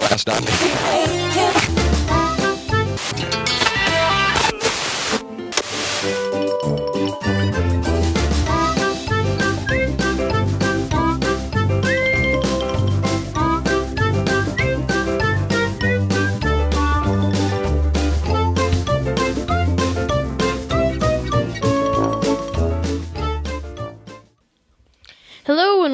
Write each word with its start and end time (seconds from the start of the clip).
Last 0.00 0.26
night. 0.26 1.81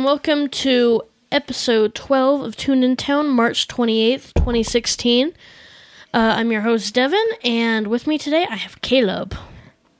Welcome 0.09 0.49
to 0.49 1.03
episode 1.31 1.95
12 1.95 2.41
of 2.41 2.57
Tuned 2.57 2.83
in 2.83 2.97
Town, 2.97 3.29
March 3.29 3.69
28th, 3.69 4.33
2016. 4.33 5.29
Uh, 5.29 5.33
I'm 6.15 6.51
your 6.51 6.63
host, 6.63 6.95
Devin, 6.95 7.27
and 7.45 7.89
with 7.89 8.07
me 8.07 8.17
today 8.17 8.47
I 8.49 8.57
have 8.57 8.81
Caleb. 8.81 9.37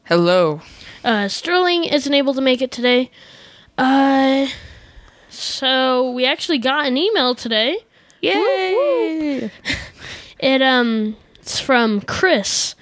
Hello. 0.05 0.63
Uh, 1.05 1.29
Sterling 1.29 1.85
isn't 1.85 2.15
able 2.15 2.33
to 2.33 2.41
make 2.41 2.63
it 2.63 2.71
today. 2.71 3.11
Uh, 3.77 4.47
so 5.29 6.11
we 6.13 6.25
actually 6.25 6.57
got 6.57 6.87
an 6.87 6.97
email 6.97 7.35
today. 7.35 7.77
Yay! 8.23 9.51
It 10.39 10.63
um 10.63 11.19
it's 11.35 11.61
from 11.61 12.01
Chris 12.01 12.75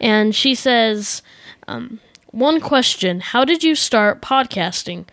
and 0.00 0.36
she 0.36 0.54
says 0.54 1.20
um 1.66 1.98
one 2.28 2.60
question, 2.60 3.18
how 3.18 3.44
did 3.44 3.64
you 3.64 3.74
start 3.74 4.22
podcasting? 4.22 5.06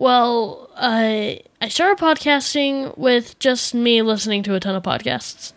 Well, 0.00 0.70
uh, 0.76 1.34
I 1.60 1.68
started 1.68 2.00
podcasting 2.00 2.96
with 2.96 3.36
just 3.40 3.74
me 3.74 4.00
listening 4.02 4.44
to 4.44 4.54
a 4.54 4.60
ton 4.60 4.76
of 4.76 4.84
podcasts. 4.84 5.52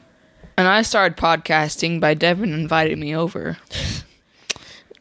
And 0.58 0.68
I 0.68 0.82
started 0.82 1.16
podcasting 1.16 2.00
by 2.00 2.16
Devin 2.16 2.52
inviting 2.52 3.00
me 3.00 3.16
over. 3.16 3.60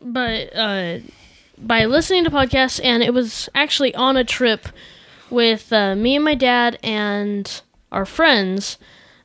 But 0.02 0.54
uh 0.54 0.98
by 1.56 1.86
listening 1.86 2.24
to 2.24 2.30
podcasts 2.30 2.80
and 2.84 3.02
it 3.02 3.14
was 3.14 3.48
actually 3.54 3.94
on 3.94 4.18
a 4.18 4.24
trip 4.24 4.68
with 5.30 5.72
uh, 5.72 5.94
me 5.94 6.16
and 6.16 6.24
my 6.24 6.34
dad 6.34 6.78
and 6.82 7.62
our 7.90 8.04
friends. 8.04 8.76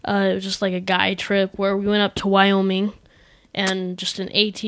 Uh, 0.08 0.30
it 0.32 0.36
was 0.36 0.44
just 0.46 0.62
like 0.62 0.74
a 0.74 0.80
guy 0.80 1.14
trip 1.14 1.58
where 1.58 1.76
we 1.76 1.88
went 1.88 2.04
up 2.04 2.16
to 2.16 2.28
Wyoming 2.28 2.94
and 3.54 3.98
just 3.98 4.20
an 4.20 4.30
AT 4.30 4.64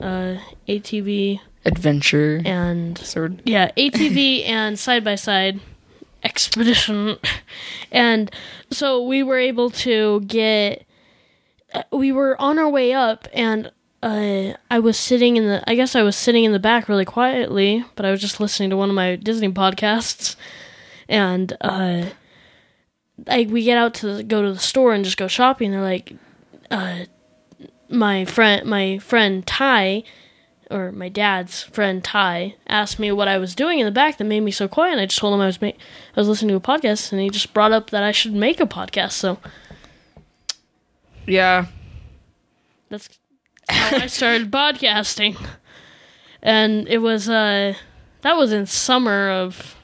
uh, 0.00 0.40
ATV 0.66 1.40
Adventure. 1.66 2.40
and 2.44 2.96
Sort 2.98 3.32
of. 3.32 3.40
yeah, 3.44 3.70
ATV 3.76 4.46
and 4.46 4.78
side 4.78 5.04
by 5.04 5.14
side 5.16 5.60
expedition, 6.22 7.18
and 7.92 8.30
so 8.70 9.02
we 9.02 9.22
were 9.22 9.38
able 9.38 9.70
to 9.70 10.20
get. 10.22 10.84
uh, 11.74 11.82
We 11.92 12.12
were 12.12 12.40
on 12.40 12.58
our 12.58 12.68
way 12.68 12.92
up, 12.92 13.28
and 13.32 13.70
uh, 14.02 14.52
I 14.70 14.78
was 14.78 14.96
sitting 14.96 15.36
in 15.36 15.44
the. 15.46 15.62
I 15.70 15.74
guess 15.74 15.94
I 15.96 16.02
was 16.02 16.16
sitting 16.16 16.44
in 16.44 16.52
the 16.52 16.58
back 16.58 16.88
really 16.88 17.04
quietly, 17.04 17.84
but 17.96 18.06
I 18.06 18.10
was 18.10 18.20
just 18.20 18.40
listening 18.40 18.70
to 18.70 18.76
one 18.76 18.88
of 18.88 18.94
my 18.96 19.16
Disney 19.16 19.48
podcasts, 19.50 20.36
and 21.08 21.56
uh, 21.60 22.06
like 23.26 23.48
we 23.48 23.64
get 23.64 23.78
out 23.78 23.94
to 23.94 24.22
go 24.22 24.42
to 24.42 24.52
the 24.52 24.58
store 24.58 24.92
and 24.94 25.04
just 25.04 25.16
go 25.16 25.26
shopping. 25.28 25.70
They're 25.70 25.80
like, 25.82 26.12
uh, 26.70 27.04
my 27.88 28.24
friend, 28.24 28.66
my 28.68 28.98
friend 28.98 29.46
Ty 29.46 30.02
or 30.70 30.90
my 30.92 31.08
dad's 31.08 31.62
friend 31.62 32.02
Ty 32.02 32.56
asked 32.66 32.98
me 32.98 33.12
what 33.12 33.28
I 33.28 33.38
was 33.38 33.54
doing 33.54 33.78
in 33.78 33.84
the 33.86 33.92
back 33.92 34.18
that 34.18 34.24
made 34.24 34.40
me 34.40 34.50
so 34.50 34.66
quiet. 34.68 34.92
And 34.92 35.00
I 35.00 35.06
just 35.06 35.18
told 35.18 35.34
him 35.34 35.40
I 35.40 35.46
was 35.46 35.60
ma- 35.62 35.68
I 35.68 36.20
was 36.20 36.28
listening 36.28 36.50
to 36.50 36.56
a 36.56 36.60
podcast, 36.78 37.12
and 37.12 37.20
he 37.20 37.30
just 37.30 37.54
brought 37.54 37.72
up 37.72 37.90
that 37.90 38.02
I 38.02 38.12
should 38.12 38.32
make 38.34 38.60
a 38.60 38.66
podcast. 38.66 39.12
So 39.12 39.38
Yeah. 41.26 41.66
that's 42.88 43.08
how 43.68 43.96
I 43.96 44.06
started 44.06 44.50
podcasting, 44.52 45.36
and 46.42 46.88
it 46.88 46.98
was 46.98 47.28
uh 47.28 47.74
that 48.22 48.36
was 48.36 48.52
in 48.52 48.66
summer 48.66 49.30
of 49.30 49.76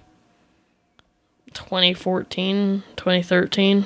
2014, 1.55 2.83
2013. 2.97 3.85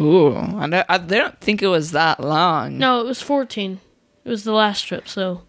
Ooh. 0.00 0.34
I 0.36 0.66
don't, 0.68 0.86
I 0.88 0.98
don't 0.98 1.40
think 1.40 1.62
it 1.62 1.66
was 1.68 1.92
that 1.92 2.20
long. 2.20 2.78
No, 2.78 3.00
it 3.00 3.06
was 3.06 3.20
14. 3.22 3.80
It 4.24 4.28
was 4.28 4.44
the 4.44 4.52
last 4.52 4.82
trip. 4.82 5.06
So 5.08 5.42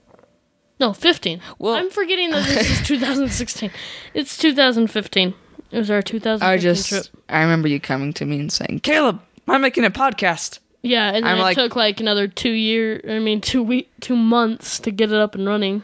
no, 0.88 0.94
15. 0.94 1.40
Well- 1.60 1.76
I'm 1.76 1.90
forgetting 1.90 2.32
that 2.32 2.46
this 2.48 2.70
is 2.82 2.88
2016. 2.88 3.72
It's 4.14 4.38
2015. 4.38 5.34
It 5.72 5.78
was 5.78 5.90
our 5.90 6.02
2015 6.02 6.48
I 6.48 6.58
just. 6.58 6.90
trip. 6.90 7.06
I 7.30 7.42
remember 7.42 7.68
you 7.68 7.80
coming 7.80 8.14
to 8.14 8.26
me 8.26 8.40
and 8.40 8.52
saying, 8.52 8.82
Caleb, 8.84 9.22
I'm 9.48 9.62
making 9.62 9.86
a 9.86 9.90
podcast. 9.90 10.60
Yeah, 10.82 11.08
and 11.08 11.26
then 11.26 11.32
I'm 11.34 11.38
it 11.40 11.42
like- 11.42 11.56
took 11.56 11.76
like 11.76 12.00
another 12.00 12.28
two 12.28 12.52
year. 12.52 13.02
I 13.10 13.20
mean, 13.20 13.40
two 13.42 13.64
week, 13.64 13.90
two 14.02 14.16
months 14.18 14.80
to 14.80 14.92
get 14.92 15.12
it 15.12 15.18
up 15.18 15.34
and 15.36 15.48
running. 15.48 15.84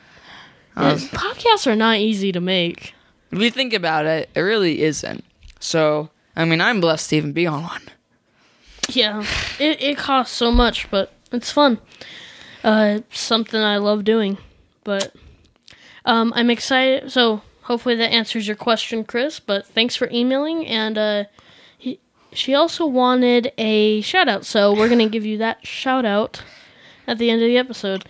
Yeah, 0.78 0.94
was- 0.94 1.06
podcasts 1.08 1.66
are 1.66 1.76
not 1.76 1.98
easy 1.98 2.32
to 2.34 2.40
make. 2.42 2.94
If 3.32 3.40
you 3.40 3.52
think 3.52 3.74
about 3.74 4.06
it, 4.06 4.30
it 4.36 4.40
really 4.42 4.82
isn't. 4.82 5.24
So, 5.60 6.10
I 6.36 6.46
mean, 6.46 6.62
I'm 6.62 6.82
blessed 6.82 7.10
to 7.12 7.16
even 7.16 7.32
be 7.32 7.48
on 7.48 7.64
one. 7.64 7.82
Yeah, 8.90 9.24
it 9.60 9.82
it 9.82 9.98
costs 9.98 10.36
so 10.36 10.52
much, 10.52 10.90
but 10.92 11.14
it's 11.32 11.52
fun. 11.52 11.80
Uh, 12.64 12.96
it's 13.00 13.20
something 13.22 13.62
I 13.62 13.78
love 13.78 14.04
doing. 14.04 14.38
But 14.84 15.14
um, 16.06 16.34
I'm 16.36 16.50
excited. 16.50 17.12
So 17.12 17.42
hopefully 17.64 17.96
that 17.96 18.12
answers 18.12 18.48
your 18.48 18.56
question, 18.56 19.04
Chris. 19.04 19.40
But 19.40 19.66
thanks 19.68 19.96
for 19.96 20.10
emailing, 20.12 20.66
and 20.66 20.98
uh, 20.98 21.24
he, 21.78 22.00
she 22.34 22.54
also 22.56 22.86
wanted 22.86 23.54
a 23.58 24.02
shout 24.02 24.28
out, 24.28 24.46
so 24.46 24.74
we're 24.74 24.90
gonna 24.90 25.10
give 25.10 25.26
you 25.26 25.38
that 25.38 25.66
shout 25.66 26.06
out 26.06 26.42
at 27.08 27.18
the 27.18 27.30
end 27.30 27.42
of 27.42 27.48
the 27.48 27.58
episode. 27.58 28.06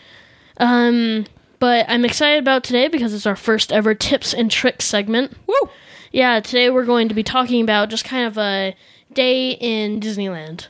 Um, 0.57 1.25
but 1.59 1.85
I'm 1.89 2.05
excited 2.05 2.39
about 2.39 2.63
today 2.63 2.87
because 2.87 3.13
it's 3.13 3.25
our 3.25 3.35
first 3.35 3.71
ever 3.71 3.93
tips 3.93 4.33
and 4.33 4.49
tricks 4.49 4.85
segment. 4.85 5.35
Woo! 5.45 5.69
Yeah, 6.11 6.39
today 6.39 6.69
we're 6.69 6.85
going 6.85 7.09
to 7.09 7.13
be 7.15 7.23
talking 7.23 7.61
about 7.61 7.89
just 7.89 8.05
kind 8.05 8.25
of 8.25 8.37
a 8.37 8.75
day 9.13 9.51
in 9.51 9.99
Disneyland. 9.99 10.67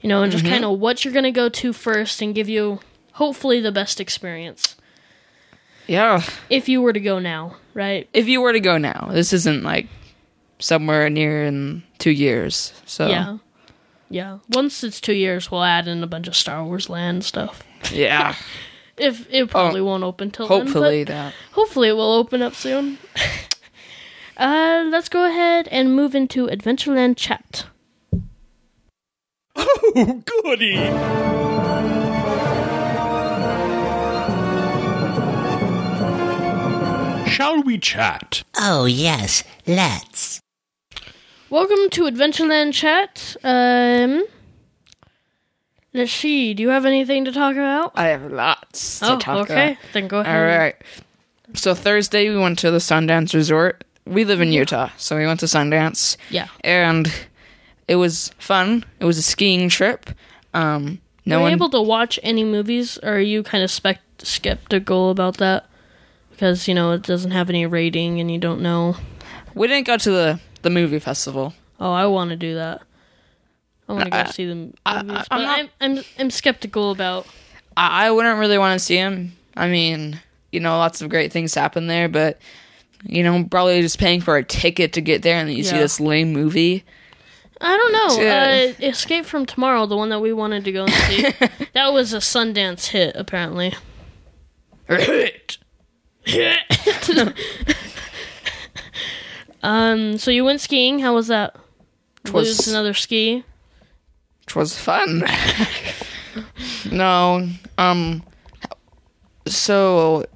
You 0.00 0.08
know, 0.08 0.24
and 0.24 0.32
just 0.32 0.44
kind 0.44 0.64
of 0.64 0.80
what 0.80 1.04
you're 1.04 1.12
going 1.12 1.22
to 1.24 1.30
go 1.30 1.48
to 1.48 1.72
first 1.72 2.20
and 2.20 2.34
give 2.34 2.48
you 2.48 2.80
hopefully 3.12 3.60
the 3.60 3.70
best 3.70 4.00
experience 4.00 4.74
Yeah. 5.92 6.22
if 6.48 6.70
you 6.70 6.80
were 6.80 6.94
to 6.94 7.00
go 7.00 7.18
now, 7.18 7.56
right? 7.74 8.08
If 8.14 8.26
you 8.26 8.40
were 8.40 8.54
to 8.54 8.60
go 8.60 8.78
now, 8.78 9.10
this 9.12 9.34
isn't 9.34 9.62
like 9.62 9.88
somewhere 10.58 11.10
near 11.10 11.44
in 11.44 11.82
two 11.98 12.10
years. 12.12 12.72
So, 12.86 13.08
Yeah. 13.08 13.36
Yeah. 14.08 14.38
Once 14.48 14.82
it's 14.84 15.00
2 15.02 15.12
years, 15.12 15.50
we'll 15.50 15.64
add 15.64 15.88
in 15.88 16.02
a 16.02 16.06
bunch 16.06 16.28
of 16.28 16.34
Star 16.36 16.64
Wars 16.64 16.88
land 16.88 17.24
stuff. 17.24 17.62
yeah. 17.92 18.34
If 18.98 19.26
it 19.30 19.48
probably 19.50 19.80
won't 19.80 20.04
open 20.04 20.30
till 20.30 20.46
Hopefully 20.46 21.04
then, 21.04 21.16
that. 21.16 21.34
hopefully 21.52 21.88
it 21.88 21.96
will 21.96 22.12
open 22.12 22.42
up 22.42 22.54
soon. 22.54 22.98
uh, 24.36 24.84
let's 24.90 25.08
go 25.08 25.24
ahead 25.24 25.66
and 25.68 25.96
move 25.96 26.14
into 26.14 26.46
Adventureland 26.46 27.16
chat. 27.16 27.66
Oh, 29.56 30.22
goody. 30.44 31.51
Shall 37.32 37.62
we 37.62 37.78
chat? 37.78 38.42
Oh, 38.58 38.84
yes, 38.84 39.42
let's. 39.66 40.38
Welcome 41.48 41.88
to 41.92 42.02
Adventureland 42.02 42.74
chat. 42.74 43.36
Um, 43.42 44.24
let's 45.94 46.12
see. 46.12 46.52
Do 46.52 46.62
you 46.62 46.68
have 46.68 46.84
anything 46.84 47.24
to 47.24 47.32
talk 47.32 47.54
about? 47.54 47.92
I 47.94 48.08
have 48.08 48.30
lots 48.30 48.98
to 48.98 49.14
oh, 49.14 49.18
talk 49.18 49.50
okay. 49.50 49.54
about. 49.54 49.70
Okay. 49.70 49.78
Then 49.94 50.08
go 50.08 50.20
ahead. 50.20 50.36
All 50.36 50.58
right. 50.58 50.76
So 51.54 51.74
Thursday 51.74 52.28
we 52.28 52.36
went 52.36 52.58
to 52.58 52.70
the 52.70 52.78
Sundance 52.78 53.32
Resort. 53.32 53.82
We 54.04 54.26
live 54.26 54.42
in 54.42 54.52
Utah, 54.52 54.90
so 54.98 55.16
we 55.16 55.24
went 55.24 55.40
to 55.40 55.46
Sundance, 55.46 56.18
Yeah. 56.28 56.48
and 56.62 57.10
it 57.88 57.96
was 57.96 58.30
fun. 58.36 58.84
It 59.00 59.06
was 59.06 59.16
a 59.16 59.22
skiing 59.22 59.70
trip. 59.70 60.10
Um, 60.52 61.00
no 61.24 61.36
Were 61.38 61.40
you 61.40 61.44
one. 61.44 61.52
able 61.52 61.70
to 61.70 61.80
watch 61.80 62.18
any 62.22 62.44
movies, 62.44 62.98
or 63.02 63.14
are 63.14 63.20
you 63.20 63.42
kind 63.42 63.64
of 63.64 63.70
spec- 63.70 64.02
skeptical 64.18 65.08
about 65.10 65.38
that? 65.38 65.66
Because 66.42 66.66
you 66.66 66.74
know 66.74 66.90
it 66.90 67.02
doesn't 67.02 67.30
have 67.30 67.48
any 67.50 67.66
rating, 67.66 68.18
and 68.18 68.28
you 68.28 68.36
don't 68.36 68.60
know. 68.62 68.96
we 69.54 69.68
didn't 69.68 69.86
go 69.86 69.96
to 69.96 70.10
the 70.10 70.40
the 70.62 70.70
movie 70.70 70.98
festival. 70.98 71.54
Oh, 71.78 71.92
I 71.92 72.06
want 72.06 72.30
to 72.30 72.36
do 72.36 72.56
that. 72.56 72.82
I 73.88 73.92
want 73.92 74.04
to 74.06 74.10
go 74.10 74.16
I- 74.16 74.24
see 74.24 74.46
the 74.46 74.54
movies, 74.56 74.74
I- 74.84 74.98
I- 74.98 75.02
but 75.04 75.28
I'm 75.30 75.42
not- 75.42 75.58
I'm, 75.60 75.68
I'm 75.98 76.04
I'm 76.18 76.30
skeptical 76.30 76.90
about. 76.90 77.28
I, 77.76 78.06
I 78.06 78.10
wouldn't 78.10 78.40
really 78.40 78.58
want 78.58 78.76
to 78.76 78.84
see 78.84 78.96
him. 78.96 79.36
I 79.56 79.68
mean, 79.68 80.18
you 80.50 80.58
know, 80.58 80.78
lots 80.78 81.00
of 81.00 81.10
great 81.10 81.30
things 81.30 81.54
happen 81.54 81.86
there, 81.86 82.08
but 82.08 82.40
you 83.04 83.22
know, 83.22 83.44
probably 83.48 83.80
just 83.80 84.00
paying 84.00 84.20
for 84.20 84.36
a 84.36 84.42
ticket 84.42 84.94
to 84.94 85.00
get 85.00 85.22
there 85.22 85.36
and 85.36 85.48
then 85.48 85.56
you 85.56 85.62
see 85.62 85.76
Yeah. 85.76 85.82
this 85.82 86.00
lame 86.00 86.32
movie. 86.32 86.82
I 87.60 87.76
don't 87.76 87.92
know. 88.18 88.20
Yeah. 88.24 88.72
Uh, 88.80 88.86
Escape 88.88 89.26
from 89.26 89.46
Tomorrow, 89.46 89.86
the 89.86 89.96
one 89.96 90.08
that 90.08 90.18
we 90.18 90.32
wanted 90.32 90.64
to 90.64 90.72
go 90.72 90.86
and 90.86 90.92
see, 90.92 91.22
that 91.74 91.92
was 91.92 92.12
a 92.12 92.16
Sundance 92.16 92.86
hit, 92.86 93.14
apparently. 93.14 93.74
Um, 99.62 100.18
so 100.18 100.30
you 100.30 100.44
went 100.44 100.60
skiing. 100.60 100.98
How 100.98 101.14
was 101.14 101.28
that? 101.28 101.54
was- 102.32 102.58
Lose 102.58 102.68
another 102.68 102.94
ski. 102.94 103.44
was 104.56 104.76
fun. 104.78 105.24
no, 106.90 107.48
um, 107.78 108.22
so 109.46 110.26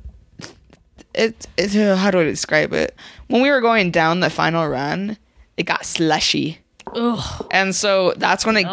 it, 1.15 1.47
it 1.56 1.77
uh, 1.77 1.97
how 1.97 2.11
do 2.11 2.21
I 2.21 2.25
describe 2.25 2.73
it? 2.73 2.94
When 3.29 3.43
we 3.43 3.50
were 3.50 3.61
going 3.61 3.91
down 3.91 4.21
the 4.21 4.31
final 4.31 4.67
run, 4.69 5.19
it 5.56 5.65
got 5.65 5.85
slushy, 5.85 6.59
Ugh. 6.94 7.47
and 7.50 7.75
so 7.75 8.15
that's 8.17 8.47
when 8.47 8.56
it 8.56 8.67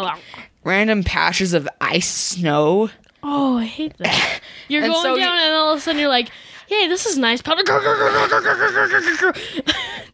random 0.64 1.02
patches 1.02 1.52
of 1.52 1.68
ice 1.80 2.08
snow. 2.10 2.90
Oh, 3.22 3.58
I 3.58 3.64
hate 3.64 3.96
that. 3.98 4.40
You're 4.68 4.84
And 4.84 4.92
going 4.92 5.02
so 5.02 5.16
down, 5.16 5.36
and 5.38 5.54
all 5.54 5.72
of 5.72 5.78
a 5.78 5.80
sudden 5.80 5.98
you're 6.00 6.08
like, 6.08 6.30
"Hey, 6.80 6.88
this 6.88 7.06
is 7.06 7.16
nice." 7.18 7.40
Powder. 7.42 7.62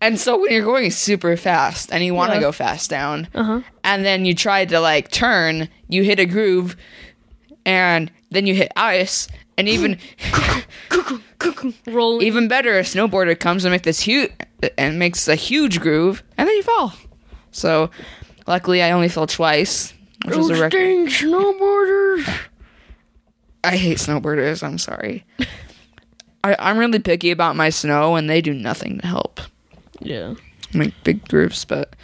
And 0.02 0.18
so 0.18 0.40
when 0.40 0.50
you're 0.50 0.64
going 0.64 0.90
super 0.90 1.36
fast 1.36 1.92
and 1.92 2.02
you 2.02 2.14
want 2.14 2.30
to 2.30 2.36
Yeah. 2.36 2.40
go 2.42 2.52
fast 2.52 2.88
down, 2.88 3.28
Uh-huh. 3.34 3.60
and 3.84 4.04
then 4.04 4.24
you 4.24 4.34
try 4.34 4.64
to 4.64 4.80
like 4.80 5.10
turn, 5.10 5.68
you 5.88 6.02
hit 6.04 6.18
a 6.18 6.24
groove, 6.24 6.74
and 7.66 8.10
then 8.30 8.46
you 8.46 8.54
hit 8.54 8.72
ice, 8.76 9.28
and 9.58 9.68
even 9.68 9.98
Roll. 11.86 12.22
even 12.22 12.48
better, 12.48 12.78
a 12.78 12.82
snowboarder 12.82 13.38
comes 13.38 13.64
and 13.66 13.72
makes 13.72 13.84
this 13.84 14.00
huge 14.00 14.30
and 14.78 14.98
makes 14.98 15.28
a 15.28 15.34
huge 15.34 15.80
groove, 15.80 16.22
and 16.38 16.48
then 16.48 16.56
you 16.56 16.62
fall. 16.62 16.94
So, 17.52 17.90
luckily, 18.46 18.82
I 18.82 18.92
only 18.92 19.08
fell 19.10 19.26
twice, 19.26 19.92
which 20.24 20.36
was 20.36 20.48
a 20.50 20.54
record. 20.60 20.80
Snowboarders. 21.08 22.26
I 23.62 23.76
hate 23.76 23.98
snowboarders. 23.98 24.62
I'm 24.62 24.78
sorry. 24.78 25.24
I, 26.42 26.56
I'm 26.58 26.78
really 26.78 26.98
picky 26.98 27.31
about 27.31 27.56
my 27.56 27.70
snow, 27.70 28.16
and 28.16 28.28
they 28.28 28.40
do 28.40 28.54
nothing 28.54 28.98
to 29.00 29.06
help 29.06 29.40
Yeah. 30.00 30.34
make 30.72 30.94
big 31.04 31.26
groups, 31.28 31.64
But 31.64 31.94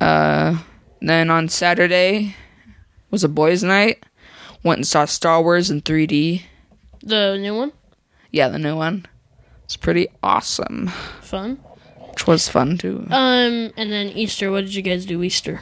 uh, 0.00 0.58
then 1.00 1.30
on 1.30 1.48
Saturday 1.48 2.34
was 3.10 3.24
a 3.24 3.28
boys' 3.28 3.62
night. 3.62 4.04
Went 4.62 4.78
and 4.78 4.86
saw 4.86 5.04
Star 5.04 5.42
Wars 5.42 5.70
in 5.70 5.80
3D. 5.82 6.42
The 7.02 7.36
new 7.38 7.54
one. 7.54 7.72
Yeah, 8.32 8.48
the 8.48 8.58
new 8.58 8.76
one. 8.76 9.06
It's 9.64 9.76
pretty 9.76 10.08
awesome. 10.22 10.88
Fun. 11.20 11.58
Which 12.10 12.26
was 12.26 12.48
fun 12.48 12.78
too. 12.78 13.06
Um, 13.10 13.72
and 13.76 13.92
then 13.92 14.08
Easter. 14.08 14.50
What 14.50 14.62
did 14.62 14.74
you 14.74 14.82
guys 14.82 15.06
do 15.06 15.22
Easter? 15.22 15.60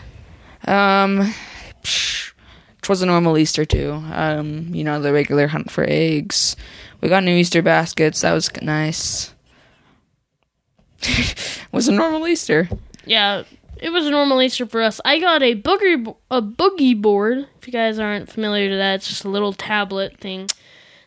Um, 0.67 1.35
psh, 1.83 2.33
which 2.77 2.89
was 2.89 3.03
a 3.03 3.07
normal 3.07 3.37
Easter 3.37 3.65
too. 3.65 3.93
Um, 4.13 4.75
you 4.75 4.85
know 4.85 5.01
the 5.01 5.13
regular 5.13 5.49
hunt 5.49 5.71
for 5.71 5.85
eggs. 5.87 6.57
We 7.05 7.11
got 7.11 7.23
new 7.23 7.37
Easter 7.37 7.61
baskets. 7.61 8.23
That 8.23 8.33
was 8.33 8.51
nice. 8.63 9.35
was 11.71 11.87
a 11.87 11.93
normal 11.93 12.27
Easter. 12.27 12.67
Yeah, 13.05 13.43
it 13.77 13.91
was 13.91 14.07
a 14.07 14.11
normal 14.11 14.41
Easter 14.41 14.65
for 14.65 14.81
us. 14.81 15.03
I 15.05 15.21
got 15.21 15.43
a 15.43 15.55
boogie 15.55 16.17
a 16.31 16.41
boogie 16.41 16.99
board. 16.99 17.47
If 17.59 17.67
you 17.67 17.75
guys 17.75 17.99
aren't 17.99 18.31
familiar 18.33 18.71
to 18.71 18.77
that, 18.77 18.95
it's 18.95 19.09
just 19.09 19.27
a 19.27 19.29
little 19.29 19.53
tablet 19.53 20.17
thing 20.17 20.49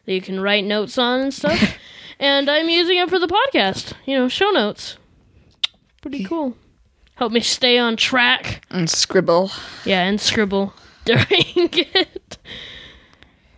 that 0.06 0.14
you 0.14 0.22
can 0.22 0.40
write 0.40 0.66
notes 0.66 1.00
on 1.00 1.20
and 1.20 1.34
stuff. 1.34 1.80
and 2.20 2.48
I'm 2.48 2.70
using 2.70 3.00
it 3.00 3.10
for 3.10 3.18
the 3.18 3.26
podcast. 3.26 3.94
You 4.06 4.20
know, 4.20 4.28
show 4.28 4.52
notes. 4.52 4.98
Pretty 6.04 6.24
cool. 6.26 6.56
Help 7.16 7.32
me 7.32 7.40
stay 7.40 7.80
on 7.80 7.98
track. 7.98 8.64
And 8.70 8.88
scribble. 8.88 9.50
Yeah, 9.84 10.04
and 10.04 10.22
scribble 10.22 10.76
during 11.06 11.26
it. 11.28 12.38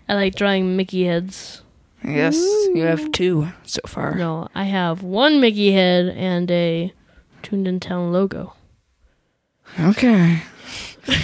I 0.07 0.13
like 0.13 0.35
drawing 0.35 0.77
Mickey 0.77 1.03
heads. 1.03 1.63
Yes, 2.03 2.35
you 2.73 2.83
have 2.83 3.11
two 3.11 3.49
so 3.63 3.81
far. 3.85 4.15
No, 4.15 4.47
I 4.55 4.63
have 4.65 5.03
one 5.03 5.41
Mickey 5.41 5.71
head 5.73 6.07
and 6.09 6.49
a 6.49 6.93
Tuned 7.41 7.67
in 7.67 7.79
Town 7.79 8.11
logo. 8.11 8.53
Okay. 9.79 10.41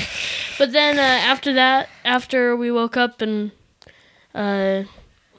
But 0.58 0.72
then 0.72 0.98
uh, 0.98 1.02
after 1.02 1.54
that, 1.54 1.90
after 2.04 2.56
we 2.56 2.72
woke 2.72 2.96
up 2.96 3.22
and, 3.22 3.52
uh, 4.34 4.84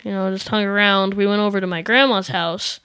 you 0.03 0.11
know, 0.11 0.31
just 0.31 0.49
hung 0.49 0.65
around, 0.65 1.15
we 1.15 1.27
went 1.27 1.41
over 1.41 1.61
to 1.61 1.67
my 1.67 1.83
grandma's 1.83 2.29
house. 2.29 2.81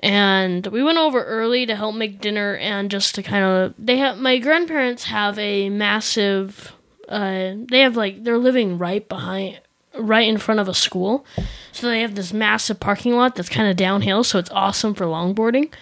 And 0.00 0.66
we 0.68 0.82
went 0.82 0.98
over 0.98 1.24
early 1.24 1.66
to 1.66 1.74
help 1.74 1.96
make 1.96 2.20
dinner 2.20 2.56
and 2.56 2.90
just 2.90 3.14
to 3.14 3.22
kind 3.22 3.44
of. 3.44 3.74
They 3.78 3.96
have. 3.96 4.18
My 4.18 4.38
grandparents 4.38 5.04
have 5.04 5.38
a 5.38 5.70
massive. 5.70 6.74
Uh, 7.08 7.54
they 7.70 7.80
have 7.80 7.96
like. 7.96 8.22
They're 8.22 8.36
living 8.36 8.76
right 8.76 9.08
behind. 9.08 9.60
Right 9.98 10.28
in 10.28 10.38
front 10.38 10.60
of 10.60 10.68
a 10.68 10.74
school. 10.74 11.24
So 11.72 11.88
they 11.88 12.00
have 12.02 12.14
this 12.14 12.32
massive 12.32 12.80
parking 12.80 13.14
lot 13.14 13.34
that's 13.34 13.48
kind 13.48 13.68
of 13.68 13.76
downhill. 13.76 14.24
So 14.24 14.38
it's 14.38 14.50
awesome 14.50 14.94
for 14.94 15.04
longboarding. 15.06 15.72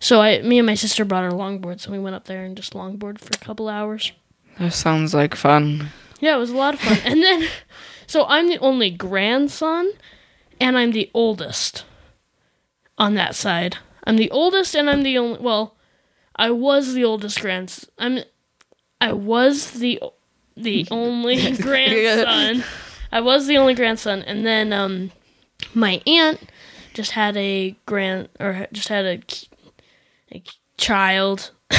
So 0.00 0.20
I, 0.20 0.42
me 0.42 0.58
and 0.58 0.66
my 0.66 0.74
sister 0.74 1.04
brought 1.04 1.24
our 1.24 1.30
longboards 1.30 1.86
and 1.86 1.92
we 1.94 1.98
went 1.98 2.16
up 2.16 2.26
there 2.26 2.44
and 2.44 2.56
just 2.56 2.74
longboarded 2.74 3.18
for 3.20 3.30
a 3.34 3.44
couple 3.44 3.68
hours. 3.68 4.12
That 4.58 4.72
sounds 4.72 5.14
like 5.14 5.34
fun. 5.34 5.88
Yeah, 6.20 6.36
it 6.36 6.38
was 6.38 6.50
a 6.50 6.56
lot 6.56 6.74
of 6.74 6.80
fun. 6.80 6.98
and 7.04 7.22
then, 7.22 7.48
so 8.06 8.24
I'm 8.26 8.48
the 8.48 8.58
only 8.58 8.90
grandson, 8.90 9.90
and 10.60 10.78
I'm 10.78 10.92
the 10.92 11.10
oldest 11.12 11.84
on 12.98 13.14
that 13.14 13.34
side. 13.34 13.78
I'm 14.04 14.16
the 14.16 14.30
oldest, 14.30 14.74
and 14.74 14.88
I'm 14.88 15.02
the 15.02 15.18
only. 15.18 15.40
Well, 15.40 15.74
I 16.36 16.50
was 16.50 16.94
the 16.94 17.04
oldest 17.04 17.40
grandson. 17.40 17.90
I'm. 17.98 18.20
I 19.00 19.12
was 19.12 19.72
the 19.72 20.00
the 20.56 20.86
only 20.90 21.52
grandson. 21.56 22.64
I 23.14 23.20
was 23.20 23.46
the 23.46 23.56
only 23.56 23.74
grandson, 23.74 24.22
and 24.22 24.44
then 24.44 24.72
um, 24.72 25.12
my 25.72 26.02
aunt 26.06 26.40
just 26.94 27.12
had 27.12 27.36
a 27.36 27.76
grand 27.86 28.28
or 28.40 28.66
just 28.72 28.88
had 28.88 29.04
a, 29.06 29.22
a 30.36 30.42
child. 30.76 31.52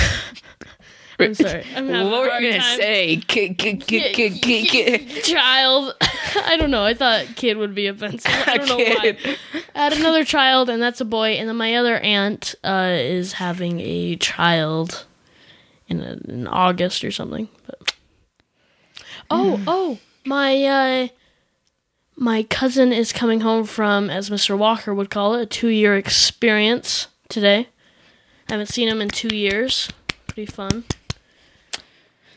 I'm 1.19 1.33
sorry. 1.33 1.65
I'm 1.75 1.87
having 1.89 2.11
what 2.11 2.17
a 2.17 2.21
were 2.21 2.29
hard 2.29 2.43
you 2.43 2.49
gonna 2.51 2.61
time 2.61 2.77
say? 2.77 3.17
K- 3.27 3.53
k- 3.53 3.75
k- 3.77 4.11
k- 4.13 4.39
k- 4.39 4.65
k- 4.65 5.21
child. 5.21 5.93
I 6.01 6.57
don't 6.57 6.71
know. 6.71 6.83
I 6.83 6.93
thought 6.93 7.25
kid 7.35 7.57
would 7.57 7.75
be 7.75 7.87
offensive. 7.87 8.31
I 8.47 8.57
don't 8.57 8.67
know 8.67 8.77
why. 8.77 9.17
I 9.75 9.79
had 9.79 9.93
another 9.93 10.23
child, 10.25 10.69
and 10.69 10.81
that's 10.81 10.99
a 11.01 11.05
boy. 11.05 11.31
And 11.31 11.47
then 11.49 11.55
my 11.57 11.75
other 11.75 11.97
aunt 11.99 12.55
uh, 12.63 12.91
is 12.97 13.33
having 13.33 13.79
a 13.81 14.15
child 14.17 15.05
in, 15.87 16.01
a, 16.01 16.17
in 16.31 16.47
August 16.47 17.03
or 17.03 17.11
something. 17.11 17.47
But 17.65 17.93
oh, 19.29 19.61
oh, 19.67 19.99
my 20.25 20.63
uh, 20.63 21.07
my 22.15 22.43
cousin 22.43 22.93
is 22.93 23.11
coming 23.11 23.41
home 23.41 23.65
from, 23.65 24.09
as 24.09 24.29
Mr. 24.29 24.57
Walker 24.57 24.93
would 24.93 25.09
call 25.09 25.35
it, 25.35 25.41
a 25.41 25.45
two 25.45 25.67
year 25.69 25.95
experience 25.95 27.07
today. 27.29 27.67
I 28.49 28.53
haven't 28.53 28.67
seen 28.67 28.87
him 28.87 29.01
in 29.01 29.09
two 29.09 29.35
years. 29.35 29.89
Pretty 30.27 30.51
fun. 30.51 30.83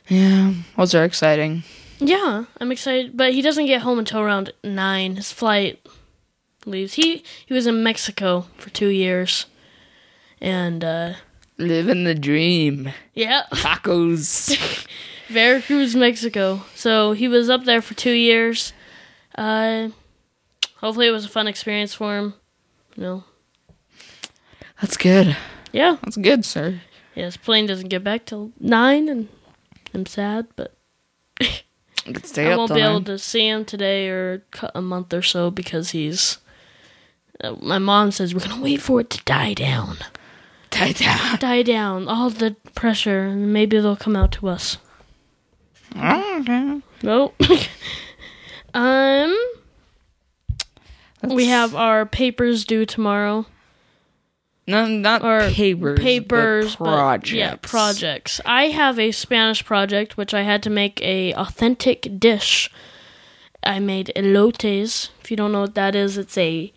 Yeah, 0.08 0.54
those 0.76 0.94
are 0.94 1.04
exciting. 1.04 1.64
Yeah, 1.98 2.44
I'm 2.60 2.72
excited, 2.72 3.16
but 3.16 3.32
he 3.34 3.42
doesn't 3.42 3.66
get 3.66 3.82
home 3.82 3.98
until 3.98 4.20
around 4.20 4.52
nine. 4.64 5.16
His 5.16 5.32
flight 5.32 5.86
leaves. 6.64 6.94
He 6.94 7.22
he 7.44 7.52
was 7.52 7.66
in 7.66 7.82
Mexico 7.82 8.46
for 8.56 8.70
two 8.70 8.88
years, 8.88 9.46
and 10.40 10.82
uh, 10.84 11.14
Living 11.58 12.04
the 12.04 12.14
dream. 12.14 12.90
yeah, 13.14 13.42
Tacos. 13.52 14.56
Veracruz, 15.28 15.94
Mexico. 15.94 16.62
So 16.74 17.12
he 17.12 17.28
was 17.28 17.50
up 17.50 17.64
there 17.64 17.82
for 17.82 17.92
two 17.94 18.12
years. 18.12 18.72
Uh, 19.38 19.90
hopefully, 20.78 21.06
it 21.06 21.12
was 21.12 21.24
a 21.24 21.28
fun 21.28 21.46
experience 21.46 21.94
for 21.94 22.16
him. 22.18 22.34
You 22.96 23.02
know, 23.02 23.24
That's 24.80 24.96
good. 24.96 25.36
yeah, 25.72 25.96
That's 26.02 26.16
good, 26.16 26.44
sir. 26.44 26.80
yeah. 27.14 27.26
His 27.26 27.36
plane 27.36 27.66
doesn't 27.66 27.88
get 27.88 28.02
back 28.02 28.26
till 28.26 28.50
nine, 28.58 29.08
and 29.08 29.28
I'm 29.94 30.06
sad, 30.06 30.48
but 30.56 30.74
stay 32.24 32.48
I 32.48 32.52
up 32.52 32.58
won't 32.58 32.74
be 32.74 32.80
able 32.80 33.04
to 33.04 33.18
see 33.18 33.46
him 33.48 33.64
today 33.64 34.08
or 34.08 34.42
a 34.74 34.82
month 34.82 35.14
or 35.14 35.22
so 35.22 35.50
because 35.50 35.90
he's. 35.90 36.38
Uh, 37.40 37.54
my 37.60 37.78
mom 37.78 38.10
says 38.10 38.34
we're 38.34 38.40
gonna 38.40 38.60
wait 38.60 38.82
for 38.82 39.00
it 39.00 39.10
to 39.10 39.22
die 39.24 39.54
down. 39.54 39.98
Die 40.70 40.92
down. 40.92 41.38
Die 41.40 41.62
down, 41.62 42.08
all 42.08 42.28
the 42.28 42.56
pressure, 42.74 43.20
and 43.26 43.52
maybe 43.52 43.78
they'll 43.78 43.94
come 43.96 44.16
out 44.16 44.32
to 44.32 44.48
us. 44.48 44.76
Okay. 45.96 46.80
Nope. 47.02 47.40
um, 48.74 49.36
we 51.22 51.46
have 51.46 51.74
our 51.74 52.06
papers 52.06 52.64
due 52.64 52.86
tomorrow. 52.86 53.46
no, 54.66 54.86
not 54.86 55.22
or 55.24 55.50
papers. 55.50 55.98
papers, 55.98 56.76
but 56.76 56.84
but- 56.84 56.94
projects. 56.96 57.32
yeah, 57.32 57.56
projects. 57.60 58.40
I 58.44 58.64
have 58.68 58.98
a 58.98 59.12
Spanish 59.12 59.64
project 59.64 60.16
which 60.16 60.34
I 60.34 60.42
had 60.42 60.62
to 60.64 60.70
make 60.70 61.00
a 61.02 61.32
authentic 61.34 62.18
dish. 62.18 62.70
I 63.64 63.80
made 63.80 64.12
elotes. 64.14 65.10
If 65.20 65.30
you 65.30 65.36
don't 65.36 65.52
know 65.52 65.62
what 65.62 65.74
that 65.74 65.94
is, 65.96 66.16
it's 66.16 66.38
a 66.38 66.72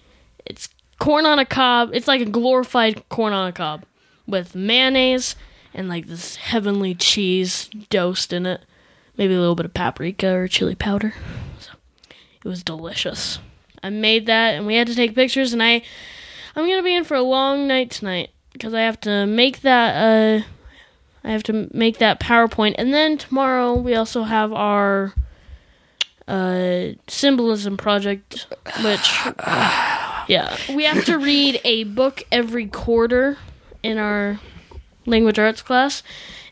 it's 0.45 0.69
corn 0.99 1.25
on 1.25 1.37
a 1.39 1.45
cob. 1.45 1.91
It's 1.93 2.07
like 2.07 2.21
a 2.21 2.25
glorified 2.25 3.07
corn 3.09 3.33
on 3.33 3.47
a 3.47 3.51
cob 3.53 3.85
with 4.27 4.55
mayonnaise 4.55 5.35
and 5.73 5.87
like 5.87 6.07
this 6.07 6.37
heavenly 6.37 6.95
cheese 6.95 7.69
dosed 7.89 8.33
in 8.33 8.45
it. 8.45 8.61
Maybe 9.17 9.33
a 9.35 9.39
little 9.39 9.55
bit 9.55 9.65
of 9.65 9.73
paprika 9.73 10.33
or 10.33 10.47
chili 10.47 10.73
powder. 10.75 11.13
It 12.43 12.47
was 12.47 12.63
delicious. 12.63 13.39
I 13.83 13.89
made 13.89 14.25
that 14.27 14.55
and 14.55 14.65
we 14.67 14.75
had 14.75 14.87
to 14.87 14.95
take 14.95 15.15
pictures 15.15 15.53
and 15.53 15.61
I 15.63 15.81
I'm 16.55 16.67
gonna 16.67 16.83
be 16.83 16.95
in 16.95 17.03
for 17.03 17.15
a 17.15 17.21
long 17.21 17.67
night 17.67 17.91
tonight. 17.91 18.29
because 18.53 18.73
I 18.73 18.81
have 18.81 18.99
to 19.01 19.25
make 19.25 19.61
that. 19.61 19.95
Uh, 19.95 20.43
I 21.23 21.31
have 21.31 21.43
to 21.43 21.69
make 21.71 21.99
that 21.99 22.19
PowerPoint, 22.19 22.75
and 22.77 22.93
then 22.93 23.17
tomorrow 23.17 23.75
we 23.75 23.93
also 23.93 24.23
have 24.23 24.51
our 24.51 25.13
uh, 26.27 26.87
symbolism 27.07 27.77
project, 27.77 28.47
which 28.83 29.19
yeah, 30.27 30.57
we 30.73 30.83
have 30.83 31.05
to 31.05 31.17
read 31.17 31.61
a 31.63 31.83
book 31.85 32.23
every 32.31 32.67
quarter 32.67 33.37
in 33.83 33.97
our 33.97 34.39
language 35.05 35.37
arts 35.39 35.61
class, 35.61 36.01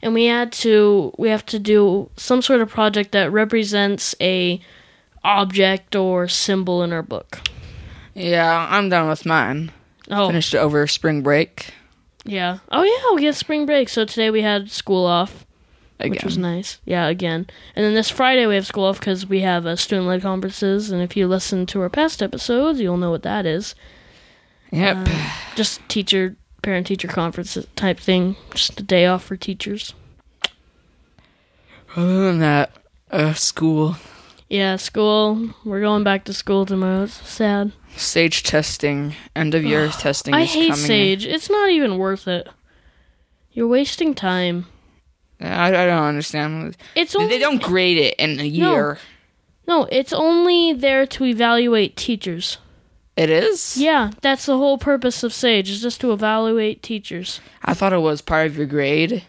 and 0.02 0.14
we 0.14 0.26
had 0.26 0.52
to 0.52 1.14
we 1.18 1.30
have 1.30 1.46
to 1.48 1.60
do 1.60 2.10
some 2.16 2.42
sort 2.42 2.62
of 2.62 2.70
project 2.70 3.12
that 3.12 3.32
represents 3.32 4.16
a 4.22 4.62
object 5.24 5.96
or 5.96 6.28
symbol 6.28 6.84
in 6.84 6.94
our 6.94 7.04
book. 7.04 7.42
Yeah, 8.14 8.68
I'm 8.70 8.90
done 8.90 9.10
with 9.10 9.26
mine. 9.26 9.72
Oh, 10.10 10.28
Finished 10.28 10.54
it 10.54 10.58
over 10.58 10.88
spring 10.88 11.22
break 11.22 11.74
yeah. 12.26 12.60
Oh 12.72 12.84
yeah, 12.84 13.16
we 13.16 13.22
get 13.22 13.36
spring 13.36 13.66
break. 13.66 13.90
So 13.90 14.06
today 14.06 14.30
we 14.30 14.42
had 14.42 14.70
school 14.70 15.06
off, 15.06 15.46
again. 16.00 16.12
which 16.12 16.24
was 16.24 16.38
nice. 16.38 16.80
Yeah, 16.86 17.08
again. 17.08 17.48
And 17.76 17.86
then 17.86 17.94
this 17.94 18.10
Friday 18.10 18.46
we 18.46 18.56
have 18.56 18.68
school 18.68 18.86
off 18.86 19.00
because 19.00 19.26
we 19.26 19.42
have 19.42 19.66
uh, 19.66 19.76
student-led 19.76 20.22
conferences. 20.22 20.92
And 20.92 21.02
if 21.02 21.16
you 21.16 21.28
listen 21.28 21.66
to 21.68 21.82
our 21.82 21.90
past 21.90 22.22
episodes, 22.22 22.80
you'll 22.80 22.98
know 22.98 23.12
what 23.12 23.24
that 23.24 23.46
is. 23.46 23.76
Yep. 24.72 25.08
Just 25.56 25.88
teacher, 25.90 26.36
parent-teacher 26.62 27.08
conference 27.08 27.58
type 27.76 28.00
thing. 28.00 28.36
Just 28.54 28.80
a 28.80 28.84
day 28.84 29.06
off 29.06 29.24
for 29.24 29.36
teachers. 29.36 29.94
Other 31.96 32.26
than 32.26 32.40
that, 32.40 32.72
uh, 33.10 33.34
school, 33.34 33.96
Yeah, 34.50 34.78
school. 34.78 35.52
We're 35.64 35.82
going 35.82 36.04
back 36.04 36.26
to 36.26 36.34
school 36.34 36.66
tomorrow. 36.66 37.04
It's 37.04 37.28
sad. 37.30 37.72
Sage 37.96 38.42
testing, 38.42 39.16
end 39.36 39.54
of 39.54 39.64
year 39.64 39.90
testing. 39.90 40.34
I 40.34 40.42
is 40.42 40.54
hate 40.54 40.72
coming. 40.72 40.86
Sage. 40.86 41.26
It's 41.26 41.50
not 41.50 41.70
even 41.70 41.98
worth 42.00 42.28
it. 42.28 42.50
You're 43.52 43.68
wasting 43.68 44.16
time. 44.16 44.66
I, 45.40 45.68
I 45.68 45.86
don't 45.86 46.04
understand. 46.04 46.76
It's 46.96 47.16
only 47.16 47.30
They 47.30 47.40
don't 47.40 47.62
grade 47.62 47.98
it 47.98 48.16
in 48.18 48.40
a 48.40 48.44
year. 48.44 48.98
No, 49.68 49.88
it's 49.92 50.14
only 50.14 50.74
there 50.74 51.06
to 51.06 51.26
evaluate 51.26 51.96
teachers. 51.96 52.58
It 53.16 53.30
is. 53.30 53.78
Yeah, 53.78 54.12
that's 54.22 54.46
the 54.46 54.58
whole 54.58 54.78
purpose 54.78 55.24
of 55.24 55.34
Sage 55.34 55.70
is 55.70 55.82
just 55.82 56.02
to 56.02 56.12
evaluate 56.12 56.82
teachers. 56.82 57.40
I 57.64 57.74
thought 57.74 57.94
it 57.94 58.00
was 58.00 58.22
part 58.22 58.48
of 58.48 58.58
your 58.58 58.66
grade. 58.66 59.26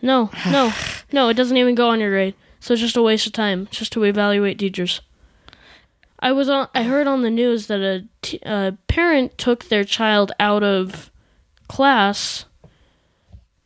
No, 0.00 0.30
no, 0.50 0.72
no, 1.12 1.28
it 1.28 1.34
doesn't 1.34 1.56
even 1.56 1.74
go 1.76 1.90
on 1.90 2.00
your 2.00 2.10
grade. 2.10 2.34
So 2.62 2.74
it's 2.74 2.80
just 2.80 2.96
a 2.96 3.02
waste 3.02 3.26
of 3.26 3.32
time. 3.32 3.66
Just 3.72 3.90
to 3.94 4.04
evaluate 4.04 4.56
teachers. 4.56 5.00
I 6.20 6.30
was 6.30 6.48
on. 6.48 6.68
I 6.76 6.84
heard 6.84 7.08
on 7.08 7.22
the 7.22 7.30
news 7.30 7.66
that 7.66 7.80
a, 7.80 8.04
t- 8.22 8.38
a 8.44 8.78
parent 8.86 9.36
took 9.36 9.64
their 9.64 9.82
child 9.82 10.30
out 10.38 10.62
of 10.62 11.10
class 11.66 12.44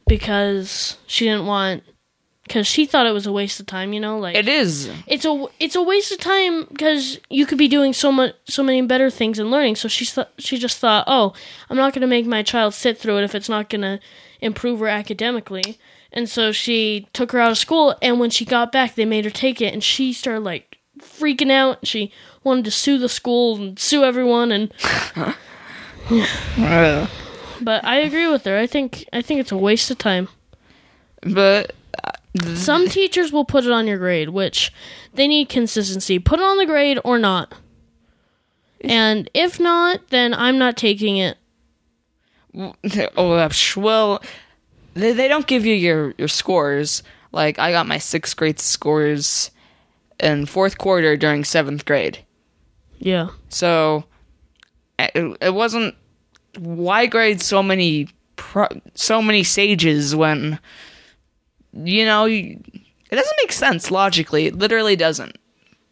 because 0.07 0.97
she 1.07 1.26
didn't 1.26 1.45
want 1.45 1.83
because 2.45 2.67
she 2.67 2.87
thought 2.87 3.07
it 3.07 3.12
was 3.12 3.26
a 3.26 3.33
waste 3.33 3.61
of 3.61 3.67
time. 3.67 3.93
You 3.93 4.00
know, 4.00 4.19
like 4.19 4.35
It 4.35 4.49
is. 4.49 4.91
it's 5.07 5.26
a 5.26 5.45
it's 5.61 5.76
a 5.76 5.83
waste 5.83 6.12
of 6.12 6.19
time 6.19 6.65
because 6.65 7.19
you 7.29 7.45
could 7.45 7.59
be 7.59 7.69
doing 7.69 7.93
so 7.93 8.11
much 8.11 8.35
so 8.47 8.62
many 8.62 8.81
better 8.81 9.11
things 9.11 9.38
and 9.38 9.50
learning. 9.50 9.76
So 9.76 9.88
she 9.88 10.07
th- 10.07 10.29
she 10.38 10.57
just 10.57 10.79
thought, 10.79 11.05
oh, 11.07 11.35
I'm 11.69 11.76
not 11.76 11.93
going 11.93 12.00
to 12.00 12.07
make 12.07 12.25
my 12.25 12.43
child 12.43 12.73
sit 12.73 12.97
through 12.99 13.19
it 13.19 13.25
if 13.25 13.35
it's 13.35 13.50
not 13.50 13.69
going 13.69 13.83
to 13.83 14.00
improve 14.41 14.81
her 14.81 14.88
academically. 14.88 15.79
And 16.16 16.30
so 16.30 16.50
she 16.50 17.06
took 17.12 17.32
her 17.32 17.38
out 17.38 17.50
of 17.50 17.58
school, 17.58 17.94
and 18.00 18.18
when 18.18 18.30
she 18.30 18.46
got 18.46 18.73
back, 18.73 18.94
they 18.94 19.04
made 19.04 19.26
her 19.26 19.30
take 19.30 19.61
it, 19.61 19.75
and 19.75 19.85
she 19.85 20.14
started 20.14 20.40
like 20.40 20.78
freaking 20.99 21.50
out. 21.50 21.87
She 21.87 22.11
wanted 22.42 22.64
to 22.64 22.70
sue 22.70 22.96
the 22.96 23.11
school 23.11 23.56
and 23.56 23.78
sue 23.78 24.02
everyone, 24.02 24.50
and 24.50 24.73
Uh, 26.58 27.06
but 27.61 27.85
I 27.85 27.96
agree 27.96 28.28
with 28.28 28.44
her. 28.44 28.56
I 28.56 28.66
think 28.66 29.04
I 29.12 29.20
think 29.20 29.40
it's 29.40 29.52
a 29.52 29.56
waste 29.56 29.90
of 29.90 29.99
time. 29.99 30.28
but 31.20 31.75
Some 32.54 32.88
teachers 32.88 33.32
will 33.32 33.44
put 33.44 33.64
it 33.64 33.70
on 33.70 33.87
your 33.87 33.99
grade, 33.99 34.30
which 34.30 34.73
they 35.12 35.28
need 35.28 35.49
consistency. 35.49 36.18
Put 36.18 36.38
it 36.38 36.44
on 36.44 36.56
the 36.56 36.66
grade 36.66 36.99
or 37.04 37.18
not. 37.18 37.54
And 38.80 39.28
if 39.35 39.58
not, 39.61 40.08
then 40.08 40.32
I'm 40.32 40.58
not 40.58 40.76
taking 40.76 41.16
it. 41.16 41.37
oh, 42.56 42.75
uh, 43.32 43.50
well, 43.76 44.23
they, 44.97 45.12
they 45.12 45.29
don't 45.29 45.47
give 45.47 45.65
you 45.65 45.75
your, 45.75 46.15
your 46.19 46.29
scores. 46.29 47.03
Like, 47.33 47.59
I 47.59 47.71
got 47.71 47.87
my 47.87 47.99
sixth 47.99 48.37
grade 48.37 48.59
scores 48.59 49.50
in 50.19 50.47
fourth 50.47 50.79
quarter 50.79 51.17
during 51.17 51.45
seventh 51.45 51.85
grade. 51.85 52.19
Yeah. 52.99 53.29
So, 53.49 54.05
it, 54.99 55.37
it 55.41 55.55
wasn't. 55.55 55.95
Why 56.59 57.05
grade 57.05 57.43
so 57.43 57.62
many 57.62 58.09
pro, 58.37 58.67
so 58.95 59.21
many 59.21 59.43
sages 59.45 60.17
when, 60.17 60.59
you 61.75 62.07
know, 62.07 62.25
you, 62.25 62.59
it 63.11 63.15
doesn't 63.17 63.37
make 63.43 63.53
sense 63.53 63.91
logically. 63.91 64.47
It 64.47 64.57
literally 64.57 64.97
doesn't. 64.97 65.37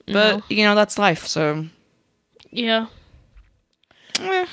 But 0.06 0.36
No. 0.38 0.42
you 0.48 0.64
know 0.64 0.74
that's 0.74 0.98
life. 0.98 1.26
So, 1.26 1.66
Yeah. 2.50 2.86
eh, 4.20 4.46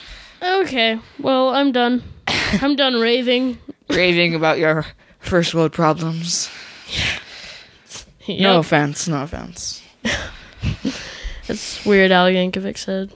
Okay. 0.43 0.99
Well, 1.19 1.49
I'm 1.49 1.71
done. 1.71 2.03
I'm 2.61 2.75
done 2.75 2.99
raving. 2.99 3.57
raving 3.89 4.35
about 4.35 4.57
your 4.59 4.85
first 5.19 5.53
world 5.53 5.71
problems. 5.73 6.49
No 8.27 8.59
offense. 8.59 9.07
No 9.07 9.23
offense. 9.23 9.81
That's 11.47 11.85
Weird 11.85 12.11
Al 12.11 12.27
Yankovic 12.27 12.77
said. 12.77 13.11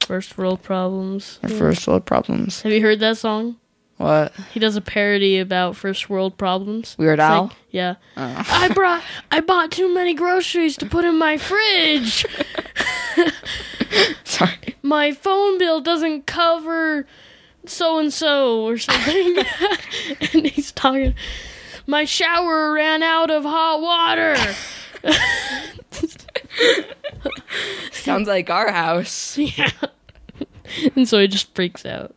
First 0.00 0.36
world 0.36 0.62
problems. 0.62 1.38
Your 1.42 1.56
first 1.58 1.86
world 1.86 2.04
problems. 2.04 2.62
Have 2.62 2.72
you 2.72 2.82
heard 2.82 3.00
that 3.00 3.16
song? 3.18 3.56
What? 3.98 4.34
He 4.52 4.58
does 4.58 4.74
a 4.74 4.80
parody 4.80 5.38
about 5.38 5.76
first 5.76 6.10
world 6.10 6.36
problems. 6.36 6.96
Weird 6.98 7.20
It's 7.20 7.24
Al? 7.24 7.42
like- 7.44 7.52
yeah. 7.70 7.94
Oh. 8.16 8.44
I 8.50 8.68
brought 8.68 9.02
I 9.30 9.40
bought 9.40 9.70
too 9.70 9.94
many 9.94 10.12
groceries 10.12 10.76
to 10.78 10.86
put 10.86 11.04
in 11.04 11.16
my 11.18 11.36
fridge. 11.38 12.26
Sorry. 14.24 14.74
my 14.82 15.12
phone 15.12 15.56
bill 15.58 15.80
doesn't 15.80 16.26
cover 16.26 17.06
so 17.66 17.98
and 17.98 18.12
so 18.12 18.64
or 18.64 18.78
something. 18.78 19.38
and 20.32 20.46
he's 20.46 20.72
talking 20.72 21.14
my 21.86 22.04
shower 22.04 22.72
ran 22.72 23.02
out 23.02 23.30
of 23.30 23.44
hot 23.44 23.80
water. 23.80 24.36
Sounds 27.92 28.28
like 28.28 28.50
our 28.50 28.70
house. 28.70 29.36
yeah. 29.36 29.70
And 30.96 31.08
so 31.08 31.18
he 31.18 31.26
just 31.26 31.54
freaks 31.54 31.84
out. 31.84 32.14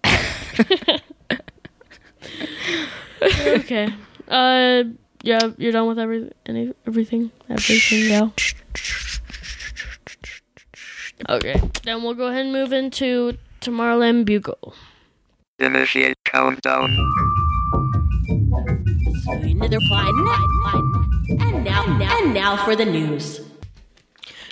okay. 3.21 3.89
Uh 4.27 4.83
yeah, 5.23 5.51
you're 5.57 5.71
done 5.71 5.87
with 5.87 5.99
every 5.99 6.31
any 6.45 6.73
everything? 6.85 7.31
Everything 7.49 8.09
now. 8.09 8.33
Okay. 11.27 11.59
Then 11.83 12.03
we'll 12.03 12.13
go 12.13 12.27
ahead 12.27 12.45
and 12.45 12.53
move 12.53 12.71
into 12.71 13.37
Tomorrowland 13.61 14.25
Bugle. 14.25 14.75
Initiate 15.57 16.21
countdown. 16.25 16.89
Another 19.27 19.79
fine, 19.89 20.27
fine. 20.65 21.39
And 21.39 21.63
now, 21.63 21.85
now, 21.97 22.17
and 22.19 22.33
now 22.33 22.57
for 22.65 22.75
the 22.75 22.83
news. 22.83 23.39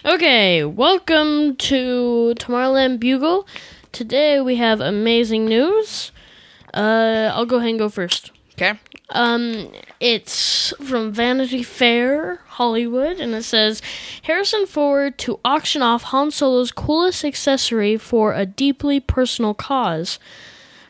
Okay, 0.06 0.64
welcome 0.64 1.58
to 1.58 2.34
Tomorrowland 2.40 3.02
Bugle. 3.02 3.46
Today 3.92 4.40
we 4.40 4.56
have 4.56 4.80
amazing 4.80 5.46
news. 5.46 6.14
Uh, 6.74 7.32
I'll 7.34 7.46
go 7.46 7.58
ahead 7.58 7.72
and 7.72 7.80
go 7.80 7.90
first. 7.90 8.32
Okay. 8.54 8.80
Um, 9.10 9.74
it's 10.00 10.74
from 10.82 11.12
Vanity 11.12 11.64
Fair 11.64 12.40
Hollywood, 12.48 13.20
and 13.20 13.34
it 13.34 13.44
says 13.44 13.82
Harrison 14.22 14.66
Ford 14.66 15.18
to 15.18 15.42
auction 15.44 15.82
off 15.82 16.04
Han 16.04 16.32
Solo's 16.32 16.72
coolest 16.72 17.26
accessory 17.26 17.98
for 17.98 18.34
a 18.34 18.46
deeply 18.46 19.02
personal 19.02 19.54
cause. 19.54 20.18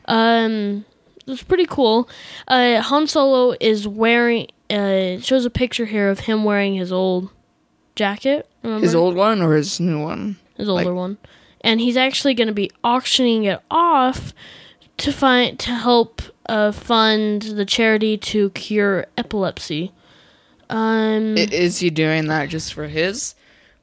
Um, 0.06 0.86
it's 1.28 1.44
pretty 1.44 1.66
cool. 1.66 2.10
Uh, 2.48 2.82
Han 2.82 3.08
Solo 3.08 3.56
is 3.60 3.88
wearing. 3.88 4.48
Uh, 4.70 5.20
shows 5.20 5.46
a 5.46 5.50
picture 5.52 5.86
here 5.86 6.10
of 6.10 6.22
him 6.22 6.44
wearing 6.44 6.74
his 6.76 6.92
old 6.92 7.30
jacket. 7.96 8.50
Remember? 8.64 8.84
His 8.84 8.96
old 8.96 9.16
one 9.16 9.42
or 9.42 9.56
his 9.56 9.80
new 9.80 10.02
one? 10.02 10.38
his 10.58 10.68
older 10.70 10.86
Like- 10.86 10.96
one, 10.96 11.18
and 11.62 11.80
he's 11.80 11.98
actually 11.98 12.34
going 12.34 12.48
to 12.48 12.54
be 12.54 12.72
auctioning 12.84 13.44
it 13.44 13.60
off 13.70 14.34
to 14.98 15.12
find 15.12 15.58
to 15.60 15.72
help 15.72 16.22
uh, 16.48 16.72
fund 16.72 17.42
the 17.44 17.66
charity 17.66 18.18
to 18.18 18.50
cure 18.52 19.06
epilepsy. 19.18 19.92
Um, 20.70 21.36
I- 21.38 21.48
Is 21.52 21.80
he 21.80 21.90
doing 21.90 22.28
that 22.28 22.50
just 22.50 22.74
for 22.74 22.88
his, 22.88 23.36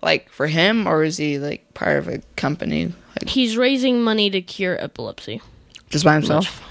like 0.03 0.29
for 0.31 0.47
him, 0.49 0.87
or 0.89 1.05
is 1.05 1.17
he 1.19 1.39
like 1.39 1.73
part 1.75 1.99
of 1.99 2.09
a 2.09 2.19
company, 2.37 2.93
like 3.21 3.29
he's 3.29 3.57
raising 3.57 4.03
money 4.03 4.29
to 4.31 4.41
cure 4.41 4.83
epilepsy. 4.83 5.41
Just 5.91 6.05
by 6.05 6.15
himself? 6.15 6.63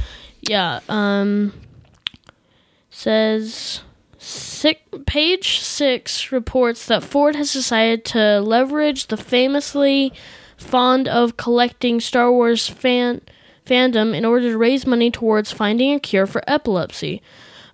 Yeah. 0.41 0.79
Um. 0.89 1.53
Says. 2.89 3.81
Six, 4.21 4.81
page 5.05 5.59
six 5.59 6.33
reports 6.33 6.85
that 6.87 7.05
Ford 7.05 7.37
has 7.37 7.53
decided 7.53 8.03
to 8.05 8.41
leverage 8.41 9.07
the 9.07 9.15
famously 9.15 10.11
fond 10.57 11.07
of 11.07 11.37
collecting 11.37 12.01
Star 12.01 12.29
Wars 12.29 12.67
fan 12.67 13.21
fandom 13.65 14.13
in 14.13 14.25
order 14.25 14.49
to 14.49 14.57
raise 14.57 14.85
money 14.85 15.11
towards 15.11 15.53
finding 15.53 15.93
a 15.93 15.99
cure 15.99 16.25
for 16.25 16.43
epilepsy. 16.47 17.21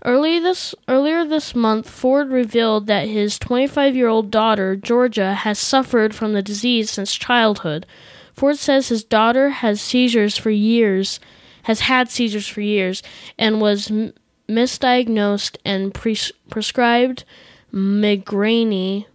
Early 0.03 0.37
this 0.37 0.75
earlier 0.87 1.25
this 1.25 1.55
month, 1.55 1.89
Ford 1.89 2.29
revealed 2.29 2.85
that 2.85 3.07
his 3.07 3.39
25-year-old 3.39 4.29
daughter, 4.29 4.75
Georgia, 4.75 5.33
has 5.33 5.57
suffered 5.57 6.13
from 6.13 6.33
the 6.33 6.43
disease 6.43 6.91
since 6.91 7.15
childhood. 7.15 7.87
Ford 8.33 8.57
says 8.57 8.89
his 8.89 9.03
daughter 9.03 9.49
has 9.49 9.81
seizures 9.81 10.37
for 10.37 10.51
years, 10.51 11.19
has 11.65 11.81
had 11.81 12.09
seizures 12.09 12.47
for 12.47 12.61
years, 12.61 13.03
and 13.37 13.59
was 13.61 13.91
m- 13.91 14.13
misdiagnosed 14.47 15.57
and 15.65 15.93
pres- 15.93 16.31
prescribed 16.49 17.23
migraine 17.71 19.05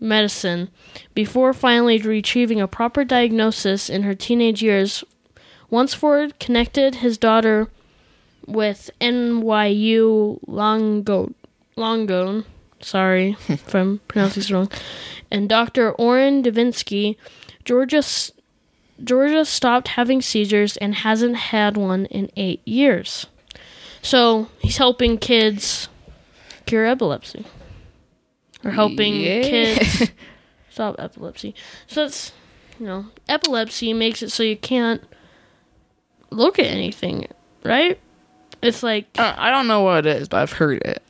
medicine 0.00 0.70
before 1.14 1.52
finally 1.52 1.98
retrieving 1.98 2.60
a 2.60 2.66
proper 2.66 3.04
diagnosis 3.04 3.88
in 3.90 4.02
her 4.02 4.14
teenage 4.14 4.62
years. 4.62 5.04
Once 5.68 5.94
Ford 5.94 6.38
connected 6.40 6.96
his 6.96 7.18
daughter 7.18 7.68
with 8.46 8.90
NYU 9.00 10.40
Longo 10.46 11.32
Longone, 11.76 12.44
sorry 12.80 13.36
if 13.48 13.74
I'm 13.74 14.00
pronouncing 14.08 14.40
this 14.40 14.50
wrong, 14.50 14.70
and 15.30 15.48
Dr. 15.48 15.92
Orrin 15.92 16.42
Devinsky, 16.42 17.16
Georgia 17.64 18.02
Georgia 19.02 19.44
stopped 19.44 19.88
having 19.88 20.20
seizures 20.22 20.76
and 20.76 20.94
hasn't 20.94 21.36
had 21.36 21.76
one 21.76 22.06
in 22.06 22.30
eight 22.36 22.60
years. 22.66 23.26
So 24.02 24.48
he's 24.60 24.76
helping 24.78 25.18
kids 25.18 25.88
cure 26.66 26.86
epilepsy. 26.86 27.44
Or 28.64 28.70
helping 28.72 29.14
Yeah. 29.16 29.42
kids 29.42 30.10
stop 30.70 30.96
epilepsy. 30.98 31.54
So 31.86 32.02
that's 32.02 32.32
you 32.78 32.86
know, 32.86 33.06
epilepsy 33.28 33.92
makes 33.92 34.22
it 34.22 34.30
so 34.30 34.42
you 34.42 34.56
can't 34.56 35.02
look 36.30 36.58
at 36.58 36.66
anything, 36.66 37.26
right? 37.64 37.98
It's 38.62 38.82
like 38.82 39.06
Uh, 39.18 39.34
I 39.36 39.50
don't 39.50 39.66
know 39.66 39.82
what 39.82 40.06
it 40.06 40.16
is, 40.16 40.28
but 40.28 40.38
I've 40.38 40.52
heard 40.52 40.82
it. 40.82 41.02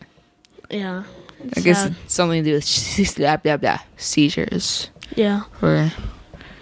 yeah. 0.71 1.05
I 1.57 1.61
guess 1.61 1.83
sad. 1.85 1.97
it's 2.05 2.13
something 2.15 2.45
to 2.45 2.51
do 2.51 2.55
with 2.57 3.17
blah, 3.17 3.37
blah, 3.39 3.57
blah, 3.57 3.79
seizures. 3.97 4.91
Yeah. 5.17 5.43
Or 5.63 5.91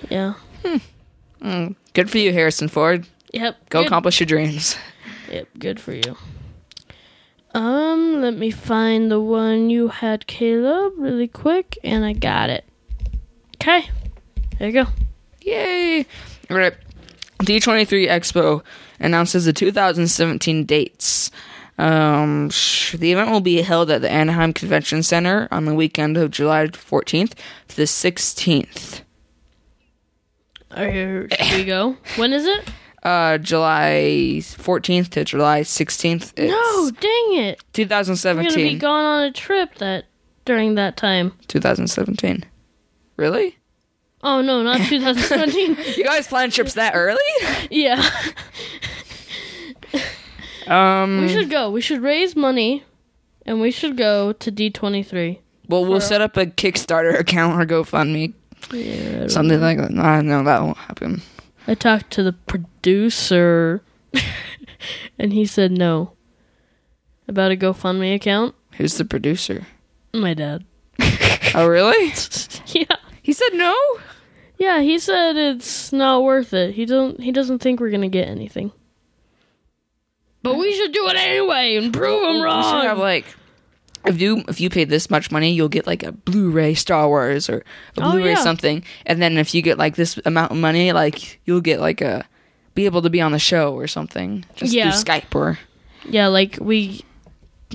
Yeah. 0.09 0.35
Good 1.41 2.11
for 2.11 2.19
you, 2.19 2.33
Harrison 2.33 2.69
Ford. 2.69 3.07
Yep. 3.33 3.69
Go 3.71 3.81
good. 3.81 3.87
accomplish 3.87 4.21
your 4.21 4.27
dreams. 4.27 4.77
Yep, 5.31 5.49
good 5.59 5.81
for 5.81 5.93
you. 5.93 6.17
Um, 7.55 8.21
let 8.21 8.35
me 8.35 8.51
find 8.51 9.11
the 9.11 9.21
one 9.21 9.71
you 9.71 9.89
had, 9.89 10.27
Caleb, 10.27 10.95
really 10.97 11.29
quick, 11.29 11.79
and 11.83 12.05
I 12.05 12.13
got 12.13 12.51
it. 12.51 12.65
Okay, 13.57 13.89
there 14.59 14.69
you 14.69 14.85
go. 14.85 14.91
Yay! 15.43 16.07
All 16.51 16.57
right. 16.57 16.75
D23 17.43 18.09
Expo 18.09 18.63
announces 19.01 19.45
the 19.45 19.53
2017 19.53 20.65
dates. 20.65 21.31
Um, 21.79 22.49
the 22.93 23.13
event 23.13 23.31
will 23.31 23.41
be 23.41 23.63
held 23.63 23.91
at 23.91 24.03
the 24.03 24.11
Anaheim 24.11 24.53
Convention 24.53 25.03
Center 25.03 25.47
on 25.51 25.65
the 25.65 25.75
weekend 25.75 26.17
of 26.17 26.33
July 26.33 26.67
14th 26.67 27.35
to 27.69 27.77
the 27.77 27.85
16th. 27.85 29.03
Here 30.77 31.29
we 31.55 31.65
go. 31.65 31.97
When 32.17 32.33
is 32.33 32.45
it? 32.47 32.69
Uh, 33.03 33.39
July 33.39 34.41
14th 34.43 35.09
to 35.11 35.25
July 35.25 35.61
16th. 35.63 36.33
It's 36.37 36.51
No, 36.53 36.91
dang 36.91 37.45
it! 37.45 37.63
I'm 37.79 38.37
gonna 38.37 38.55
be 38.55 38.75
gone 38.79 39.05
on 39.05 39.25
a 39.25 39.33
trip 39.33 39.77
that 39.77 40.07
during 40.45 40.75
that 40.75 40.97
time. 40.97 41.33
2017. 41.49 42.45
Really? 43.17 43.57
Oh 44.23 44.43
no, 44.43 44.63
not 44.63 44.79
2017. 44.89 45.77
You 45.97 46.05
guys 46.05 46.27
plan 46.27 46.51
trips 46.51 46.75
that 46.75 46.93
early? 46.95 47.19
yeah, 47.71 48.03
Um, 50.67 51.23
we 51.23 51.29
should 51.29 51.49
go. 51.51 51.71
We 51.71 51.81
should 51.81 52.03
raise 52.03 52.37
money, 52.37 52.85
and 53.47 53.61
we 53.61 53.71
should 53.71 53.97
go 53.97 54.33
to 54.35 54.53
D23. 54.53 55.39
well, 55.69 55.85
we'll 55.87 56.01
set 56.01 56.21
up 56.21 56.37
a 56.37 56.47
Kickstarter 56.47 57.19
account 57.19 57.61
or 57.61 57.65
GoFundMe, 57.65 58.35
Yeah, 58.73 59.29
something 59.29 59.61
like 59.61 59.79
that. 59.79 59.97
I 59.99 60.21
know 60.21 60.43
that 60.45 60.63
won't 60.63 60.77
happen. 60.77 61.23
I 61.67 61.75
talked 61.75 62.11
to 62.13 62.23
the 62.23 62.33
producer, 62.33 63.83
and 65.19 65.33
he 65.33 65.47
said 65.47 65.73
no. 65.73 66.13
About 67.27 67.53
a 67.53 67.57
GoFundMe 67.57 68.15
account? 68.15 68.55
Who's 68.77 68.97
the 68.97 69.05
producer? 69.05 69.67
My 70.15 70.35
dad. 70.35 70.65
Oh, 71.55 71.67
really? 71.67 72.13
Yeah. 72.67 72.97
He 73.23 73.33
said 73.33 73.55
no. 73.55 73.75
Yeah, 74.59 74.81
he 74.81 74.99
said 74.99 75.37
it's 75.37 75.93
not 75.93 76.23
worth 76.23 76.53
it. 76.53 76.75
He 76.75 76.85
don't 76.85 77.19
he 77.21 77.33
doesn't 77.33 77.61
think 77.61 77.81
we're 77.81 77.91
gonna 77.91 78.09
get 78.11 78.29
anything. 78.29 78.71
But 80.43 80.57
we 80.59 80.75
should 80.75 80.93
do 80.93 81.09
it 81.09 81.17
anyway 81.17 81.77
and 81.77 81.93
prove 81.93 82.23
him 82.23 82.29
We 82.35 82.39
should 82.39 82.45
wrong. 82.45 82.85
have 82.85 82.99
like, 82.99 83.25
if 84.09 84.21
you 84.21 84.43
if 84.49 84.61
you 84.61 84.71
pay 84.71 84.85
this 84.85 85.11
much 85.11 85.31
money, 85.31 85.53
you'll 85.53 85.69
get 85.69 85.87
like 85.87 86.03
a 86.03 86.13
Blu-ray 86.13 86.75
Star 86.75 87.07
Wars 87.09 87.49
or 87.49 87.59
a 87.97 88.03
Oh, 88.03 88.11
Blu-ray 88.13 88.31
yeah. 88.33 88.43
something. 88.43 88.83
And 89.07 89.21
then 89.23 89.37
if 89.39 89.55
you 89.55 89.63
get 89.63 89.79
like 89.79 89.97
this 89.97 90.19
amount 90.25 90.51
of 90.53 90.57
money, 90.59 90.93
like 90.93 91.41
you'll 91.45 91.61
get 91.61 91.81
like 91.81 92.01
a 92.01 92.25
be 92.75 92.85
able 92.87 93.03
to 93.03 93.11
be 93.11 93.21
on 93.21 93.33
the 93.33 93.39
show 93.39 93.75
or 93.75 93.87
something. 93.87 94.45
Just 94.57 94.73
Yeah. 94.73 94.91
through 94.91 95.03
Skype 95.03 95.35
or 95.35 95.59
yeah, 96.09 96.29
like 96.29 96.59
we 96.61 97.05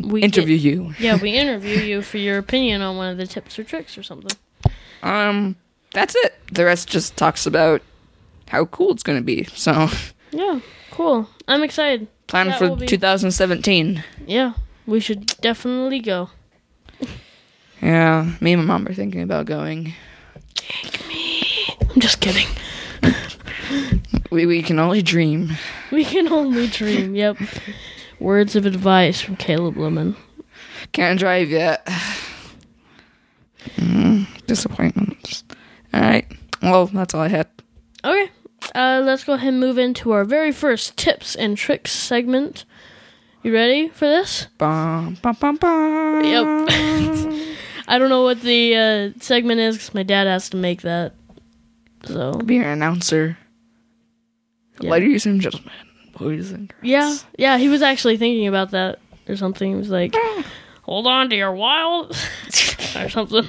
we 0.01 0.21
get- 0.21 0.35
interview 0.37 0.55
you. 0.55 0.93
yeah, 0.99 1.17
we 1.21 1.31
interview 1.31 1.77
you 1.79 2.01
for 2.01 2.17
your 2.17 2.37
opinion 2.39 2.81
on 2.81 2.97
one 2.97 3.09
of 3.11 3.17
the 3.17 3.27
tips 3.27 3.59
or 3.59 3.63
tricks 3.63 3.97
or 3.97 4.03
something. 4.03 4.35
Um, 5.03 5.55
that's 5.93 6.15
it. 6.15 6.33
The 6.51 6.65
rest 6.65 6.87
just 6.89 7.15
talks 7.17 7.45
about 7.45 7.81
how 8.47 8.65
cool 8.65 8.91
it's 8.91 9.03
going 9.03 9.19
to 9.19 9.23
be. 9.23 9.43
So 9.53 9.89
Yeah, 10.31 10.59
cool. 10.91 11.27
I'm 11.47 11.61
excited. 11.63 12.07
plan 12.27 12.47
That 12.47 12.57
for 12.57 12.69
will 12.69 12.75
be- 12.77 12.87
2017. 12.87 14.03
Yeah, 14.25 14.53
we 14.85 14.99
should 14.99 15.25
definitely 15.41 15.99
go. 15.99 16.29
Yeah, 17.81 18.31
me 18.39 18.53
and 18.53 18.65
my 18.65 18.73
mom 18.73 18.87
are 18.87 18.93
thinking 18.93 19.21
about 19.21 19.45
going. 19.45 19.93
Me, 21.07 21.43
I'm 21.89 21.99
just 21.99 22.21
kidding. 22.21 22.47
We 24.31 24.45
we 24.45 24.63
can 24.63 24.79
only 24.79 25.01
dream. 25.01 25.51
We 25.91 26.03
can 26.05 26.31
only 26.31 26.67
dream. 26.67 27.13
Yep. 27.15 27.37
Words 28.19 28.55
of 28.55 28.65
advice 28.65 29.21
from 29.21 29.35
Caleb 29.35 29.77
Lemon. 29.77 30.15
Can't 30.91 31.19
drive 31.19 31.49
yet. 31.49 31.85
Mm, 33.75 34.25
disappointment. 34.47 35.43
All 35.93 36.01
right. 36.01 36.25
Well, 36.61 36.87
that's 36.87 37.13
all 37.13 37.21
I 37.21 37.27
had. 37.27 37.47
Okay. 38.03 38.31
Uh, 38.73 39.01
let's 39.03 39.23
go 39.23 39.33
ahead 39.33 39.49
and 39.49 39.59
move 39.59 39.77
into 39.77 40.11
our 40.11 40.23
very 40.23 40.51
first 40.51 40.97
tips 40.97 41.35
and 41.35 41.57
tricks 41.57 41.91
segment. 41.91 42.65
You 43.43 43.53
ready 43.53 43.89
for 43.89 44.05
this? 44.05 44.47
Bum, 44.57 45.17
bum, 45.21 45.35
bum, 45.39 45.55
bum. 45.57 46.23
Yep. 46.23 46.67
I 47.87 47.97
don't 47.99 48.09
know 48.09 48.23
what 48.23 48.39
the 48.41 48.75
uh, 48.75 49.19
segment 49.19 49.59
is 49.59 49.75
because 49.75 49.93
my 49.93 50.03
dad 50.03 50.27
has 50.27 50.49
to 50.51 50.57
make 50.57 50.81
that. 50.83 51.13
So 52.05 52.33
Be 52.33 52.57
an 52.57 52.63
announcer. 52.65 53.37
Yeah. 54.79 54.91
Ladies 54.91 55.25
and 55.25 55.41
gentlemen, 55.41 55.71
boys 56.17 56.51
and 56.51 56.69
girls. 56.69 56.79
yeah, 56.81 57.17
yeah, 57.37 57.57
he 57.57 57.69
was 57.69 57.81
actually 57.81 58.17
thinking 58.17 58.47
about 58.47 58.71
that 58.71 58.99
or 59.27 59.35
something. 59.35 59.69
He 59.69 59.75
was 59.75 59.89
like, 59.89 60.15
"Hold 60.81 61.05
on 61.05 61.29
to 61.29 61.35
your 61.35 61.51
wild," 61.51 62.11
or 62.95 63.07
something. 63.09 63.47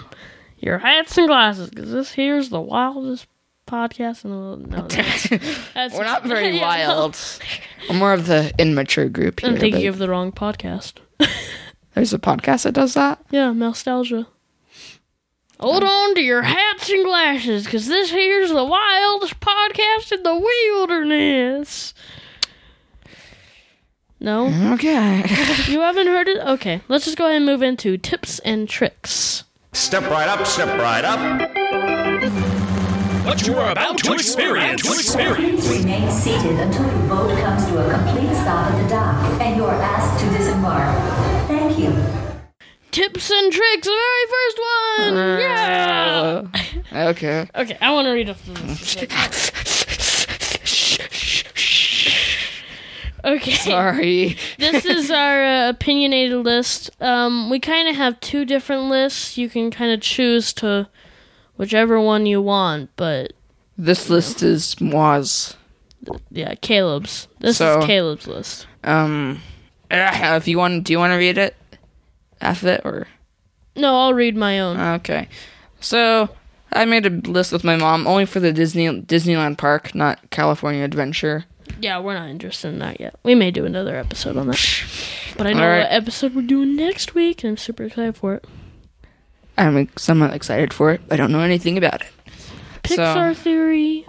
Your 0.59 0.79
hats 0.79 1.17
and 1.17 1.27
glasses, 1.29 1.71
because 1.71 1.91
this 1.93 2.13
here's 2.13 2.51
the 2.51 2.61
wildest 2.61 3.27
podcast 3.67 4.25
and 4.25 4.33
the 4.33 4.37
world. 4.37 4.71
No, 4.71 4.87
that's, 4.87 5.29
that's 5.75 5.95
We're 5.95 6.05
not 6.05 6.25
very 6.27 6.51
Yeah, 6.51 6.61
no. 6.61 6.67
wild. 6.67 7.19
We're 7.89 7.97
more 7.97 8.13
of 8.13 8.27
the 8.27 8.53
immature 8.59 9.09
group 9.09 9.41
here. 9.41 9.51
I'm 9.51 9.57
thinking 9.59 9.83
but 9.83 9.89
of 9.89 9.99
the 9.99 10.09
wrong 10.09 10.33
podcast. 10.33 10.95
There's 11.95 12.13
a 12.13 12.19
podcast 12.19 12.65
that 12.65 12.73
does 12.73 12.95
that. 12.95 13.25
Yeah, 13.31 13.53
nostalgia. 13.53 14.27
Hold 15.61 15.85
um, 15.85 15.89
on 15.89 16.15
to 16.17 16.21
your 16.21 16.43
hats 16.43 16.91
and 16.91 17.05
glasses, 17.05 17.65
because 17.65 17.87
this 17.87 18.11
here's 18.11 18.51
the 18.51 18.65
wildest 18.65 19.39
podcast 19.41 20.11
in 20.13 20.23
the 20.25 20.35
wilderness. 20.35 21.95
No? 24.19 24.47
Okay. 24.75 25.19
You 25.69 25.81
haven't 25.81 26.07
heard 26.07 26.29
it? 26.29 26.39
Okay, 26.39 26.81
let's 26.89 27.05
just 27.05 27.17
go 27.17 27.27
ahead 27.27 27.37
and 27.37 27.47
move 27.47 27.63
into 27.63 27.97
tips 27.99 28.39
and 28.41 28.69
tricks. 28.69 29.45
Step 29.73 30.03
right 30.11 30.29
up, 30.29 30.47
step 30.47 30.69
right 30.79 31.05
up. 31.05 32.04
What 33.25 33.47
you 33.47 33.55
are 33.57 33.71
about 33.73 33.97
to 33.99 34.13
experience. 34.13 34.83
To 34.83 34.93
experience. 34.93 35.67
Remain 35.67 36.11
seated 36.11 36.61
until 36.61 36.83
your 36.83 37.09
boat 37.09 37.39
comes 37.39 37.65
to 37.69 37.79
a 37.79 37.91
complete 37.91 38.35
stop 38.37 38.71
at 38.71 38.83
the 38.83 38.89
dock 38.91 39.41
and 39.41 39.57
you 39.57 39.65
are 39.65 39.75
asked 39.75 40.23
to 40.23 40.31
disembark. 40.31 40.95
Thank 41.49 41.79
you. 41.79 41.95
Tips 42.91 43.31
and 43.31 43.51
tricks, 43.51 43.87
the 43.87 43.93
very 43.93 44.27
first 44.29 44.59
one! 44.59 45.15
Yeah! 45.41 46.43
Uh, 46.93 47.09
okay. 47.09 47.49
Okay, 47.55 47.79
I 47.81 47.93
want 47.93 48.07
to 48.07 48.13
read 48.13 48.29
off 48.29 48.45
the. 48.45 48.53
Okay. 53.25 53.53
Sorry. 53.53 54.37
this 54.59 54.85
is 54.85 55.11
our 55.11 55.43
uh, 55.43 55.71
opinionated 55.71 56.45
list. 56.45 56.91
Um, 57.01 57.49
we 57.49 57.59
kind 57.59 57.89
of 57.89 57.97
have 57.97 58.21
two 58.21 58.45
different 58.45 58.91
lists. 58.91 59.39
You 59.39 59.49
can 59.49 59.71
kind 59.71 59.93
of 59.93 60.03
choose 60.03 60.53
to 60.55 60.89
whichever 61.57 62.01
one 62.01 62.27
you 62.27 62.41
want, 62.43 62.91
but 62.97 63.33
This 63.77 64.09
list 64.09 64.43
is 64.43 64.75
Moi's. 64.81 65.57
Yeah, 66.31 66.55
Caleb's. 66.61 67.29
This 67.41 67.57
So- 67.59 67.79
is 67.81 67.85
Caleb's 67.87 68.27
list. 68.27 68.67
Um, 68.85 69.41
uh, 69.91 70.35
if 70.37 70.47
you 70.47 70.59
want, 70.59 70.85
do 70.85 70.93
you 70.93 70.99
want 70.99 71.13
to 71.13 71.17
read 71.17 71.39
it? 71.39 71.57
Half 72.41 72.63
it, 72.65 72.83
or 72.85 73.09
No, 73.77 73.97
I'll 73.99 74.15
read 74.15 74.37
my 74.37 74.61
own. 74.61 74.79
okay. 74.79 75.29
So 75.81 76.29
I 76.73 76.85
made 76.85 77.07
a 77.07 77.11
list 77.11 77.53
with 77.53 77.65
my 77.65 77.77
mom 77.77 78.07
only 78.07 78.27
for 78.27 78.39
the 78.41 78.53
Disney 78.53 78.87
Disneyland 79.03 79.57
Park, 79.59 79.95
not 79.95 80.31
California 80.31 80.85
Adventure. 80.85 81.45
yeah, 81.81 81.99
we're 81.99 82.15
not 82.15 82.29
interested 82.29 82.69
in 82.69 82.79
that 82.81 83.01
yet. 83.01 83.15
We 83.25 83.35
may 83.35 83.51
do 83.51 83.65
another 83.65 83.97
episode 83.97 84.37
on 84.37 84.47
that. 84.49 84.85
But 85.37 85.47
I 85.49 85.53
know 85.53 85.63
Alright. 85.63 85.83
what 85.85 85.93
episode 85.93 86.35
we're 86.35 86.43
doing 86.47 86.77
next 86.77 87.15
week, 87.15 87.43
and 87.43 87.51
I'm 87.53 87.57
super 87.57 87.85
excited 87.85 88.17
for 88.17 88.35
it. 88.35 88.45
I'm 89.57 89.89
somewhat 89.97 90.35
excited 90.35 90.73
for 90.73 90.91
it. 90.93 91.01
I 91.11 91.17
don't 91.17 91.33
know 91.33 91.41
anything 91.41 91.79
about 91.79 92.03
it. 92.03 92.09
Pixar 92.83 93.35
Theory. 93.37 94.07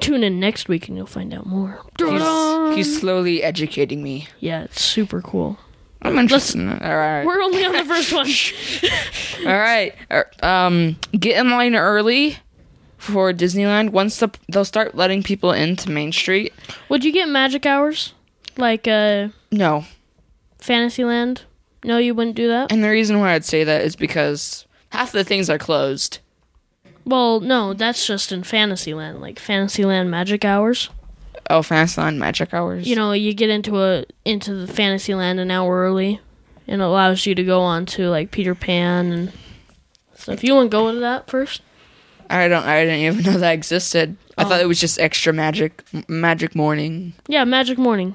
Tune 0.00 0.22
in 0.24 0.40
next 0.40 0.68
week 0.68 0.88
and 0.88 0.96
you'll 0.96 1.06
find 1.06 1.34
out 1.34 1.46
more. 1.46 1.80
He's, 1.98 2.74
he's 2.76 3.00
slowly 3.00 3.42
educating 3.42 4.02
me. 4.02 4.28
Yeah, 4.40 4.62
it's 4.64 4.80
super 4.82 5.20
cool. 5.20 5.58
I'm 6.00 6.18
interested. 6.18 6.60
in. 6.60 6.68
All 6.70 6.96
right. 6.96 7.24
We're 7.24 7.40
only 7.42 7.64
on 7.64 7.72
the 7.72 7.84
first 7.84 8.12
one. 8.12 8.26
All 9.46 9.58
right. 9.58 9.94
Er, 10.10 10.30
Um, 10.42 10.96
get 11.12 11.38
in 11.38 11.50
line 11.50 11.76
early 11.76 12.38
for 12.98 13.32
Disneyland. 13.32 13.90
Once 13.90 14.18
the, 14.18 14.30
they'll 14.48 14.64
start 14.64 14.94
letting 14.94 15.22
people 15.22 15.52
into 15.52 15.90
Main 15.90 16.10
Street. 16.12 16.52
Would 16.88 17.04
you 17.04 17.12
get 17.12 17.28
magic 17.28 17.66
hours? 17.66 18.14
Like 18.56 18.86
uh 18.88 19.28
No, 19.50 19.84
Fantasyland? 20.58 21.42
No, 21.84 21.98
you 21.98 22.14
wouldn't 22.14 22.36
do 22.36 22.48
that? 22.48 22.70
and 22.70 22.82
the 22.84 22.88
reason 22.90 23.18
why 23.20 23.32
I'd 23.34 23.44
say 23.44 23.64
that 23.64 23.82
is 23.82 23.96
because 23.96 24.66
half 24.92 25.12
the 25.12 25.24
things 25.24 25.50
are 25.50 25.58
closed. 25.58 26.18
Well, 27.04 27.40
no, 27.40 27.74
that's 27.74 28.06
just 28.06 28.30
in 28.32 28.44
Fantasyland, 28.44 29.20
like 29.20 29.38
Fantasyland 29.38 30.10
magic 30.10 30.44
hours. 30.44 30.88
Oh, 31.50 31.60
Fantasyland 31.62 32.20
Magic 32.20 32.54
Hours. 32.54 32.86
You 32.86 32.94
know, 32.94 33.12
you 33.12 33.34
get 33.34 33.50
into 33.50 33.82
a 33.82 34.04
into 34.24 34.54
the 34.54 34.66
Fantasyland 34.72 35.40
an 35.40 35.50
hour 35.50 35.82
early 35.82 36.20
and 36.68 36.80
it 36.80 36.84
allows 36.84 37.26
you 37.26 37.34
to 37.34 37.42
go 37.42 37.60
on 37.62 37.84
to 37.86 38.08
like 38.08 38.30
Peter 38.30 38.54
Pan 38.54 39.10
and 39.12 39.32
stuff. 40.14 40.44
You 40.44 40.54
want 40.54 40.70
to 40.70 40.76
go 40.76 40.92
to 40.92 41.00
that 41.00 41.28
first? 41.28 41.60
I 42.30 42.46
don't. 42.46 42.64
I 42.64 42.84
didn't 42.84 43.00
even 43.00 43.24
know 43.32 43.38
that 43.40 43.52
existed. 43.54 44.16
I 44.38 44.44
Oh. 44.44 44.48
thought 44.48 44.60
it 44.60 44.68
was 44.68 44.80
just 44.80 45.00
extra 45.00 45.32
magic, 45.32 45.82
magic 46.08 46.54
morning. 46.54 47.12
Yeah, 47.26 47.44
Magic 47.44 47.76
Morning. 47.76 48.14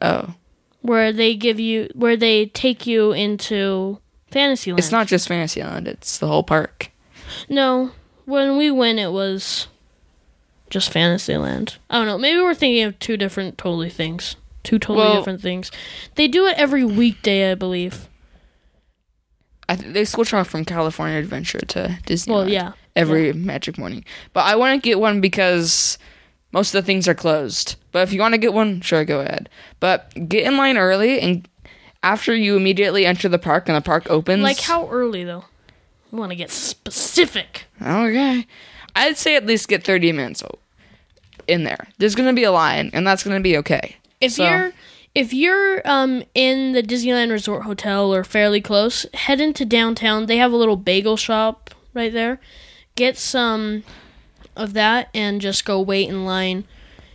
Oh, 0.00 0.32
where 0.80 1.12
they 1.12 1.34
give 1.34 1.58
you 1.58 1.88
where 1.94 2.16
they 2.16 2.46
take 2.46 2.86
you 2.86 3.12
into 3.12 3.98
Fantasyland. 4.30 4.78
it's 4.78 4.90
not 4.92 5.06
just 5.06 5.28
Fantasyland. 5.28 5.86
It's 5.88 6.18
the 6.18 6.26
whole 6.26 6.42
park. 6.42 6.90
No, 7.48 7.92
when 8.24 8.56
we 8.56 8.70
went, 8.70 8.98
it 8.98 9.12
was 9.12 9.68
just 10.70 10.90
Fantasyland. 10.90 11.76
I 11.90 11.96
don't 11.98 12.06
know. 12.06 12.18
Maybe 12.18 12.40
we're 12.40 12.54
thinking 12.54 12.82
of 12.84 12.98
two 12.98 13.16
different 13.16 13.58
totally 13.58 13.90
things. 13.90 14.36
Two 14.62 14.78
totally 14.78 15.06
Well- 15.06 15.16
different 15.16 15.40
things. 15.42 15.70
They 16.16 16.26
do 16.28 16.46
it 16.46 16.56
every 16.56 16.84
weekday, 16.84 17.50
I 17.50 17.54
believe. 17.54 18.08
I 19.68 19.76
th- 19.76 19.92
they 19.94 20.04
switch 20.04 20.34
off 20.34 20.48
from 20.48 20.64
California 20.64 21.18
Adventure 21.18 21.60
to 21.60 21.98
Disney. 22.06 22.34
Well, 22.34 22.48
yeah. 22.48 22.72
every 22.96 23.32
magic 23.32 23.78
morning. 23.78 24.04
But 24.32 24.40
I 24.46 24.56
want 24.56 24.80
to 24.82 24.86
get 24.86 25.00
one 25.00 25.20
because 25.20 25.96
most 26.52 26.74
of 26.74 26.82
the 26.82 26.86
things 26.86 27.08
are 27.08 27.14
closed. 27.14 27.76
But 27.92 28.00
if 28.02 28.12
you 28.12 28.20
want 28.20 28.32
to 28.34 28.38
get 28.38 28.52
one, 28.52 28.80
sure, 28.82 29.04
go 29.04 29.20
ahead. 29.20 29.48
But 29.80 30.12
get 30.28 30.46
in 30.46 30.56
line 30.58 30.76
early, 30.76 31.18
and 31.20 31.48
after 32.04 32.34
you 32.36 32.56
immediately 32.56 33.06
enter 33.06 33.28
the 33.28 33.38
park 33.38 33.68
and 33.68 33.76
the 33.76 33.80
park 33.80 34.08
opens, 34.10 34.42
Like 34.42 34.60
how 34.60 34.88
early 34.90 35.24
though? 35.24 35.44
We 36.12 36.18
want 36.20 36.30
to 36.30 36.36
get 36.36 36.50
specific. 36.52 37.64
Okay, 37.82 38.46
I'd 38.94 39.16
say 39.16 39.34
at 39.34 39.46
least 39.46 39.66
get 39.68 39.82
thirty 39.82 40.12
minutes 40.12 40.42
in 41.48 41.64
there. 41.64 41.88
There's 41.98 42.14
gonna 42.14 42.32
be 42.34 42.44
a 42.44 42.52
line, 42.52 42.90
and 42.92 43.06
that's 43.06 43.24
gonna 43.24 43.40
be 43.40 43.56
okay. 43.58 43.96
If 44.20 44.32
So- 44.32 44.48
you're 44.48 44.72
if 45.14 45.32
you're 45.32 45.80
um 45.88 46.22
in 46.34 46.72
the 46.72 46.82
Disneyland 46.82 47.30
Resort 47.30 47.62
Hotel 47.64 48.12
or 48.14 48.22
fairly 48.22 48.60
close, 48.60 49.06
head 49.14 49.40
into 49.40 49.64
downtown. 49.64 50.26
They 50.26 50.36
have 50.36 50.52
a 50.52 50.56
little 50.56 50.76
bagel 50.76 51.16
shop 51.16 51.74
right 51.94 52.12
there. 52.12 52.38
Get 52.96 53.16
some 53.18 53.82
of 54.56 54.72
that 54.74 55.08
and 55.14 55.40
just 55.40 55.64
go 55.64 55.80
wait 55.80 56.08
in 56.08 56.24
line 56.24 56.64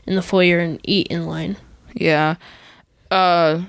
in 0.05 0.15
the 0.15 0.21
foyer 0.21 0.59
and 0.59 0.79
eat 0.83 1.07
in 1.07 1.25
line. 1.25 1.55
Yeah. 1.93 2.35
Uh 3.11 3.61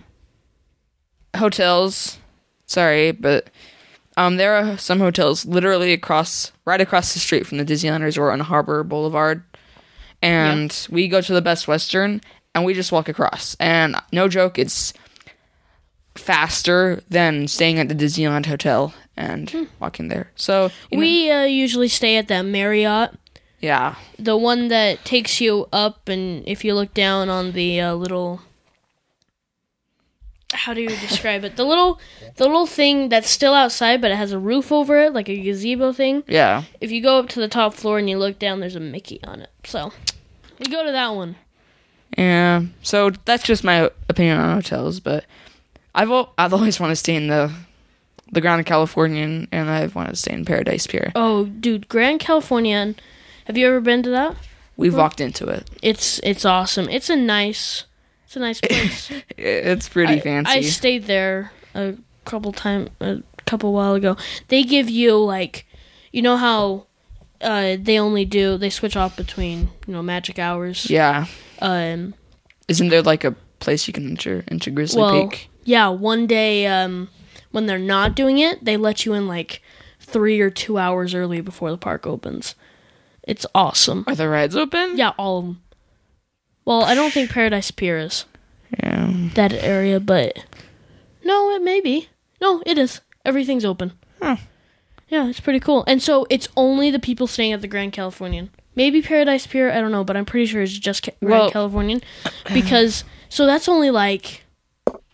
hotels. 1.37 2.19
Sorry, 2.67 3.13
but 3.13 3.49
um 4.17 4.37
there 4.37 4.55
are 4.57 4.77
some 4.79 4.99
hotels 5.01 5.47
literally 5.47 5.93
across 5.93 6.53
right 6.65 6.81
across 6.81 7.13
the 7.15 7.21
street 7.21 7.47
from 7.47 7.59
the 7.59 7.65
Disneyland 7.65 8.03
Resort 8.03 8.33
on 8.33 8.41
Harbor 8.41 8.83
Boulevard. 8.83 9.43
And 10.23 10.87
we 10.91 11.09
go 11.09 11.21
to 11.21 11.33
the 11.33 11.41
Best 11.43 11.67
Western 11.67 12.21
and 12.55 12.65
we 12.65 12.75
just 12.75 12.93
walk 12.93 13.09
across. 13.09 13.57
And 13.59 13.97
no 14.13 14.29
joke, 14.29 14.59
it's 14.59 14.93
faster 16.15 17.01
than 17.09 17.49
staying 17.49 17.79
at 17.79 17.89
the 17.89 17.95
Disneyland 17.95 18.47
Hotel 18.47 18.93
and 19.17 19.69
walking 19.81 20.09
there. 20.09 20.31
So 20.37 20.71
know- 20.91 20.99
We 20.99 21.31
uh, 21.31 21.45
usually 21.45 21.89
stay 21.89 22.17
at 22.17 22.29
that 22.29 22.43
Marriott, 22.43 23.13
yeah. 23.61 23.95
the 24.19 24.37
one 24.37 24.69
that 24.69 25.05
takes 25.05 25.41
you 25.41 25.67
up, 25.73 26.09
and 26.09 26.47
if 26.47 26.65
you 26.65 26.75
look 26.75 26.93
down 26.95 27.29
on 27.29 27.53
the 27.53 27.81
uh, 27.81 27.95
little, 27.95 28.41
how 30.53 30.75
do 30.75 30.81
you 30.81 30.89
describe 30.89 31.45
it? 31.45 31.57
The 31.57 31.65
little, 31.65 32.01
the 32.37 32.45
little 32.45 32.67
thing 32.67 33.09
that's 33.09 33.31
still 33.31 33.55
outside, 33.55 34.01
but 34.01 34.11
it 34.11 34.17
has 34.17 34.33
a 34.33 34.39
roof 34.39 34.73
over 34.73 35.01
it, 35.01 35.13
like 35.13 35.29
a 35.29 35.41
gazebo 35.41 35.93
thing. 35.93 36.25
Yeah. 36.27 36.65
If 36.81 36.91
you 36.91 37.03
go 37.03 37.19
up 37.19 37.29
to 37.31 37.41
the 37.41 37.49
top 37.49 37.75
floor 37.75 37.99
and 37.99 38.09
you 38.11 38.19
look 38.19 38.39
down, 38.39 38.61
there's 38.61 38.77
a 38.77 38.81
Mickey 38.81 39.21
on 39.25 39.41
it. 39.41 39.51
So 39.65 39.93
we 40.59 40.67
go 40.67 40.85
to 40.85 40.93
that 40.93 41.15
one. 41.15 41.37
Yeah. 42.19 42.65
So 42.83 43.11
that's 43.25 43.45
just 43.45 43.65
my 43.65 43.91
opinion 44.09 44.39
on 44.39 44.55
hotels, 44.57 45.01
but 45.01 45.25
I've 45.95 46.11
al- 46.11 46.33
I've 46.37 46.53
always 46.53 46.81
wanted 46.81 46.93
to 46.93 46.97
stay 46.97 47.15
in 47.15 47.29
the 47.29 47.53
the 48.33 48.41
Grand 48.41 48.65
Californian, 48.65 49.49
and 49.51 49.69
I've 49.69 49.95
wanted 49.97 50.11
to 50.11 50.17
stay 50.17 50.33
in 50.33 50.45
Paradise 50.45 50.87
Pier. 50.87 51.11
Oh, 51.17 51.47
dude, 51.47 51.89
Grand 51.89 52.21
Californian. 52.21 52.95
Have 53.47 53.57
you 53.59 53.67
ever 53.67 53.81
been 53.81 54.05
to 54.05 54.11
that? 54.11 54.37
We've 54.77 54.95
walked 54.95 55.21
into 55.21 55.49
it. 55.49 55.69
It's 55.83 56.21
it's 56.23 56.45
awesome. 56.45 56.89
It's 56.89 57.11
a 57.11 57.17
nice, 57.17 57.85
it's 58.31 58.37
a 58.37 58.41
nice 58.41 58.61
place. 58.61 59.11
It's 59.37 59.89
pretty 59.89 60.15
I- 60.15 60.21
fancy. 60.21 60.53
I 60.53 60.61
stayed 60.61 61.05
there 61.07 61.51
a 61.75 61.95
couple 62.25 62.53
time 62.53 62.89
a 63.01 63.23
couple 63.45 63.73
while 63.73 63.95
ago. 63.95 64.17
They 64.49 64.63
give 64.63 64.89
you 64.89 65.17
like, 65.19 65.67
you 66.13 66.23
know 66.23 66.37
how, 66.37 66.87
uh, 67.41 67.77
they 67.81 67.99
only 67.99 68.25
do 68.25 68.57
they 68.57 68.71
switch 68.71 68.97
off 68.97 69.17
between 69.17 69.71
you 69.87 69.95
know 69.95 70.03
magic 70.03 70.39
hours. 70.39 70.89
yeah. 70.89 71.27
Um. 71.61 72.15
Isn't 72.69 72.91
there 72.91 73.03
like 73.03 73.25
a 73.25 73.33
place 73.59 73.89
you 73.89 73.93
can 73.93 74.09
enter 74.09 74.45
into 74.47 74.71
Grizzly 74.71 75.03
Well, 75.03 75.29
Peak? 75.29 75.51
yeah. 75.65 75.89
One 75.89 76.29
day, 76.29 76.67
um, 76.69 77.09
when 77.51 77.67
they're 77.67 77.79
not 77.81 78.15
doing 78.15 78.39
it, 78.39 78.65
they 78.65 78.77
let 78.77 79.05
you 79.05 79.13
in 79.15 79.27
like 79.27 79.61
three 79.99 80.41
or 80.41 80.51
two 80.51 80.79
hours 80.79 81.13
early 81.15 81.41
before 81.41 81.73
the 81.73 81.77
park 81.79 82.07
opens. 82.07 82.55
It's 83.25 83.45
awesome. 83.57 84.05
Are 84.07 84.15
the 84.15 84.29
rides 84.29 84.55
open? 84.55 84.97
Yeah, 84.97 85.11
all 85.19 85.39
of 85.39 85.45
them. 85.47 85.63
Well, 86.65 86.83
I 86.85 86.95
don't 86.95 87.13
think 87.13 87.31
Paradise 87.31 87.71
Pier 87.71 87.99
is 87.99 88.25
Yeah. 88.83 89.13
that 89.35 89.53
area, 89.53 89.99
but 90.01 90.45
no, 91.25 91.51
it 91.55 91.63
may 91.63 91.81
be. 91.81 92.09
No, 92.41 92.63
it 92.67 92.79
is. 92.79 93.01
Everything's 93.25 93.65
open. 93.65 93.93
Huh. 94.23 94.37
Yeah, 95.09 95.27
it's 95.29 95.41
pretty 95.41 95.61
cool. 95.61 95.85
And 95.87 96.01
so 96.03 96.27
it's 96.31 96.49
only 96.57 96.91
the 96.91 96.99
people 97.01 97.27
staying 97.27 97.53
at 97.53 97.61
the 97.63 97.69
Grand 97.69 97.93
Californian. 97.93 98.51
Maybe 98.77 99.03
Paradise 99.03 99.47
Pier, 99.47 99.71
I 99.73 99.81
don't 99.81 99.91
know, 99.91 100.05
but 100.05 100.17
I'm 100.17 100.25
pretty 100.25 100.47
sure 100.47 100.63
it's 100.63 100.79
just 100.79 101.03
Ca- 101.05 101.13
Grand 101.21 101.31
Well- 101.41 101.51
Californian 101.51 102.01
because 102.55 103.05
so 103.29 103.45
that's 103.47 103.69
only 103.69 103.91
like 103.91 104.45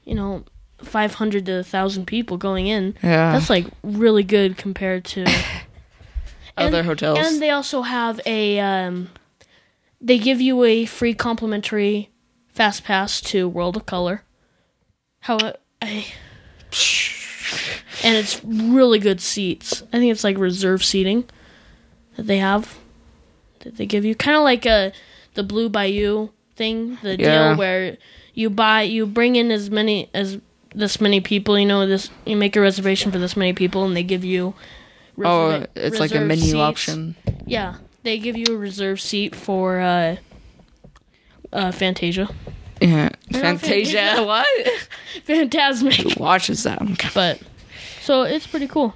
you 0.04 0.14
know 0.14 0.44
500 0.82 1.46
to 1.46 1.52
1000 1.56 2.06
people 2.06 2.36
going 2.36 2.66
in. 2.66 2.94
Yeah. 3.02 3.32
That's 3.32 3.48
like 3.48 3.66
really 3.82 4.22
good 4.22 4.56
compared 4.58 5.04
to 5.06 5.24
Other 6.58 6.82
hotels. 6.82 7.18
And 7.20 7.40
they 7.42 7.50
also 7.50 7.82
have 7.82 8.20
a 8.26 8.60
um 8.60 9.08
they 10.06 10.18
give 10.18 10.40
you 10.40 10.62
a 10.64 10.84
free 10.86 11.14
complimentary 11.14 12.10
fast 12.48 12.84
pass 12.84 13.20
to 13.20 13.48
World 13.48 13.76
of 13.76 13.86
Color. 13.86 14.22
How 15.20 15.36
uh, 15.36 15.52
I 15.82 16.06
and 18.04 18.16
it's 18.16 18.42
really 18.44 18.98
good 18.98 19.20
seats. 19.20 19.82
I 19.92 19.98
think 19.98 20.12
it's 20.12 20.24
like 20.24 20.38
reserve 20.38 20.84
seating 20.84 21.24
that 22.16 22.26
they 22.26 22.38
have 22.38 22.78
that 23.60 23.76
they 23.76 23.86
give 23.86 24.04
you, 24.04 24.14
kind 24.14 24.36
of 24.36 24.42
like 24.42 24.64
a 24.66 24.92
the 25.34 25.42
Blue 25.42 25.68
Bayou 25.68 26.28
thing, 26.54 26.98
the 27.02 27.18
Yeah. 27.18 27.48
deal 27.50 27.58
where 27.58 27.96
you 28.34 28.48
buy 28.50 28.82
you 28.82 29.06
bring 29.06 29.36
in 29.36 29.50
as 29.50 29.70
many 29.70 30.08
as 30.14 30.38
this 30.74 31.00
many 31.00 31.20
people. 31.20 31.58
You 31.58 31.66
know 31.66 31.86
this 31.86 32.10
you 32.24 32.36
make 32.36 32.54
a 32.56 32.60
reservation 32.60 33.10
for 33.10 33.18
this 33.18 33.36
many 33.36 33.52
people, 33.52 33.84
and 33.84 33.96
they 33.96 34.02
give 34.02 34.24
you. 34.24 34.54
oh, 35.24 35.64
it's 35.74 35.98
like 35.98 36.14
a 36.14 36.20
menu 36.20 36.44
seats. 36.44 36.54
option. 36.54 37.16
Yeah, 37.46 37.76
they 38.06 38.18
give 38.18 38.36
you 38.36 38.46
a 38.54 38.56
reserved 38.56 39.00
seat 39.00 39.34
for 39.34 39.80
uh, 39.80 40.16
uh, 41.52 41.72
Fantasia, 41.72 42.28
Yeah. 42.80 43.10
Fantasia. 43.32 43.96
Fantasia. 43.96 44.24
what? 44.24 44.46
Fantasmic. 45.26 46.14
Who 46.14 46.22
watches 46.22 46.62
that? 46.62 46.80
But 47.14 47.40
so 48.02 48.22
it's 48.22 48.46
pretty 48.46 48.68
cool. 48.68 48.94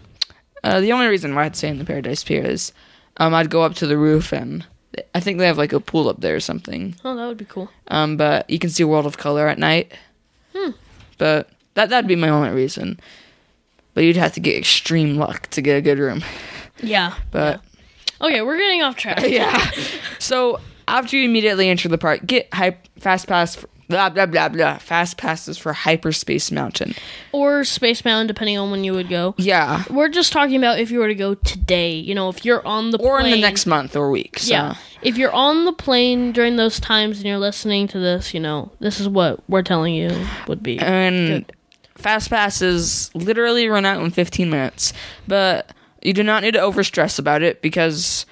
Uh, 0.62 0.81
the 0.81 0.92
only 0.92 1.07
reason 1.07 1.35
why 1.35 1.44
I'd 1.44 1.57
stay 1.57 1.68
in 1.68 1.79
the 1.79 1.85
Paradise 1.85 2.23
Pier 2.23 2.44
is 2.44 2.73
um, 3.16 3.35
I'd 3.35 3.51
go 3.51 3.62
up 3.62 3.75
to 3.77 3.87
the 3.87 3.96
roof 3.99 4.33
and 4.33 4.64
I 5.14 5.20
think 5.20 5.38
they 5.38 5.46
have 5.46 5.59
like 5.59 5.73
a 5.73 5.81
pool 5.81 6.09
up 6.09 6.20
there 6.20 6.37
or 6.37 6.40
something. 6.40 6.94
Oh, 7.05 7.16
that 7.16 7.27
would 7.27 7.37
be 7.38 7.44
cool. 7.44 7.70
Um, 7.88 8.16
but 8.16 8.49
you 8.49 8.59
can 8.59 8.70
see 8.70 8.85
World 8.85 9.07
of 9.07 9.18
Color 9.18 9.49
at 9.49 9.59
night. 9.59 9.92
Hmm. 10.55 10.70
But 11.18 11.51
that 11.75 11.88
that'd 11.88 12.09
be 12.09 12.16
my 12.16 12.29
only 12.29 12.51
reason. 12.51 13.01
But 13.94 14.05
you'd 14.05 14.16
have 14.16 14.35
to 14.35 14.40
get 14.40 14.57
extreme 14.57 15.16
luck 15.16 15.49
to 15.51 15.62
get 15.62 15.77
a 15.77 15.83
good 15.83 15.99
room. 15.99 16.23
Yeah. 16.83 17.14
But 17.31 17.61
Okay, 18.20 18.42
we're 18.42 18.59
getting 18.59 18.83
off 18.83 18.96
track. 18.96 19.20
yeah. 19.26 19.70
So 20.18 20.61
after 20.88 21.16
you 21.16 21.24
immediately 21.24 21.68
enter 21.68 21.88
the 21.88 21.98
park, 21.98 22.26
get 22.26 22.52
hype 22.52 22.87
fast 22.98 23.26
pass. 23.26 23.56
For, 23.56 23.68
blah 23.90 24.09
blah 24.09 24.26
blah 24.26 24.48
blah. 24.48 24.78
Fast 24.78 25.18
passes 25.18 25.59
for 25.59 25.72
Hyperspace 25.72 26.50
Mountain. 26.50 26.94
Or 27.33 27.64
Space 27.64 28.04
Mountain, 28.04 28.28
depending 28.28 28.56
on 28.56 28.70
when 28.70 28.85
you 28.85 28.92
would 28.92 29.09
go. 29.09 29.35
Yeah. 29.37 29.85
We're 29.90 30.09
just 30.09 30.33
talking 30.33 30.56
about 30.56 30.78
if 30.78 30.90
you 30.90 31.00
were 31.00 31.09
to 31.09 31.14
go 31.14 31.35
today. 31.35 31.94
You 31.94 32.14
know, 32.14 32.28
if 32.30 32.44
you're 32.44 32.66
on 32.66 32.90
the 32.90 32.98
Or 32.98 33.20
in 33.20 33.30
the 33.30 33.40
next 33.40 33.66
month 33.66 33.96
or 33.96 34.11
week. 34.11 34.38
So. 34.38 34.52
Yeah. 34.52 34.76
If 35.02 35.16
you're 35.16 35.33
on 35.33 35.64
the 35.64 35.72
plane 35.72 36.33
during 36.33 36.56
those 36.56 36.78
times 36.78 37.18
and 37.18 37.26
you're 37.26 37.38
listening 37.38 37.88
to 37.88 37.98
this, 37.98 38.33
you 38.35 38.40
know, 38.40 38.70
this 38.80 39.00
is 39.00 39.09
what 39.09 39.40
we're 39.48 39.62
telling 39.62 39.94
you 39.94 40.11
would 40.46 40.62
be. 40.62 40.78
And 40.78 41.46
Good. 41.46 41.56
fast 41.96 42.28
passes 42.28 43.11
literally 43.14 43.66
run 43.68 43.87
out 43.87 44.02
in 44.04 44.11
15 44.11 44.50
minutes. 44.50 44.92
But 45.26 45.72
you 46.02 46.12
do 46.12 46.22
not 46.22 46.42
need 46.42 46.52
to 46.52 46.60
overstress 46.60 47.18
about 47.18 47.42
it 47.42 47.62
because 47.62 48.26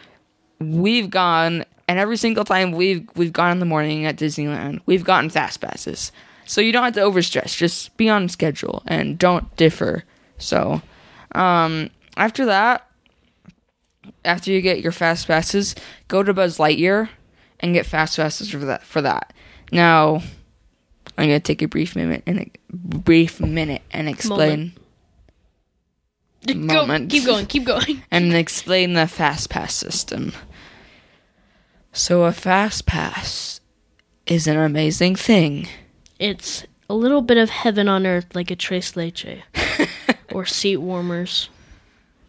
we've 0.58 1.10
gone 1.10 1.64
and 1.86 1.98
every 1.98 2.16
single 2.16 2.44
time 2.44 2.72
we've 2.72 3.08
we've 3.14 3.32
gone 3.32 3.52
in 3.52 3.60
the 3.60 3.66
morning 3.66 4.04
at 4.04 4.16
Disneyland, 4.16 4.80
we've 4.86 5.04
gotten 5.04 5.30
fast 5.30 5.60
passes. 5.60 6.12
So 6.44 6.60
you 6.60 6.72
don't 6.72 6.84
have 6.84 6.94
to 6.94 7.00
overstress. 7.00 7.56
Just 7.56 7.96
be 7.96 8.08
on 8.08 8.28
schedule 8.28 8.82
and 8.86 9.18
don't 9.18 9.54
differ. 9.56 10.04
So 10.38 10.82
um 11.32 11.90
after 12.16 12.46
that 12.46 12.86
after 14.24 14.50
you 14.50 14.60
get 14.60 14.80
your 14.80 14.92
fast 14.92 15.26
passes, 15.26 15.74
go 16.08 16.22
to 16.22 16.34
Buzz 16.34 16.58
Lightyear 16.58 17.08
and 17.60 17.74
get 17.74 17.86
fast 17.86 18.16
passes 18.16 18.50
for 18.50 18.58
that 18.58 18.82
for 18.82 19.02
that. 19.02 19.32
Now 19.72 20.22
I'm 21.16 21.26
gonna 21.26 21.40
take 21.40 21.62
a 21.62 21.68
brief 21.68 21.96
minute 21.96 22.22
and 22.26 22.50
brief 22.70 23.40
minute 23.40 23.82
and 23.90 24.08
explain 24.08 24.72
Go, 24.74 24.82
moment. 26.56 27.10
keep 27.10 27.24
going, 27.24 27.46
keep 27.46 27.64
going. 27.64 28.02
and 28.10 28.34
explain 28.34 28.94
the 28.94 29.06
fast 29.06 29.50
pass 29.50 29.74
system. 29.74 30.32
So 31.92 32.24
a 32.24 32.32
fast 32.32 32.86
pass 32.86 33.60
is 34.26 34.46
an 34.46 34.56
amazing 34.56 35.16
thing. 35.16 35.68
It's 36.18 36.64
a 36.88 36.94
little 36.94 37.22
bit 37.22 37.36
of 37.36 37.50
heaven 37.50 37.88
on 37.88 38.06
earth, 38.06 38.34
like 38.34 38.50
a 38.50 38.56
tres 38.56 38.96
leche 38.96 39.42
or 40.32 40.44
seat 40.46 40.78
warmers. 40.78 41.48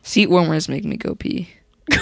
Seat 0.04 0.28
warmers 0.28 0.70
make 0.70 0.86
me 0.86 0.98
go 0.98 1.16
pee. 1.16 1.50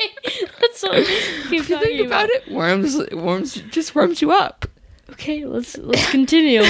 Okay, 0.00 0.46
let's 0.60 0.80
keep 1.48 1.66
talking 1.66 1.78
Think 1.80 2.06
about 2.06 2.28
it. 2.30 2.48
Warms 2.48 2.96
warms 3.12 3.54
just 3.54 3.94
warms 3.94 4.22
you 4.22 4.30
up. 4.30 4.66
Okay, 5.10 5.44
let's 5.44 5.76
let's 5.78 6.10
continue. 6.10 6.62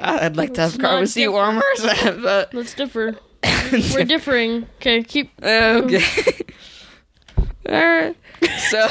I'd 0.00 0.36
like 0.36 0.54
to 0.54 0.62
have 0.62 0.74
a 0.74 0.78
car 0.78 0.92
not 0.92 1.00
with 1.00 1.10
seat 1.10 1.28
warmers, 1.28 1.62
but 1.82 2.52
let's 2.54 2.74
differ. 2.74 3.16
We're 3.72 4.04
differing. 4.04 4.66
Okay, 4.76 5.02
keep. 5.02 5.32
okay. 5.42 6.02
Alright. 7.68 8.16
So 8.70 8.88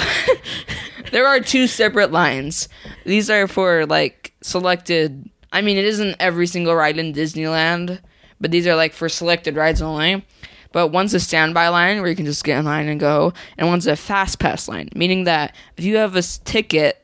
there 1.12 1.28
are 1.28 1.40
two 1.40 1.68
separate 1.68 2.12
lines. 2.12 2.70
These 3.06 3.30
are 3.30 3.48
for 3.48 3.86
like 3.86 4.34
selected 4.42 5.30
I 5.52 5.62
mean 5.62 5.78
it 5.78 5.86
isn't 5.86 6.16
every 6.20 6.48
single 6.48 6.76
ride 6.76 6.98
in 6.98 7.14
Disneyland, 7.14 8.00
but 8.40 8.52
these 8.52 8.68
are 8.68 8.76
like 8.76 8.94
for 8.94 9.10
selected 9.10 9.56
rides 9.56 9.82
only. 9.82 10.26
But 10.72 10.90
one's 10.90 11.16
a 11.16 11.20
standby 11.20 11.70
line 11.70 12.00
where 12.00 12.10
you 12.10 12.16
can 12.16 12.28
just 12.28 12.44
get 12.44 12.60
in 12.60 12.66
line 12.66 12.88
and 12.88 13.00
go, 13.00 13.34
and 13.58 13.68
one's 13.68 13.88
a 13.88 13.96
fast 13.96 14.38
pass 14.38 14.68
line, 14.68 14.90
meaning 14.94 15.24
that 15.24 15.56
if 15.78 15.84
you 15.84 15.98
have 15.98 16.16
a 16.16 16.22
ticket, 16.22 16.99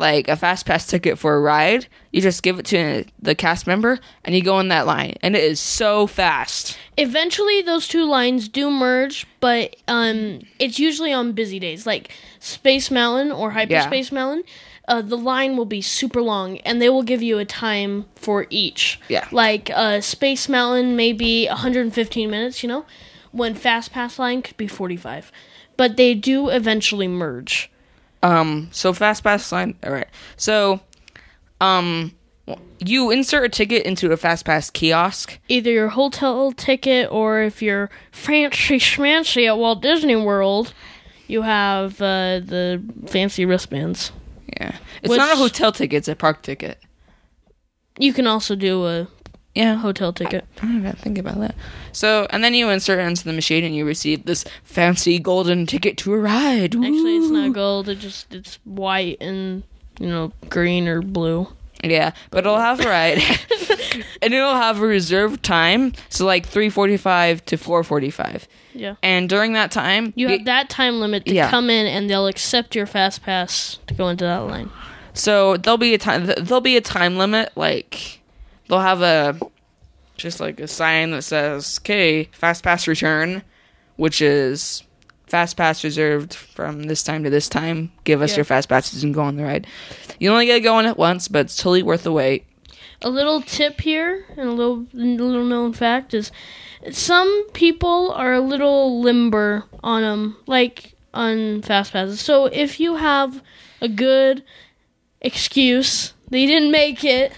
like 0.00 0.28
a 0.28 0.36
fast 0.36 0.66
pass 0.66 0.86
ticket 0.86 1.18
for 1.18 1.36
a 1.36 1.40
ride, 1.40 1.86
you 2.10 2.20
just 2.20 2.42
give 2.42 2.58
it 2.58 2.66
to 2.66 3.04
the 3.20 3.34
cast 3.34 3.66
member 3.66 4.00
and 4.24 4.34
you 4.34 4.42
go 4.42 4.58
in 4.58 4.68
that 4.68 4.86
line, 4.86 5.14
and 5.22 5.36
it 5.36 5.44
is 5.44 5.60
so 5.60 6.06
fast. 6.06 6.78
Eventually, 6.96 7.62
those 7.62 7.86
two 7.86 8.04
lines 8.04 8.48
do 8.48 8.70
merge, 8.70 9.26
but 9.38 9.76
um, 9.86 10.40
it's 10.58 10.78
usually 10.78 11.12
on 11.12 11.32
busy 11.32 11.58
days, 11.58 11.86
like 11.86 12.10
Space 12.40 12.90
Mountain 12.90 13.30
or 13.30 13.50
Hyperspace 13.50 14.10
Mountain. 14.10 14.44
Uh, 14.88 15.02
the 15.02 15.16
line 15.16 15.56
will 15.56 15.66
be 15.66 15.80
super 15.80 16.20
long, 16.20 16.58
and 16.58 16.82
they 16.82 16.88
will 16.88 17.04
give 17.04 17.22
you 17.22 17.38
a 17.38 17.44
time 17.44 18.06
for 18.16 18.46
each. 18.50 18.98
Yeah. 19.08 19.28
Like 19.30 19.70
uh, 19.72 20.00
Space 20.00 20.48
Mountain, 20.48 20.96
may 20.96 21.12
be 21.12 21.46
115 21.46 22.28
minutes. 22.28 22.62
You 22.64 22.70
know, 22.70 22.86
when 23.30 23.54
Fast 23.54 23.92
Pass 23.92 24.18
line 24.18 24.42
could 24.42 24.56
be 24.56 24.66
45, 24.66 25.30
but 25.76 25.96
they 25.96 26.14
do 26.14 26.48
eventually 26.48 27.06
merge. 27.06 27.70
Um, 28.22 28.68
so 28.70 28.92
fast 28.92 29.24
pass 29.24 29.50
line. 29.52 29.74
All 29.82 29.92
right. 29.92 30.08
So, 30.36 30.80
um, 31.60 32.12
you 32.78 33.10
insert 33.10 33.44
a 33.44 33.48
ticket 33.48 33.84
into 33.84 34.12
a 34.12 34.16
fast 34.16 34.44
pass 34.44 34.70
kiosk. 34.70 35.38
Either 35.48 35.70
your 35.70 35.88
hotel 35.88 36.52
ticket, 36.52 37.10
or 37.10 37.42
if 37.42 37.62
you're 37.62 37.90
fancy 38.12 38.78
schmancy 38.78 39.46
at 39.46 39.58
Walt 39.58 39.82
Disney 39.82 40.16
World, 40.16 40.74
you 41.26 41.42
have 41.42 42.00
uh, 42.00 42.40
the 42.40 42.82
fancy 43.06 43.44
wristbands. 43.44 44.12
Yeah, 44.60 44.76
it's 45.02 45.14
not 45.14 45.32
a 45.32 45.36
hotel 45.36 45.72
ticket; 45.72 45.98
it's 45.98 46.08
a 46.08 46.16
park 46.16 46.42
ticket. 46.42 46.78
You 47.98 48.12
can 48.12 48.26
also 48.26 48.54
do 48.54 48.86
a 48.86 49.06
Yeah, 49.54 49.74
hotel 49.76 50.12
ticket. 50.12 50.44
I 50.58 50.66
don't 50.66 50.76
even 50.78 50.92
think 50.92 51.18
about 51.18 51.40
that. 51.40 51.56
So, 51.92 52.26
and 52.30 52.44
then 52.44 52.54
you 52.54 52.68
insert 52.70 53.00
it 53.00 53.02
into 53.02 53.24
the 53.24 53.32
machine, 53.32 53.64
and 53.64 53.74
you 53.74 53.84
receive 53.84 54.24
this 54.24 54.44
fancy 54.62 55.18
golden 55.18 55.66
ticket 55.66 55.96
to 55.98 56.14
a 56.14 56.18
ride. 56.18 56.76
Actually, 56.76 57.16
it's 57.16 57.30
not 57.30 57.52
gold. 57.52 57.88
It 57.88 57.98
just 57.98 58.32
it's 58.32 58.60
white 58.64 59.16
and 59.20 59.64
you 59.98 60.06
know 60.08 60.32
green 60.48 60.86
or 60.86 61.02
blue. 61.02 61.48
Yeah, 61.82 62.12
but 62.30 62.38
it'll 62.40 62.58
have 62.58 62.78
a 62.80 62.88
ride, 62.88 63.18
and 64.22 64.32
it'll 64.34 64.54
have 64.54 64.80
a 64.80 64.86
reserved 64.86 65.42
time. 65.42 65.94
So, 66.10 66.26
like 66.26 66.46
three 66.46 66.68
forty-five 66.70 67.44
to 67.46 67.56
four 67.56 67.82
forty-five, 67.82 68.46
Yeah. 68.74 68.96
and 69.02 69.28
during 69.28 69.54
that 69.54 69.72
time, 69.72 70.12
You 70.14 70.28
have 70.28 70.44
that 70.44 70.68
time 70.70 71.00
limit 71.00 71.24
to 71.24 71.34
Yeah. 71.34 71.50
come 71.50 71.70
in, 71.70 71.86
and 71.86 72.08
they'll 72.08 72.26
accept 72.28 72.76
your 72.76 72.86
fast 72.86 73.22
pass 73.24 73.78
to 73.88 73.94
go 73.94 74.08
into 74.08 74.24
that 74.24 74.38
line. 74.40 74.70
So 75.12 75.56
there'll 75.56 75.76
be 75.78 75.94
a 75.94 75.98
time. 75.98 76.26
There'll 76.26 76.60
be 76.60 76.76
a 76.76 76.80
time 76.80 77.16
limit. 77.16 77.50
Like 77.56 78.19
they'll 78.70 78.80
have 78.80 79.02
a 79.02 79.38
just 80.16 80.40
like 80.40 80.60
a 80.60 80.68
sign 80.68 81.10
that 81.10 81.22
says, 81.22 81.80
"Okay, 81.82 82.28
fast 82.32 82.62
pass 82.62 82.86
return," 82.86 83.42
which 83.96 84.22
is 84.22 84.82
fast 85.26 85.56
pass 85.56 85.84
reserved 85.84 86.34
from 86.34 86.84
this 86.84 87.02
time 87.02 87.24
to 87.24 87.30
this 87.30 87.48
time. 87.48 87.92
Give 88.04 88.22
us 88.22 88.30
Yeah. 88.30 88.36
your 88.36 88.44
fast 88.44 88.68
passes 88.68 89.04
and 89.04 89.12
go 89.14 89.22
on 89.22 89.36
the 89.36 89.44
ride. 89.44 89.66
You 90.18 90.30
only 90.30 90.46
get 90.46 90.54
to 90.54 90.60
go 90.60 90.76
on 90.76 90.86
it 90.86 90.96
once, 90.96 91.28
but 91.28 91.40
it's 91.46 91.56
totally 91.56 91.82
worth 91.82 92.04
the 92.04 92.12
wait. 92.12 92.44
A 93.02 93.08
little 93.10 93.40
tip 93.40 93.80
here, 93.80 94.24
and 94.36 94.48
a 94.48 94.52
little 94.52 94.86
little 94.92 95.44
known 95.44 95.72
fact 95.72 96.14
is, 96.14 96.30
some 96.90 97.48
people 97.52 98.12
are 98.12 98.34
a 98.34 98.40
little 98.40 99.00
limber 99.00 99.64
on 99.82 100.02
them, 100.02 100.36
like 100.46 100.94
on 101.14 101.62
fast 101.62 101.92
passes. 101.92 102.20
So 102.20 102.46
if 102.46 102.78
you 102.78 102.96
have 102.96 103.42
a 103.80 103.88
good 103.88 104.42
excuse 105.22 106.12
they 106.30 106.46
didn't 106.46 106.70
make 106.70 107.04
it 107.04 107.32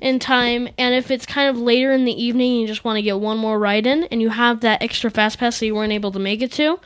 in 0.00 0.18
time, 0.18 0.68
and 0.78 0.94
if 0.94 1.10
it's 1.10 1.26
kind 1.26 1.48
of 1.48 1.58
later 1.58 1.92
in 1.92 2.04
the 2.04 2.22
evening, 2.22 2.52
and 2.52 2.60
you 2.62 2.66
just 2.66 2.84
want 2.84 2.96
to 2.96 3.02
get 3.02 3.18
one 3.20 3.38
more 3.38 3.58
ride 3.58 3.86
in, 3.86 4.04
and 4.04 4.20
you 4.20 4.30
have 4.30 4.60
that 4.60 4.82
extra 4.82 5.10
fast 5.10 5.38
pass 5.38 5.60
that 5.60 5.66
you 5.66 5.74
weren't 5.74 5.92
able 5.92 6.12
to 6.12 6.18
make 6.18 6.42
it 6.42 6.52
to, 6.52 6.80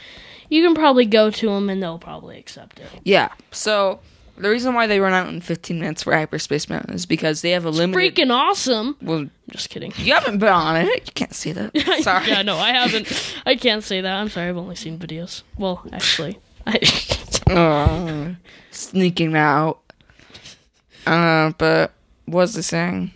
you 0.48 0.62
can 0.62 0.74
probably 0.74 1.07
go 1.07 1.31
to 1.31 1.46
them 1.48 1.70
and 1.70 1.83
they'll 1.83 1.98
probably 1.98 2.38
accept 2.38 2.79
it. 2.79 2.87
Yeah. 3.03 3.31
So 3.50 4.00
the 4.37 4.50
reason 4.50 4.74
why 4.74 4.87
they 4.87 5.00
run 5.00 5.12
out 5.12 5.29
in 5.29 5.40
15 5.40 5.79
minutes 5.81 6.03
for 6.03 6.12
Hyperspace 6.12 6.68
Mountain 6.68 6.94
is 6.94 7.07
because 7.07 7.40
they 7.42 7.50
have 7.53 7.64
a 7.64 7.70
limited. 7.70 8.14
Freaking 8.14 8.31
awesome! 8.33 8.96
well, 9.00 9.27
Just 9.50 9.70
kidding. 9.70 9.92
you 9.96 10.12
haven't 10.12 10.38
been 10.38 10.48
on 10.53 10.77
it. 10.77 11.07
You 11.07 11.12
can't 11.14 11.35
see 11.35 11.53
that. 11.53 11.77
Sorry. 12.03 12.29
yeah, 12.29 12.42
no, 12.42 12.57
I 12.57 12.70
haven't. 12.72 13.37
I 13.46 13.55
can't 13.57 13.83
say 13.83 14.00
that. 14.00 14.12
I'm 14.12 14.29
sorry. 14.29 14.48
I've 14.48 14.57
only 14.57 14.77
seen 14.77 14.98
videos. 14.98 15.42
Well, 15.59 15.85
actually, 15.92 16.38
I. 16.66 16.79
Oh, 17.50 18.35
sneaking 18.70 19.37
out. 19.37 19.81
Uh, 21.07 21.53
but 21.59 21.92
was 22.26 22.56
I 22.56 22.60
saying? 22.62 23.12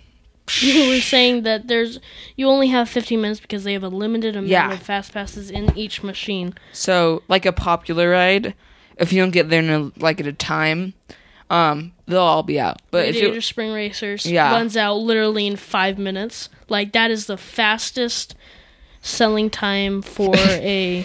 you 0.60 0.88
were 0.88 1.00
saying 1.00 1.42
that 1.42 1.68
there's 1.68 2.00
you 2.36 2.48
only 2.48 2.68
have 2.68 2.88
15 2.88 3.20
minutes 3.20 3.38
because 3.40 3.64
they 3.64 3.74
have 3.74 3.82
a 3.82 3.88
limited 3.88 4.34
amount 4.34 4.48
Yeah. 4.48 4.72
of 4.72 4.80
fast 4.82 5.12
passes 5.12 5.50
in 5.50 5.76
each 5.76 6.02
machine. 6.02 6.54
So, 6.72 7.22
like 7.28 7.44
a 7.44 7.52
popular 7.52 8.08
ride, 8.10 8.54
if 8.96 9.12
you 9.12 9.20
don't 9.20 9.30
get 9.30 9.50
there 9.50 9.60
in 9.60 9.68
a, 9.68 9.92
like 10.02 10.20
at 10.20 10.26
a 10.26 10.32
time, 10.32 10.94
um, 11.50 11.92
they'll 12.06 12.20
all 12.20 12.42
be 12.42 12.58
out. 12.58 12.80
But 12.90 13.06
if 13.08 13.14
Radiator 13.16 13.34
you, 13.34 13.40
Spring 13.42 13.72
Racers 13.72 14.24
Yeah. 14.24 14.50
runs 14.52 14.74
out 14.76 14.94
literally 14.94 15.46
in 15.46 15.56
five 15.56 15.98
minutes. 15.98 16.48
Like 16.70 16.92
that 16.92 17.10
is 17.10 17.26
the 17.26 17.36
fastest 17.36 18.34
selling 19.02 19.50
time 19.50 20.00
for 20.00 20.34
a 20.36 21.04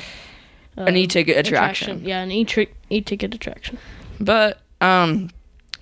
an 0.78 0.96
e-ticket 0.98 1.36
attraction. 1.38 2.04
Yeah, 2.06 2.22
an 2.24 2.32
e-ticket 2.32 3.36
attraction. 3.36 3.78
But 4.22 4.62
um, 4.82 5.30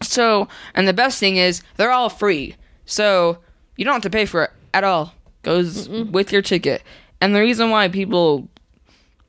so 0.01 0.47
and 0.75 0.87
the 0.87 0.93
best 0.93 1.19
thing 1.19 1.37
is 1.37 1.61
they're 1.77 1.91
all 1.91 2.09
free, 2.09 2.55
so 2.85 3.37
you 3.77 3.85
don't 3.85 3.93
have 3.93 4.01
to 4.03 4.09
pay 4.09 4.25
for 4.25 4.43
it 4.45 4.51
at 4.73 4.83
all. 4.83 5.13
Goes 5.43 5.89
with 5.89 6.31
your 6.31 6.41
ticket. 6.41 6.83
And 7.19 7.35
the 7.35 7.39
reason 7.41 7.69
why 7.69 7.87
people 7.87 8.47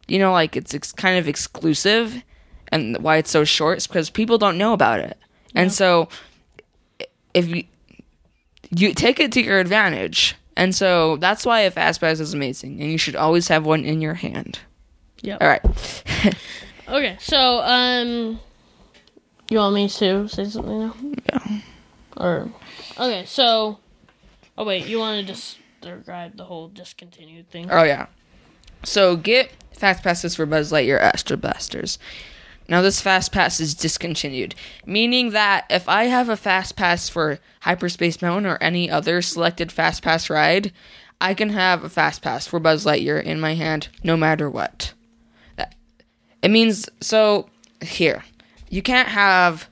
you 0.09 0.19
know, 0.19 0.33
like 0.33 0.57
it's 0.57 0.75
ex- 0.75 0.93
kind 0.93 1.19
of 1.19 1.29
exclusive, 1.29 2.23
and 2.69 2.99
why 2.99 3.17
it's 3.17 3.31
so 3.31 3.45
short 3.45 3.79
is 3.79 3.87
because 3.87 4.11
people 4.11 4.37
don't 4.39 4.59
know 4.59 4.73
about 4.73 5.01
it, 5.01 5.17
and 5.55 5.73
so 5.73 6.09
if 7.35 7.49
you 7.49 7.65
you 8.75 8.95
take 8.95 9.21
it 9.21 9.33
to 9.33 9.43
your 9.43 9.59
advantage, 9.61 10.35
and 10.57 10.75
so 10.75 11.17
that's 11.17 11.47
why 11.47 11.61
a 11.61 11.71
fast 11.71 12.01
pass 12.01 12.21
is 12.21 12.35
amazing, 12.35 12.81
and 12.81 12.91
you 12.91 12.99
should 12.99 13.17
always 13.17 13.49
have 13.49 13.65
one 13.65 13.85
in 13.85 14.01
your 14.01 14.15
hand. 14.15 14.59
Yep. 15.23 15.41
All 15.41 15.49
right. 15.49 16.35
Okay, 16.89 17.17
so 17.21 17.61
um, 17.61 18.39
you 19.53 19.59
want 19.59 19.75
me 19.75 19.89
to 19.89 20.29
say 20.29 20.45
something 20.47 20.79
now? 20.79 20.95
Yeah. 21.31 21.61
Or 22.17 22.51
okay, 22.99 23.25
so 23.27 23.79
oh 24.57 24.65
wait, 24.65 24.87
you 24.87 24.99
want 24.99 25.21
to 25.21 25.33
just 25.33 25.59
describe 25.81 26.37
the 26.37 26.45
whole 26.45 26.69
discontinued 26.69 27.51
thing? 27.51 27.71
Oh 27.71 27.83
yeah. 27.83 28.07
So 28.83 29.17
get 29.17 29.51
fast 29.73 30.03
passes 30.03 30.35
for 30.35 30.47
Buzz 30.47 30.73
Lightyear 30.73 30.99
Astro 30.99 31.37
Blasters. 31.37 31.99
Now 32.69 32.81
this 32.81 33.01
fast 33.01 33.33
pass 33.33 33.61
is 33.61 33.75
discontinued, 33.75 34.55
meaning 34.87 35.31
that 35.31 35.67
if 35.69 35.89
I 35.89 36.05
have 36.05 36.29
a 36.29 36.37
fast 36.37 36.75
pass 36.75 37.09
for 37.09 37.39
Hyperspace 37.61 38.23
Mountain 38.23 38.51
or 38.51 38.57
any 38.61 38.91
other 38.91 39.21
selected 39.21 39.71
fast 39.71 40.03
pass 40.03 40.31
ride, 40.31 40.73
I 41.21 41.35
can 41.35 41.51
have 41.51 41.85
a 41.85 41.89
fast 41.91 42.23
pass 42.23 42.47
for 42.47 42.59
Buzz 42.59 42.87
Lightyear 42.87 43.23
in 43.23 43.39
my 43.39 43.55
hand 43.55 43.89
no 44.03 44.17
matter 44.17 44.49
what. 44.49 44.95
It 46.43 46.51
means 46.51 46.89
so 47.01 47.49
here. 47.81 48.25
You 48.73 48.81
can't 48.81 49.09
have 49.09 49.69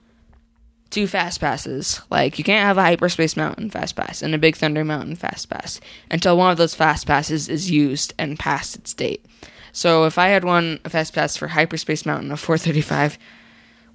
two 0.91 1.07
fast 1.07 1.41
passes. 1.41 2.03
Like 2.11 2.37
you 2.37 2.45
can't 2.45 2.67
have 2.67 2.77
a 2.77 2.83
Hyperspace 2.83 3.35
Mountain 3.35 3.71
fast 3.71 3.97
pass 3.97 4.21
and 4.21 4.35
a 4.35 4.39
Big 4.39 4.57
Thunder 4.57 4.85
Mountain 4.85 5.17
fast 5.17 5.49
pass 5.49 5.81
until 6.11 6.37
one 6.37 6.53
of 6.53 6.59
those 6.59 6.75
fast 6.75 7.07
passes 7.07 7.49
is 7.49 7.71
used 7.71 8.13
and 8.19 8.39
past 8.39 8.77
its 8.77 8.93
date. 8.93 9.25
So 9.73 10.05
if 10.05 10.19
I 10.19 10.29
had 10.29 10.45
one 10.45 10.81
a 10.85 10.91
fast 10.91 11.15
pass 11.15 11.35
for 11.35 11.49
Hyperspace 11.49 12.05
Mountain 12.05 12.31
of 12.31 12.41
435 12.41 13.19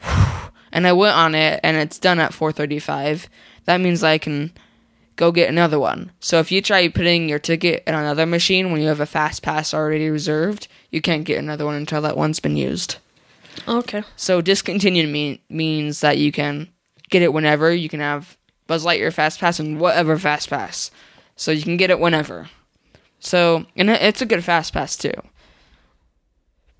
and 0.71 0.87
I 0.87 0.93
went 0.93 1.15
on 1.15 1.35
it 1.35 1.59
and 1.61 1.77
it's 1.77 1.99
done 1.99 2.19
at 2.19 2.33
435, 2.33 3.29
that 3.65 3.81
means 3.81 4.03
I 4.03 4.17
can 4.17 4.53
go 5.17 5.31
get 5.31 5.49
another 5.49 5.77
one. 5.77 6.13
So 6.19 6.39
if 6.39 6.51
you 6.51 6.63
try 6.63 6.87
putting 6.87 7.29
your 7.29 7.37
ticket 7.37 7.83
in 7.85 7.93
another 7.93 8.25
machine 8.25 8.71
when 8.71 8.81
you 8.81 8.87
have 8.87 9.01
a 9.01 9.05
fast 9.05 9.43
pass 9.43 9.71
already 9.71 10.09
reserved, 10.09 10.67
you 10.89 10.99
can't 10.99 11.25
get 11.25 11.37
another 11.37 11.63
one 11.63 11.75
until 11.75 12.01
that 12.01 12.17
one's 12.17 12.39
been 12.39 12.57
used. 12.57 12.95
Okay. 13.67 14.03
So 14.15 14.41
discontinued 14.41 15.09
mean, 15.09 15.39
means 15.49 16.01
that 16.01 16.17
you 16.17 16.31
can 16.31 16.69
get 17.09 17.21
it 17.21 17.33
whenever. 17.33 17.73
You 17.73 17.89
can 17.89 17.99
have 17.99 18.37
Buzz 18.67 18.85
Lightyear 18.85 19.13
Fast 19.13 19.39
Pass 19.39 19.59
and 19.59 19.79
whatever 19.79 20.17
Fast 20.17 20.49
Pass. 20.49 20.91
So 21.35 21.51
you 21.51 21.63
can 21.63 21.77
get 21.77 21.89
it 21.89 21.99
whenever. 21.99 22.49
So 23.19 23.65
and 23.75 23.89
it's 23.89 24.21
a 24.21 24.25
good 24.25 24.43
Fast 24.43 24.73
Pass 24.73 24.95
too. 24.95 25.13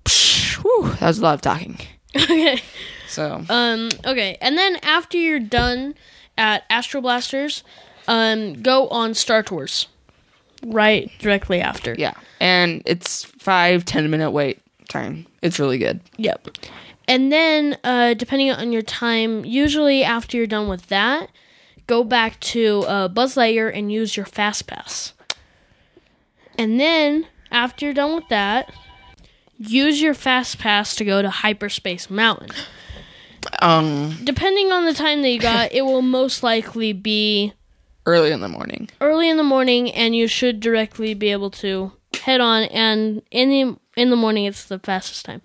Psh, 0.04 0.54
whew, 0.62 0.92
that 1.00 1.06
was 1.08 1.18
a 1.18 1.22
lot 1.22 1.34
of 1.34 1.40
talking. 1.40 1.78
Okay. 2.16 2.60
So 3.08 3.44
Um. 3.48 3.88
Okay, 4.06 4.36
and 4.40 4.56
then 4.56 4.76
after 4.82 5.18
you're 5.18 5.38
done 5.38 5.94
at 6.38 6.64
Astro 6.70 7.00
Blasters, 7.02 7.62
um, 8.08 8.54
go 8.62 8.88
on 8.88 9.12
Star 9.14 9.42
Tours. 9.42 9.86
Right 10.64 11.10
directly 11.18 11.60
after. 11.60 11.94
yeah, 11.98 12.14
and 12.40 12.82
it's 12.86 13.22
five 13.24 13.84
ten 13.84 14.10
minute 14.10 14.30
wait 14.30 14.60
time. 14.88 15.26
It's 15.42 15.58
really 15.58 15.78
good. 15.78 16.00
Yep. 16.16 16.48
And 17.08 17.30
then, 17.32 17.78
uh, 17.84 18.14
depending 18.14 18.50
on 18.50 18.72
your 18.72 18.82
time, 18.82 19.44
usually 19.44 20.02
after 20.02 20.36
you're 20.36 20.46
done 20.46 20.68
with 20.68 20.88
that, 20.88 21.30
go 21.86 22.02
back 22.02 22.40
to 22.40 22.84
uh, 22.88 23.08
Buzz 23.08 23.36
Lightyear 23.36 23.70
and 23.72 23.92
use 23.92 24.16
your 24.16 24.26
Fast 24.26 24.66
Pass. 24.66 25.12
And 26.58 26.80
then, 26.80 27.26
after 27.50 27.84
you're 27.86 27.94
done 27.94 28.14
with 28.16 28.28
that, 28.28 28.72
use 29.58 30.00
your 30.00 30.14
Fast 30.14 30.58
Pass 30.58 30.96
to 30.96 31.04
go 31.04 31.22
to 31.22 31.30
Hyperspace 31.30 32.10
Mountain. 32.10 32.50
Um, 33.62 34.18
Depending 34.24 34.72
on 34.72 34.84
the 34.84 34.94
time 34.94 35.22
that 35.22 35.30
you 35.30 35.38
got, 35.38 35.72
it 35.72 35.82
will 35.82 36.02
most 36.02 36.42
likely 36.42 36.92
be 36.92 37.52
early 38.04 38.32
in 38.32 38.40
the 38.40 38.48
morning. 38.48 38.88
early 39.00 39.28
in 39.28 39.36
the 39.36 39.44
morning, 39.44 39.92
and 39.92 40.16
you 40.16 40.26
should 40.26 40.58
directly 40.60 41.14
be 41.14 41.30
able 41.30 41.50
to 41.50 41.92
head 42.26 42.40
on. 42.40 42.64
And 42.64 43.22
in 43.30 43.48
the 43.50 43.76
in 44.00 44.10
the 44.10 44.16
morning, 44.16 44.44
it's 44.44 44.64
the 44.66 44.78
fastest 44.78 45.24
time. 45.24 45.40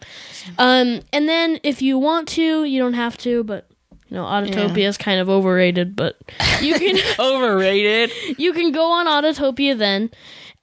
Um, 0.57 1.01
and 1.13 1.29
then 1.29 1.59
if 1.63 1.81
you 1.81 1.97
want 1.97 2.27
to, 2.29 2.63
you 2.65 2.79
don't 2.81 2.93
have 2.95 3.17
to, 3.19 3.43
but 3.43 3.69
you 4.09 4.15
know, 4.17 4.25
Autotopia 4.25 4.87
is 4.89 4.97
kind 4.97 5.21
of 5.21 5.29
overrated. 5.29 5.95
But 5.95 6.17
you 6.61 6.73
can 6.77 6.97
Overrated. 7.19 8.11
you 8.37 8.51
can 8.53 8.71
go 8.71 8.91
on 8.91 9.05
Autotopia 9.07 9.77
then. 9.77 10.09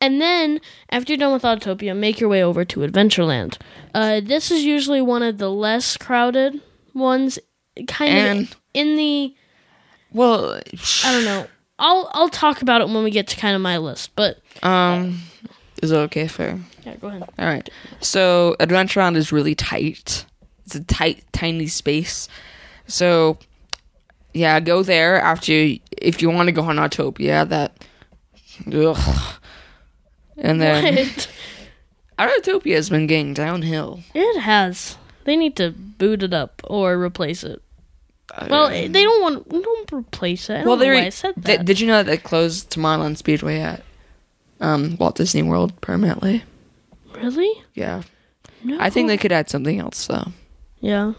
And 0.01 0.21
then, 0.21 0.61
after 0.91 1.13
you're 1.13 1.19
done 1.19 1.33
with 1.33 1.43
Autotopia, 1.43 1.97
make 1.97 2.21
your 2.21 2.29
way 2.29 2.45
over 2.45 2.65
to 2.65 2.81
Adventureland. 2.81 3.57
Uh, 3.95 4.21
this 4.21 4.53
is 4.53 4.63
usually 4.65 5.01
one 5.01 5.25
of 5.25 5.39
the 5.39 5.51
less 5.51 5.97
crowded 5.97 6.61
ones, 6.95 7.39
kind 7.89 8.13
And- 8.13 8.41
of 8.43 8.57
in 8.75 8.97
the 8.97 9.35
Well, 10.13 10.61
I 11.05 11.13
don't 11.13 11.25
know. 11.25 11.47
I'll 11.81 12.11
I'll 12.13 12.29
talk 12.29 12.61
about 12.63 12.81
it 12.81 12.89
when 12.89 13.03
we 13.05 13.11
get 13.11 13.27
to 13.29 13.37
kind 13.37 13.55
of 13.57 13.61
my 13.63 13.79
list. 13.79 14.15
But 14.15 14.41
um, 14.63 15.21
is 15.83 15.91
it 15.91 15.97
okay 15.97 16.29
Fair. 16.29 16.59
yeah, 16.85 16.97
go 16.97 17.09
ahead. 17.09 17.23
All 17.39 17.47
right. 17.47 17.69
So 18.01 18.57
Adventureland 18.61 19.17
is 19.17 19.33
really 19.33 19.55
tight. 19.55 20.25
It's 20.67 20.75
a 20.75 20.85
tight, 20.85 21.25
tiny 21.33 21.67
space. 21.67 22.29
So 22.87 23.39
yeah, 24.35 24.61
go 24.61 24.83
there 24.83 25.21
after 25.21 25.53
you, 25.53 25.81
if 25.97 26.21
you 26.23 26.31
want 26.31 26.49
to 26.49 26.53
go 26.53 26.63
on 26.63 26.77
Autopia. 26.77 27.49
That, 27.49 27.85
ugh. 28.73 29.35
and 30.37 30.61
then 30.61 30.95
What? 31.07 31.29
Autotopia 32.19 32.75
has 32.75 32.91
been 32.91 33.07
getting 33.07 33.33
downhill. 33.35 34.01
It 34.15 34.41
has. 34.41 34.97
They 35.25 35.37
need 35.37 35.57
to 35.57 35.71
boot 35.71 36.23
it 36.23 36.33
up 36.35 36.63
or 36.65 36.99
replace 36.99 37.45
it. 37.45 37.63
Uh, 38.35 38.47
well, 38.51 38.69
they 38.69 38.89
don't 38.89 39.23
want 39.23 39.49
don't 39.49 39.93
replace 39.93 40.51
it. 40.51 40.67
Well, 40.67 40.77
they 40.77 40.87
why 40.89 40.93
re- 40.93 41.07
I 41.07 41.09
said 41.11 41.35
th- 41.37 41.59
that. 41.59 41.65
did 41.67 41.81
you 41.81 41.87
know 41.87 41.99
that 42.03 42.07
they 42.07 42.17
closed 42.19 42.71
Tomorrowland 42.71 43.17
Speedway 43.17 43.59
at 43.61 43.83
um, 44.61 44.97
Walt 44.99 45.17
Disney 45.17 45.43
World 45.43 45.79
permanently? 45.81 46.43
really? 47.15 47.51
Yeah, 47.75 48.03
No. 48.63 48.77
I 48.81 48.91
think 48.91 49.09
they 49.09 49.17
could 49.17 49.33
add 49.33 49.51
something 49.51 49.81
else 49.81 50.07
though. 50.07 50.29
Yeah. 50.81 51.15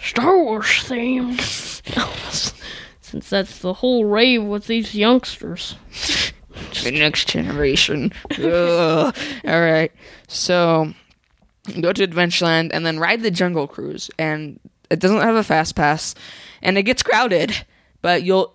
Star 0.00 0.38
Wars 0.38 0.66
themed. 0.86 1.40
Since 3.00 3.30
that's 3.30 3.58
the 3.58 3.72
whole 3.74 4.04
rave 4.04 4.44
with 4.44 4.66
these 4.68 4.94
youngsters. 4.94 5.74
the 6.84 6.92
next 6.92 7.28
generation. 7.28 8.12
All 8.38 9.12
right. 9.44 9.90
So 10.28 10.92
go 11.80 11.92
to 11.92 12.06
Adventureland 12.06 12.70
and 12.72 12.86
then 12.86 13.00
ride 13.00 13.22
the 13.22 13.30
Jungle 13.32 13.66
Cruise. 13.66 14.10
And 14.18 14.60
it 14.90 15.00
doesn't 15.00 15.20
have 15.20 15.34
a 15.36 15.42
fast 15.44 15.74
pass, 15.76 16.14
and 16.62 16.76
it 16.78 16.82
gets 16.82 17.02
crowded, 17.02 17.64
but 18.02 18.22
you'll. 18.24 18.54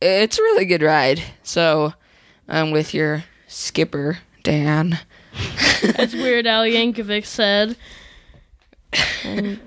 It's 0.00 0.38
a 0.38 0.42
really 0.42 0.64
good 0.64 0.82
ride. 0.82 1.22
So, 1.44 1.94
um, 2.48 2.70
with 2.72 2.92
your 2.94 3.22
skipper 3.50 4.18
Dan. 4.42 4.98
As 5.96 6.14
Weird 6.14 6.46
Al 6.46 6.64
Yankovic 6.64 7.26
said. 7.26 7.76
And 9.24 9.60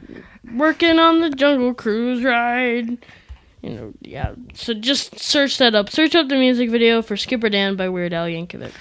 working 0.55 0.99
on 0.99 1.21
the 1.21 1.29
Jungle 1.29 1.73
Cruise 1.73 2.23
ride. 2.23 2.97
You 3.61 3.69
know, 3.69 3.93
yeah. 4.01 4.33
So 4.53 4.73
just 4.73 5.19
search 5.19 5.57
that 5.59 5.75
up. 5.75 5.89
Search 5.89 6.15
up 6.15 6.27
the 6.27 6.35
music 6.35 6.69
video 6.69 7.01
for 7.01 7.15
Skipper 7.15 7.49
Dan 7.49 7.75
by 7.75 7.87
Weird 7.89 8.13
Al 8.13 8.25
Yankovic. 8.27 8.71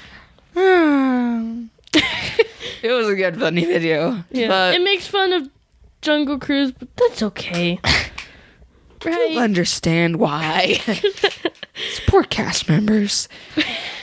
it 2.82 2.90
was 2.90 3.08
a 3.08 3.14
good 3.14 3.38
funny 3.38 3.64
video. 3.64 4.24
Yeah. 4.30 4.48
But 4.48 4.74
it 4.74 4.82
makes 4.82 5.06
fun 5.06 5.32
of 5.32 5.48
Jungle 6.00 6.38
Cruise, 6.38 6.72
but 6.72 6.88
that's 6.96 7.22
okay. 7.22 7.78
you'll 9.04 9.14
right? 9.14 9.36
understand 9.36 10.16
why. 10.16 10.80
It's 11.74 12.00
poor 12.06 12.22
cast 12.22 12.68
members. 12.68 13.28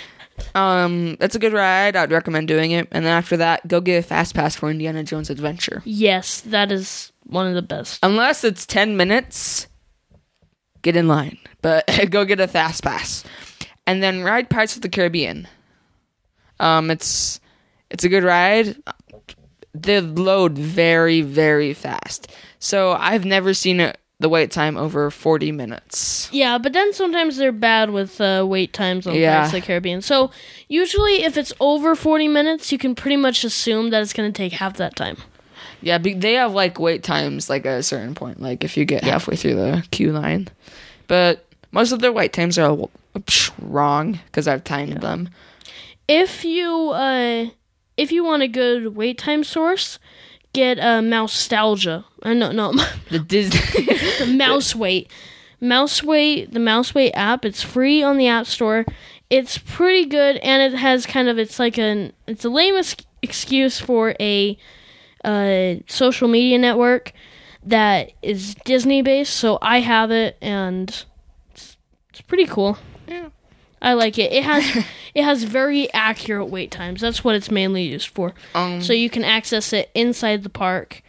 Um, 0.55 1.15
that's 1.19 1.35
a 1.35 1.39
good 1.39 1.53
ride. 1.53 1.95
I'd 1.95 2.11
recommend 2.11 2.47
doing 2.47 2.71
it. 2.71 2.87
And 2.91 3.05
then 3.05 3.11
after 3.11 3.37
that, 3.37 3.67
go 3.67 3.81
get 3.81 4.03
a 4.03 4.07
fast 4.07 4.35
pass 4.35 4.55
for 4.55 4.69
Indiana 4.69 5.03
Jones 5.03 5.29
Adventure. 5.29 5.81
Yes, 5.85 6.41
that 6.41 6.71
is 6.71 7.11
one 7.23 7.47
of 7.47 7.55
the 7.55 7.61
best. 7.61 7.99
Unless 8.03 8.43
it's 8.43 8.65
ten 8.65 8.97
minutes, 8.97 9.67
get 10.81 10.95
in 10.95 11.07
line. 11.07 11.37
But 11.61 11.89
go 12.09 12.23
get 12.23 12.39
a 12.39 12.47
fast 12.47 12.83
pass, 12.83 13.25
and 13.85 14.01
then 14.01 14.23
ride 14.23 14.49
Pirates 14.49 14.77
of 14.77 14.81
the 14.81 14.87
Caribbean. 14.87 15.45
Um, 16.57 16.89
it's 16.89 17.41
it's 17.89 18.05
a 18.05 18.09
good 18.09 18.23
ride. 18.23 18.77
They 19.73 19.99
load 19.99 20.57
very 20.57 21.19
very 21.21 21.73
fast. 21.73 22.31
So 22.59 22.93
I've 22.93 23.25
never 23.25 23.53
seen 23.53 23.81
it 23.81 23.97
the 24.19 24.29
wait 24.29 24.51
time 24.51 24.75
over 24.77 25.09
forty 25.09 25.51
minutes. 25.51 26.29
Yeah, 26.31 26.57
but 26.57 26.73
then 26.73 26.91
sometimes 26.93 27.37
they're 27.37 27.51
bad 27.51 27.91
with 27.91 28.19
uh, 28.19 28.45
wait 28.47 28.73
times 28.73 29.07
on 29.07 29.15
Yeah. 29.15 29.37
Pirates 29.37 29.53
of 29.53 29.61
the 29.61 29.65
Caribbean. 29.67 30.01
So 30.01 30.31
usually, 30.67 31.23
if 31.23 31.37
it's 31.37 31.53
over 31.59 31.95
forty 31.95 32.27
minutes, 32.27 32.71
you 32.71 32.77
can 32.77 32.95
pretty 32.95 33.17
much 33.17 33.43
assume 33.43 33.89
that 33.91 34.01
it's 34.01 34.13
going 34.13 34.31
to 34.31 34.35
take 34.37 34.53
half 34.53 34.77
that 34.77 34.95
time. 34.95 35.17
Yeah, 35.81 35.97
be- 35.97 36.13
they 36.13 36.33
have 36.33 36.53
like 36.53 36.79
wait 36.79 37.03
times 37.03 37.49
like 37.49 37.65
at 37.65 37.79
a 37.79 37.83
certain 37.83 38.13
point, 38.13 38.41
like 38.41 38.63
if 38.63 38.75
you 38.75 38.83
get 38.85 39.03
halfway 39.03 39.35
through 39.37 39.55
the 39.55 39.83
queue 39.91 40.11
line. 40.11 40.49
But 41.07 41.45
most 41.71 41.91
of 41.93 41.99
their 42.01 42.11
wait 42.11 42.33
times 42.33 42.57
are 42.57 42.77
wrong 43.59 44.19
because 44.25 44.47
I've 44.47 44.63
timed 44.63 45.01
them. 45.01 45.29
If 46.09 46.43
you 46.43 46.89
uh, 46.89 47.45
if 47.95 48.11
you 48.11 48.23
want 48.25 48.43
a 48.43 48.47
good 48.47 48.95
wait 48.95 49.17
time 49.17 49.43
source, 49.45 49.99
get 50.59 50.79
uh, 50.79 51.01
nostalgia. 51.01 52.05
I 52.23 52.33
know, 52.33 52.51
no, 52.51 52.73
The 53.09 53.19
Disney. 53.19 53.59
the 53.85 54.25
MouseWait, 54.25 55.07
Mouse 55.61 56.03
weight, 56.03 56.53
the 56.53 56.59
MouseWait 56.59 57.11
app. 57.13 57.45
It's 57.45 57.63
free 57.63 58.03
on 58.03 58.17
the 58.17 58.27
App 58.27 58.45
Store. 58.45 58.85
It's 59.29 59.57
pretty 59.57 60.05
good, 60.05 60.37
and 60.37 60.61
it 60.61 60.77
has 60.77 61.05
kind 61.05 61.27
of 61.29 61.37
it's 61.37 61.59
like 61.59 61.77
an 61.77 62.13
it's 62.27 62.43
a 62.45 62.49
lame 62.49 62.75
ex- 62.75 62.95
excuse 63.21 63.79
for 63.79 64.15
a 64.19 64.57
uh, 65.23 65.75
social 65.87 66.27
media 66.27 66.57
network 66.57 67.13
that 67.63 68.11
is 68.21 68.55
Disney 68.65 69.01
based. 69.01 69.33
So 69.35 69.59
I 69.61 69.79
have 69.79 70.11
it, 70.11 70.37
and 70.41 70.89
it's, 71.51 71.77
it's 72.09 72.21
pretty 72.21 72.45
cool. 72.45 72.77
Yeah. 73.07 73.29
I 73.81 73.93
like 73.93 74.17
it. 74.17 74.31
It 74.31 74.43
has 74.43 74.85
it 75.15 75.23
has 75.23 75.43
very 75.43 75.91
accurate 75.93 76.49
wait 76.49 76.71
times. 76.71 77.01
That's 77.01 77.23
what 77.23 77.35
it's 77.35 77.51
mainly 77.51 77.83
used 77.83 78.09
for. 78.09 78.33
Um, 78.55 78.81
so 78.81 78.93
you 78.93 79.09
can 79.09 79.23
access 79.23 79.73
it 79.73 79.89
inside 79.93 80.43
the 80.43 80.49
park 80.49 81.01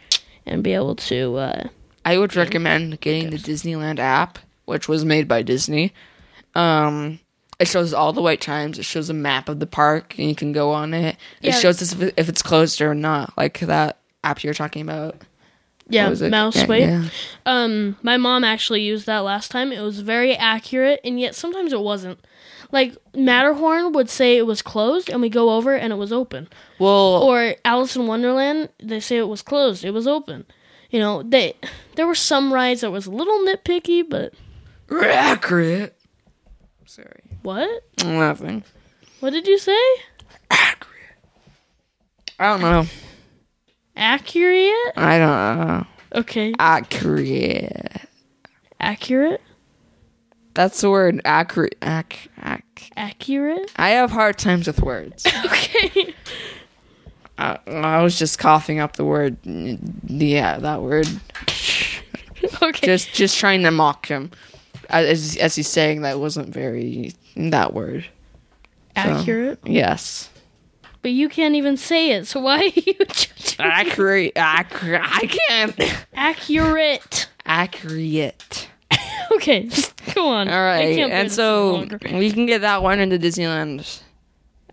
and 0.45 0.63
be 0.63 0.73
able 0.73 0.95
to. 0.95 1.37
Uh, 1.37 1.67
I 2.05 2.17
would 2.17 2.35
recommend 2.35 2.99
getting 3.01 3.29
the 3.29 3.37
Disneyland 3.37 3.99
app, 3.99 4.39
which 4.65 4.87
was 4.87 5.05
made 5.05 5.27
by 5.27 5.41
Disney. 5.41 5.93
Um, 6.55 7.19
it 7.59 7.67
shows 7.67 7.93
all 7.93 8.11
the 8.11 8.21
wait 8.21 8.41
times. 8.41 8.79
It 8.79 8.85
shows 8.85 9.09
a 9.09 9.13
map 9.13 9.47
of 9.47 9.59
the 9.59 9.67
park, 9.67 10.15
and 10.17 10.27
you 10.27 10.35
can 10.35 10.51
go 10.51 10.71
on 10.71 10.93
it. 10.93 11.15
It 11.41 11.51
shows 11.53 11.81
us 11.81 11.93
if, 11.93 12.27
it's 12.29 12.41
closed 12.41 12.81
or 12.81 12.95
not, 12.95 13.37
like 13.37 13.59
that 13.59 13.99
app 14.23 14.43
you're 14.43 14.55
talking 14.55 14.81
about. 14.81 15.15
yeah, 15.87 16.05
What 16.05 16.09
was 16.11 16.21
mouse 16.23 16.55
Yeah, 16.55 16.65
wait. 16.65 16.81
yeah. 16.81 17.09
Um, 17.45 17.97
my 18.01 18.17
mom 18.17 18.43
actually 18.43 18.81
used 18.81 19.05
that 19.05 19.19
last 19.19 19.51
time. 19.51 19.71
It 19.71 19.81
was 19.81 19.99
very 19.99 20.35
accurate, 20.35 21.01
and 21.03 21.19
yet 21.19 21.35
sometimes 21.35 21.71
it 21.71 21.81
wasn't. 21.81 22.19
Like 22.71 22.95
Matterhorn 23.15 23.91
would 23.93 24.09
say 24.09 24.37
it 24.37 24.45
was 24.45 24.61
closed, 24.61 25.09
and 25.09 25.21
we 25.21 25.29
go 25.29 25.51
over 25.51 25.75
and 25.75 25.91
it 25.91 25.97
was 25.97 26.13
open. 26.13 26.47
Well, 26.79 27.21
Or 27.23 27.55
Alice 27.65 27.95
in 27.95 28.07
Wonderland, 28.07 28.69
they 28.81 28.99
say 28.99 29.17
it 29.17 29.27
was 29.27 29.41
closed, 29.41 29.83
it 29.83 29.91
was 29.91 30.07
open. 30.07 30.45
You 30.89 30.99
know, 30.99 31.23
they 31.23 31.55
there 31.95 32.07
were 32.07 32.15
some 32.15 32.53
rides 32.53 32.81
that 32.81 32.91
was 32.91 33.05
a 33.07 33.11
little 33.11 33.39
nitpicky, 33.45 34.03
but 34.09 34.33
accurate. 35.03 35.97
Sorry, 36.85 37.23
what? 37.43 37.69
nothing. 38.03 38.63
What 39.21 39.31
did 39.31 39.47
you 39.47 39.57
say? 39.57 39.79
Accurate. 40.49 40.97
I 42.39 42.47
don't 42.49 42.61
know. 42.61 42.85
Accurate? 43.95 44.93
I 44.97 45.17
don't 45.17 45.67
know. 45.67 45.85
Okay, 46.15 46.53
Accurate. 46.59 48.01
accurate, 48.79 49.41
That's 50.53 50.81
the 50.81 50.89
word. 50.89 51.21
Accurate. 51.25 51.75
Ac- 51.81 52.29
ac- 52.43 52.91
accurate. 52.95 53.71
I 53.77 53.89
have 53.91 54.11
hard 54.11 54.37
times 54.37 54.67
with 54.67 54.81
words. 54.81 55.25
Okay. 55.45 56.13
I, 57.37 57.57
I 57.67 58.03
was 58.03 58.19
just 58.19 58.37
coughing 58.37 58.79
up 58.79 58.97
the 58.97 59.05
word. 59.05 59.37
Yeah, 59.45 60.57
that 60.59 60.81
word. 60.81 61.07
okay. 62.61 62.85
Just, 62.85 63.13
just 63.13 63.37
trying 63.39 63.63
to 63.63 63.71
mock 63.71 64.05
him, 64.07 64.29
as 64.89 65.37
as 65.37 65.55
he's 65.55 65.67
saying 65.67 66.03
that 66.03 66.19
wasn't 66.19 66.49
very 66.49 67.13
that 67.35 67.73
word. 67.73 68.05
accurate. 68.95 69.59
Yes. 69.65 70.29
But 71.01 71.11
you 71.11 71.29
can't 71.29 71.55
even 71.55 71.77
say 71.77 72.11
it, 72.11 72.27
so 72.27 72.41
why 72.41 72.59
are 72.59 72.65
you 72.65 72.93
judging? 72.93 73.55
Accurate. 73.59 74.33
Accurate. 74.35 75.01
I 75.03 75.25
can't. 75.47 76.05
Accurate. 76.13 77.27
Accurate. 77.45 78.69
Okay, 79.41 79.63
just 79.67 79.93
go 80.13 80.27
on. 80.27 80.47
All 80.47 80.61
right, 80.63 80.97
and 81.09 81.31
so 81.31 81.87
we 82.19 82.31
can 82.31 82.45
get 82.45 82.61
that 82.61 82.83
one 82.83 82.99
into 82.99 83.17
the 83.17 83.27
Disneyland 83.27 84.01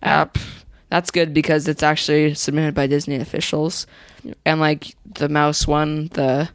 app. 0.02 0.36
That's 0.90 1.10
good 1.10 1.32
because 1.34 1.68
it's 1.68 1.82
actually 1.82 2.34
submitted 2.34 2.74
by 2.74 2.86
Disney 2.86 3.16
officials, 3.16 3.86
and 4.44 4.60
like 4.60 4.94
the 5.06 5.28
mouse 5.28 5.66
one, 5.66 6.08
the 6.08 6.50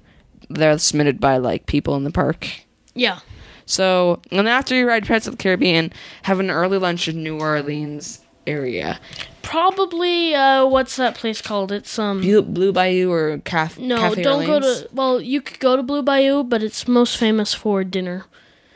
they're 0.49 0.77
submitted 0.77 1.19
by 1.19 1.37
like 1.37 1.65
people 1.65 1.95
in 1.95 2.03
the 2.03 2.11
park. 2.11 2.47
yeah, 2.93 3.19
So, 3.65 4.21
and 4.31 4.47
after 4.47 4.75
you 4.75 4.87
ride 4.87 5.07
Pirates 5.07 5.25
of 5.25 5.37
the 5.37 5.41
Caribbean, 5.43 5.91
have 6.23 6.39
an 6.39 6.51
early 6.51 6.77
lunch 6.77 7.07
in 7.07 7.23
New 7.23 7.39
Orleans 7.39 8.19
area. 8.45 8.99
Probably. 9.43 10.33
Uh, 10.33 10.65
what's 10.65 10.95
that 10.95 11.13
place 11.15 11.41
called? 11.41 11.71
It's 11.71 11.99
um. 11.99 12.21
Blue, 12.21 12.41
Blue 12.41 12.71
Bayou 12.73 13.11
or 13.11 13.37
Caf- 13.39 13.77
no, 13.77 13.97
Cafe 13.97 14.23
don't 14.23 14.45
go 14.45 14.59
to. 14.59 14.89
Well, 14.91 15.21
you 15.21 15.41
could 15.41 15.59
go 15.59 15.75
to 15.75 15.83
Blue 15.83 16.01
Bayou, 16.01 16.43
but 16.43 16.63
it's 16.63 16.87
most 16.87 17.17
famous 17.17 17.53
for 17.53 17.83
dinner. 17.83 18.25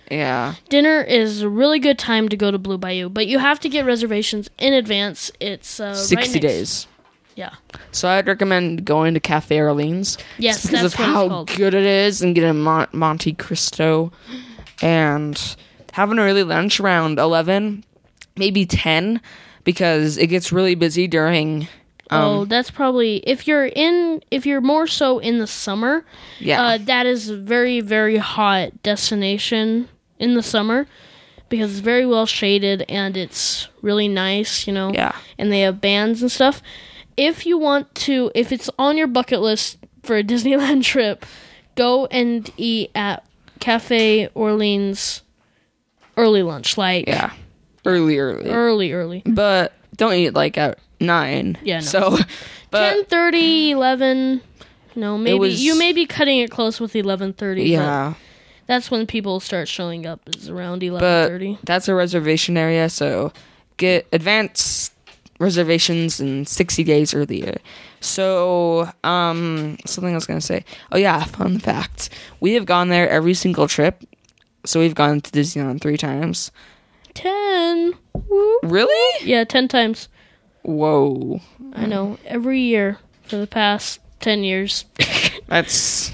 Yeah, 0.09 0.55
Dinner 0.69 1.01
is 1.01 1.41
a 1.41 1.49
really 1.49 1.79
good 1.79 1.99
time 1.99 2.29
to 2.29 2.37
go 2.37 2.49
to 2.49 2.57
Blue 2.57 2.77
Bayou, 2.77 3.09
but 3.09 3.27
you 3.27 3.39
have 3.39 3.59
to 3.61 3.67
get 3.69 3.85
reservations 3.85 4.49
in 4.57 4.71
advance. 4.73 5.31
It's 5.41 5.79
uh, 5.79 5.95
sixty 5.95 6.39
next- 6.39 6.41
days. 6.41 6.87
Yeah. 7.35 7.53
So 7.91 8.07
I'd 8.09 8.25
recommend 8.25 8.83
going 8.85 9.13
to 9.13 9.19
Cafe 9.19 9.59
Orleans. 9.59 10.17
Yes, 10.39 10.65
because 10.65 10.81
that's 10.81 10.93
of 10.95 10.99
how 10.99 11.43
good 11.43 11.73
it 11.75 11.83
is, 11.83 12.21
and 12.21 12.33
get 12.33 12.45
a 12.45 12.53
Mon- 12.53 12.87
Monte 12.93 13.33
Cristo, 13.33 14.11
and 14.81 15.55
having 15.91 16.17
an 16.19 16.23
early 16.23 16.43
lunch 16.43 16.79
around 16.79 17.19
eleven, 17.19 17.83
maybe 18.37 18.65
ten, 18.65 19.21
because 19.67 20.17
it 20.17 20.27
gets 20.27 20.53
really 20.53 20.75
busy 20.75 21.07
during. 21.09 21.67
oh, 22.09 22.45
that's 22.45 22.71
probably 22.71 23.17
if 23.27 23.47
you're 23.49 23.65
in 23.65 24.23
if 24.31 24.45
you're 24.45 24.61
more 24.61 24.87
so 24.87 25.19
in 25.19 25.39
the 25.39 25.45
summer. 25.45 26.05
Yeah, 26.39 26.63
Uh, 26.63 26.77
that 26.85 27.05
is 27.05 27.27
a 27.29 27.35
very 27.35 27.81
very 27.81 28.15
hot 28.15 28.81
destination 28.81 29.89
in 30.19 30.35
the 30.35 30.41
summer 30.41 30.87
because 31.49 31.71
it's 31.71 31.79
very 31.81 32.05
well 32.05 32.25
shaded 32.25 32.85
and 32.87 33.17
it's 33.17 33.67
really 33.81 34.07
nice, 34.07 34.67
you 34.67 34.71
know. 34.73 34.93
Yeah. 34.93 35.13
And 35.37 35.51
they 35.51 35.59
have 35.61 35.81
bands 35.81 36.21
and 36.21 36.31
stuff. 36.31 36.61
If 37.17 37.45
you 37.45 37.57
want 37.57 37.93
to, 38.07 38.31
if 38.33 38.53
it's 38.53 38.69
on 38.79 38.95
your 38.95 39.07
bucket 39.07 39.41
list 39.41 39.79
for 40.01 40.15
a 40.15 40.23
Disneyland 40.31 40.83
trip, 40.85 41.25
go 41.75 42.05
and 42.05 42.49
eat 42.55 42.89
at 42.95 43.25
Cafe 43.59 44.29
Orleans 44.33 45.23
early 46.15 46.41
lunch, 46.41 46.77
like 46.77 47.05
yeah, 47.07 47.33
early, 47.87 48.19
early, 48.19 48.49
early, 48.49 48.93
early. 48.93 49.23
but 49.25 49.73
don't 49.95 50.13
eat 50.13 50.33
like 50.33 50.57
at 50.57 50.79
nine. 50.99 51.57
Yeah, 51.63 51.79
no. 51.79 51.85
So, 51.85 52.17
but 52.71 53.09
10:30, 53.09 53.69
11. 53.69 54.41
No, 54.95 55.17
maybe 55.17 55.37
was- 55.37 55.63
you 55.63 55.77
may 55.77 55.93
be 55.93 56.05
cutting 56.05 56.39
it 56.39 56.51
close 56.51 56.79
with 56.79 56.93
11:30. 56.93 57.37
but 57.37 57.57
yeah. 57.65 58.13
that's 58.65 58.89
when 58.89 59.05
people 59.05 59.39
start 59.39 59.67
showing 59.67 60.05
up. 60.05 60.21
Is 60.35 60.49
around 60.49 60.79
but 60.79 61.29
11:30. 61.31 61.59
that's 61.63 61.87
a 61.87 61.95
reservation 61.95 62.57
area, 62.57 62.89
so 62.89 63.31
get 63.77 64.07
advance 64.11 64.91
reservations 65.39 66.19
in 66.19 66.45
60 66.45 66.83
days 66.83 67.13
earlier. 67.13 67.57
So, 67.99 68.89
um, 69.03 69.77
something 69.85 70.13
I 70.13 70.15
was 70.15 70.25
gonna 70.25 70.41
say. 70.41 70.65
Oh 70.91 70.97
yeah, 70.97 71.23
fun 71.25 71.59
fact: 71.59 72.09
we 72.39 72.53
have 72.53 72.65
gone 72.65 72.89
there 72.89 73.09
every 73.09 73.33
single 73.33 73.67
trip. 73.67 74.03
So 74.65 74.79
we've 74.81 74.95
gone 74.95 75.21
to 75.21 75.31
Disneyland 75.31 75.81
three 75.81 75.95
times. 75.97 76.51
Ten. 77.17 77.93
Woo. 78.13 78.59
Really? 78.63 79.25
Yeah, 79.27 79.43
ten 79.43 79.67
times. 79.67 80.07
Whoa, 80.61 81.41
I 81.73 81.85
know. 81.87 82.17
Every 82.25 82.59
year 82.59 82.99
for 83.23 83.37
the 83.37 83.47
past 83.47 83.99
ten 84.19 84.43
years. 84.43 84.85
that's. 85.47 86.11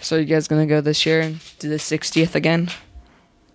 So 0.00 0.16
you 0.16 0.24
guys 0.24 0.48
gonna 0.48 0.66
go 0.66 0.80
this 0.80 1.04
year 1.06 1.20
and 1.20 1.38
do 1.58 1.68
the 1.68 1.76
60th 1.76 2.34
again? 2.34 2.70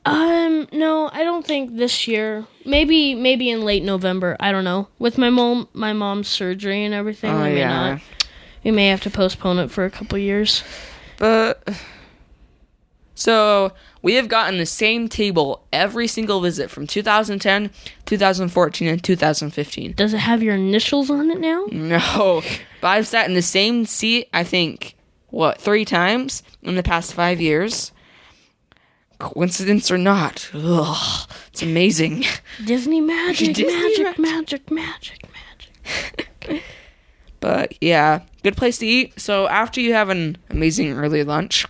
um, 0.06 0.68
no, 0.72 1.10
I 1.12 1.24
don't 1.24 1.46
think 1.46 1.76
this 1.78 2.08
year. 2.08 2.46
Maybe, 2.66 3.16
maybe 3.16 3.50
in 3.50 3.62
late 3.62 3.84
November. 3.84 4.36
I 4.40 4.52
don't 4.52 4.64
know. 4.66 4.88
With 5.00 5.18
my 5.18 5.30
mom, 5.30 5.68
my 5.74 5.94
mom's 5.94 6.28
surgery 6.28 6.84
and 6.86 6.94
everything, 6.94 7.32
Oh 7.32 7.38
we 7.38 7.50
may 7.50 7.58
yeah, 7.60 7.70
not. 7.94 8.02
We 8.64 8.72
may 8.72 8.88
have 8.88 9.02
to 9.02 9.10
postpone 9.10 9.60
it 9.60 9.72
for 9.72 9.84
a 9.86 9.90
couple 9.90 10.18
years. 10.20 10.64
but 11.18 11.68
so 13.24 13.72
we 14.02 14.16
have 14.16 14.28
gotten 14.28 14.58
the 14.58 14.66
same 14.66 15.08
table 15.08 15.66
every 15.72 16.08
single 16.08 16.42
visit 16.42 16.70
from 16.70 16.86
2010, 16.86 17.72
2014, 18.06 18.88
and 18.90 19.02
2015. 19.02 19.94
Does 19.94 20.14
it 20.14 20.18
have 20.18 20.44
your 20.44 20.56
initials 20.56 21.10
on 21.10 21.32
it 21.32 21.40
now? 21.40 21.66
No, 21.72 22.42
but 22.82 22.88
I've 22.90 23.08
sat 23.08 23.30
in 23.30 23.34
the 23.34 23.42
same 23.42 23.86
seat. 23.86 24.28
I 24.34 24.44
think 24.44 24.96
what 25.30 25.62
three 25.62 25.86
times 25.86 26.44
in 26.64 26.76
the 26.76 26.84
past 26.84 27.14
five 27.14 27.40
years. 27.40 27.94
Coincidence 29.20 29.90
or 29.90 29.98
not, 29.98 30.52
ugh, 30.54 31.30
it's 31.48 31.62
amazing. 31.62 32.26
Disney 32.66 33.00
magic, 33.00 33.56
Disney 33.56 33.72
magic, 33.72 34.20
magic. 34.20 34.70
magic, 34.70 35.30
magic, 35.32 36.10
magic. 36.42 36.64
But 37.40 37.74
yeah, 37.82 38.22
good 38.42 38.56
place 38.56 38.78
to 38.78 38.88
eat. 38.88 39.20
So 39.20 39.50
after 39.50 39.82
you 39.82 39.94
have 39.94 40.08
an 40.08 40.38
amazing 40.50 40.94
early 40.94 41.26
lunch, 41.26 41.66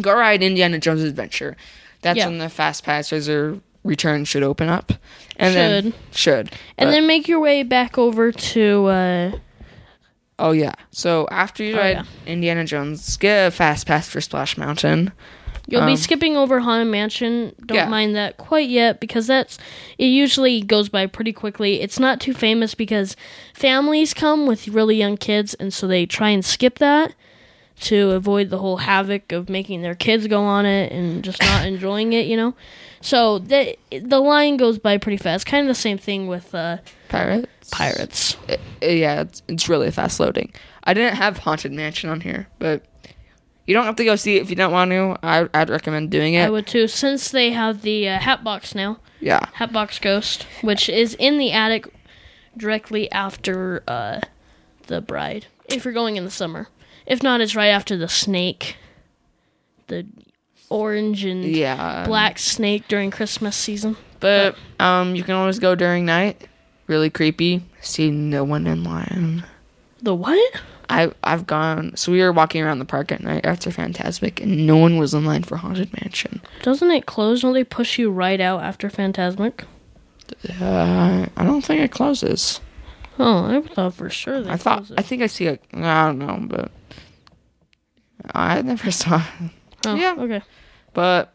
go 0.00 0.14
ride 0.14 0.42
Indiana 0.42 0.78
Jones 0.78 1.02
Adventure. 1.02 1.56
That's 2.02 2.18
Yeah. 2.18 2.26
when 2.28 2.38
the 2.38 2.48
fast 2.48 2.84
pass 2.84 3.12
or 3.12 3.60
return 3.82 4.24
should 4.24 4.42
open 4.42 4.68
up, 4.68 4.92
and 5.36 5.54
then 5.54 5.92
should 6.10 6.50
And 6.78 6.88
But- 6.88 6.90
then 6.92 7.06
make 7.06 7.28
your 7.28 7.40
way 7.40 7.62
back 7.62 7.98
over 7.98 8.32
to. 8.32 8.86
uh 8.86 9.30
Oh 10.38 10.50
yeah. 10.52 10.72
So 10.90 11.28
after 11.30 11.62
you 11.62 11.74
Oh, 11.76 11.78
ride 11.78 11.90
yeah. 11.96 12.02
Indiana 12.26 12.64
Jones, 12.64 13.16
get 13.18 13.46
a 13.46 13.50
fast 13.52 13.86
pass 13.86 14.08
for 14.08 14.20
Splash 14.20 14.56
Mountain. 14.58 15.12
You'll 15.68 15.82
Um, 15.82 15.86
be 15.86 15.96
skipping 15.96 16.36
over 16.36 16.60
Haunted 16.60 16.88
Mansion. 16.88 17.52
Don't 17.64 17.76
Yeah. 17.76 17.88
mind 17.88 18.16
that 18.16 18.36
quite 18.36 18.68
yet 18.68 19.00
because 19.00 19.26
that's 19.28 19.58
it 19.96 20.06
usually 20.06 20.60
goes 20.60 20.88
by 20.88 21.06
pretty 21.06 21.32
quickly. 21.32 21.80
It's 21.80 21.98
not 22.00 22.20
too 22.20 22.34
famous 22.34 22.74
because 22.74 23.16
families 23.54 24.12
come 24.12 24.46
with 24.46 24.66
really 24.68 24.96
young 24.96 25.16
kids 25.16 25.54
and 25.54 25.72
so 25.72 25.86
they 25.86 26.04
try 26.04 26.30
and 26.30 26.44
skip 26.44 26.78
that 26.80 27.14
to 27.80 28.10
avoid 28.12 28.50
the 28.50 28.58
whole 28.58 28.78
havoc 28.78 29.32
of 29.32 29.48
making 29.48 29.82
their 29.82 29.94
kids 29.94 30.26
go 30.26 30.42
on 30.42 30.64
it 30.66 30.92
and 30.92 31.22
just 31.24 31.40
not 31.42 31.66
enjoying 31.66 32.12
it, 32.12 32.26
you 32.26 32.36
know. 32.36 32.54
So 33.00 33.38
the 33.38 33.76
the 33.90 34.20
line 34.20 34.56
goes 34.56 34.78
by 34.78 34.96
pretty 34.98 35.18
fast. 35.18 35.44
Kind 35.46 35.62
of 35.66 35.68
the 35.68 35.80
same 35.80 35.98
thing 35.98 36.26
with 36.26 36.54
uh, 36.54 36.78
Pirates. 37.08 37.70
Pirates. 37.70 38.36
Uh, 38.48 38.56
yeah, 38.82 39.22
it's, 39.22 39.42
it's 39.48 39.68
really 39.68 39.90
fast 39.90 40.20
loading. 40.20 40.52
I 40.84 40.94
didn't 40.94 41.16
have 41.16 41.38
Haunted 41.38 41.72
Mansion 41.72 42.08
on 42.10 42.20
here, 42.20 42.46
but 42.58 42.84
you 43.66 43.74
don't 43.74 43.84
have 43.84 43.96
to 43.96 44.04
go 44.04 44.16
see 44.16 44.36
it 44.36 44.42
if 44.42 44.50
you 44.50 44.56
don't 44.56 44.72
want 44.72 44.90
to. 44.90 45.16
I, 45.22 45.48
I'd 45.52 45.70
recommend 45.70 46.10
doing 46.10 46.34
it. 46.34 46.44
I 46.44 46.50
would 46.50 46.66
too, 46.66 46.86
since 46.88 47.30
they 47.30 47.50
have 47.52 47.82
the 47.82 48.08
uh, 48.08 48.18
Hatbox 48.18 48.74
now. 48.74 48.98
yeah. 49.20 49.46
Hatbox 49.54 49.98
Ghost, 49.98 50.46
which 50.62 50.88
is 50.88 51.14
in 51.14 51.38
the 51.38 51.52
attic 51.52 51.86
directly 52.56 53.10
after 53.12 53.82
uh, 53.88 54.20
the 54.86 55.00
bride. 55.00 55.46
If 55.66 55.84
you're 55.84 55.94
going 55.94 56.16
in 56.16 56.24
the 56.24 56.30
summer, 56.30 56.68
if 57.06 57.22
not, 57.22 57.40
it's 57.40 57.54
right 57.56 57.68
after 57.68 57.96
the 57.96 58.08
snake, 58.08 58.76
the 59.88 60.06
orange 60.70 61.24
and 61.24 61.44
Yeah. 61.44 62.04
black 62.06 62.38
snake 62.38 62.88
during 62.88 63.10
Christmas 63.10 63.54
season. 63.56 63.96
But 64.20 64.56
um, 64.80 65.14
you 65.14 65.22
can 65.22 65.34
always 65.34 65.58
go 65.58 65.74
during 65.74 66.06
night. 66.06 66.48
Really 66.86 67.10
creepy. 67.10 67.62
See 67.80 68.10
no 68.10 68.44
one 68.44 68.66
in 68.66 68.84
line. 68.84 69.44
The 70.02 70.14
what? 70.14 70.60
I 70.90 71.10
I've 71.22 71.46
gone. 71.46 71.96
So 71.96 72.12
we 72.12 72.20
were 72.20 72.32
walking 72.32 72.62
around 72.62 72.78
the 72.78 72.84
park 72.84 73.10
at 73.10 73.22
night 73.22 73.44
after 73.46 73.70
Fantasmic, 73.70 74.40
and 74.42 74.66
no 74.66 74.76
one 74.76 74.98
was 74.98 75.14
in 75.14 75.24
line 75.24 75.42
for 75.44 75.56
Haunted 75.56 75.90
Mansion. 76.02 76.42
Doesn't 76.62 76.90
it 76.90 77.06
close? 77.06 77.40
Don't 77.40 77.54
they 77.54 77.64
push 77.64 77.98
you 77.98 78.10
right 78.10 78.40
out 78.40 78.62
after 78.62 78.90
Fantasmic? 78.90 79.64
Uh, 80.60 81.26
I 81.36 81.44
don't 81.44 81.62
think 81.64 81.80
it 81.82 81.90
closes. 81.90 82.60
Oh, 83.18 83.44
I 83.44 83.60
thought 83.60 83.94
for 83.94 84.10
sure 84.10 84.42
they 84.42 84.50
I 84.50 84.56
thought. 84.56 84.90
I 84.98 85.02
think 85.02 85.22
I 85.22 85.26
see 85.26 85.46
it. 85.46 85.62
I 85.72 86.06
don't 86.06 86.18
know, 86.18 86.38
but 86.48 86.70
I 88.34 88.60
never 88.62 88.90
saw. 89.02 89.22
it. 89.40 89.50
oh, 89.86 89.94
yeah. 89.94 90.14
Okay. 90.18 90.42
But 90.94 91.32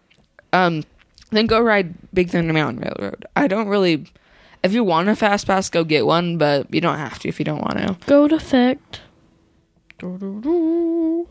um, 0.54 0.84
then 1.32 1.48
go 1.48 1.60
ride 1.62 1.94
Big 2.14 2.30
Thunder 2.30 2.54
Mountain 2.54 2.84
Railroad. 2.84 3.26
I 3.36 3.48
don't 3.48 3.68
really. 3.68 4.06
If 4.62 4.74
you 4.74 4.84
want 4.84 5.08
a 5.08 5.16
fast 5.16 5.48
pass, 5.48 5.70
go 5.70 5.86
get 5.86 6.06
one, 6.06 6.38
but 6.38 6.74
you 6.74 6.82
don't 6.82 6.98
have 6.98 7.20
to 7.20 7.30
if 7.30 7.40
you 7.40 7.46
don't 7.46 7.62
want 7.62 7.78
to. 7.78 7.98
Goat 8.08 8.34
Effect. 8.34 9.02
Doo-doo-doo. 10.00 11.28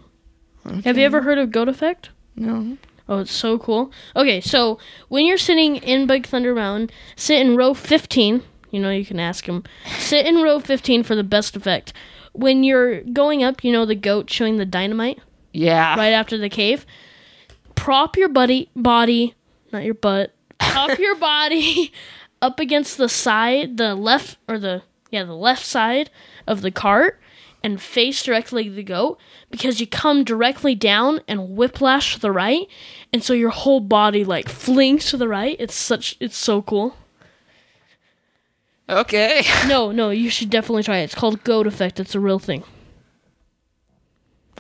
Have 0.84 0.96
you 0.98 1.04
ever 1.04 1.22
heard 1.22 1.38
of 1.38 1.50
Goat 1.50 1.68
Effect? 1.68 2.10
No. 2.36 2.78
Oh, 3.08 3.18
it's 3.20 3.32
so 3.32 3.58
cool. 3.58 3.90
Okay, 4.16 4.40
so 4.40 4.78
when 5.08 5.24
you're 5.26 5.38
sitting 5.38 5.76
in 5.76 6.06
Big 6.06 6.26
Thunder 6.26 6.54
Mountain, 6.54 6.90
sit 7.16 7.38
in 7.40 7.56
row 7.56 7.72
15. 7.74 8.42
You 8.70 8.80
know, 8.80 8.90
you 8.90 9.04
can 9.04 9.18
ask 9.20 9.46
him. 9.46 9.64
Sit 9.98 10.26
in 10.26 10.42
row 10.42 10.60
15 10.60 11.02
for 11.02 11.14
the 11.14 11.24
best 11.24 11.56
effect. 11.56 11.92
When 12.32 12.62
you're 12.64 13.00
going 13.02 13.42
up, 13.42 13.64
you 13.64 13.72
know 13.72 13.86
the 13.86 13.94
goat 13.94 14.30
showing 14.30 14.56
the 14.58 14.66
dynamite 14.66 15.18
Yeah. 15.52 15.96
right 15.96 16.12
after 16.12 16.36
the 16.38 16.48
cave. 16.50 16.84
Prop 17.74 18.16
your 18.16 18.28
buddy 18.28 18.70
body, 18.76 19.34
not 19.72 19.84
your 19.84 19.94
butt. 19.94 20.34
Prop 20.58 20.98
your 20.98 21.14
body 21.18 21.92
up 22.42 22.60
against 22.60 22.98
the 22.98 23.08
side, 23.08 23.76
the 23.76 23.94
left 23.94 24.38
or 24.48 24.58
the 24.58 24.82
yeah, 25.10 25.24
the 25.24 25.34
left 25.34 25.64
side 25.64 26.10
of 26.46 26.60
the 26.60 26.70
cart 26.70 27.18
and 27.64 27.80
face 27.80 28.22
directly 28.22 28.68
the 28.68 28.82
goat 28.82 29.18
because 29.50 29.80
you 29.80 29.86
come 29.86 30.22
directly 30.22 30.74
down 30.74 31.20
and 31.26 31.56
whiplash 31.56 32.14
to 32.14 32.20
the 32.20 32.30
right 32.30 32.68
and 33.12 33.24
so 33.24 33.32
your 33.32 33.50
whole 33.50 33.80
body 33.80 34.22
like 34.24 34.48
flings 34.48 35.06
to 35.10 35.16
the 35.16 35.28
right. 35.28 35.56
It's 35.58 35.74
such 35.74 36.16
it's 36.20 36.36
so 36.36 36.60
cool. 36.62 36.94
Okay. 38.88 39.44
No, 39.66 39.92
no, 39.92 40.10
you 40.10 40.30
should 40.30 40.50
definitely 40.50 40.82
try 40.82 40.98
it. 40.98 41.04
It's 41.04 41.14
called 41.14 41.44
goat 41.44 41.66
effect. 41.66 42.00
It's 42.00 42.14
a 42.14 42.20
real 42.20 42.38
thing. 42.38 42.62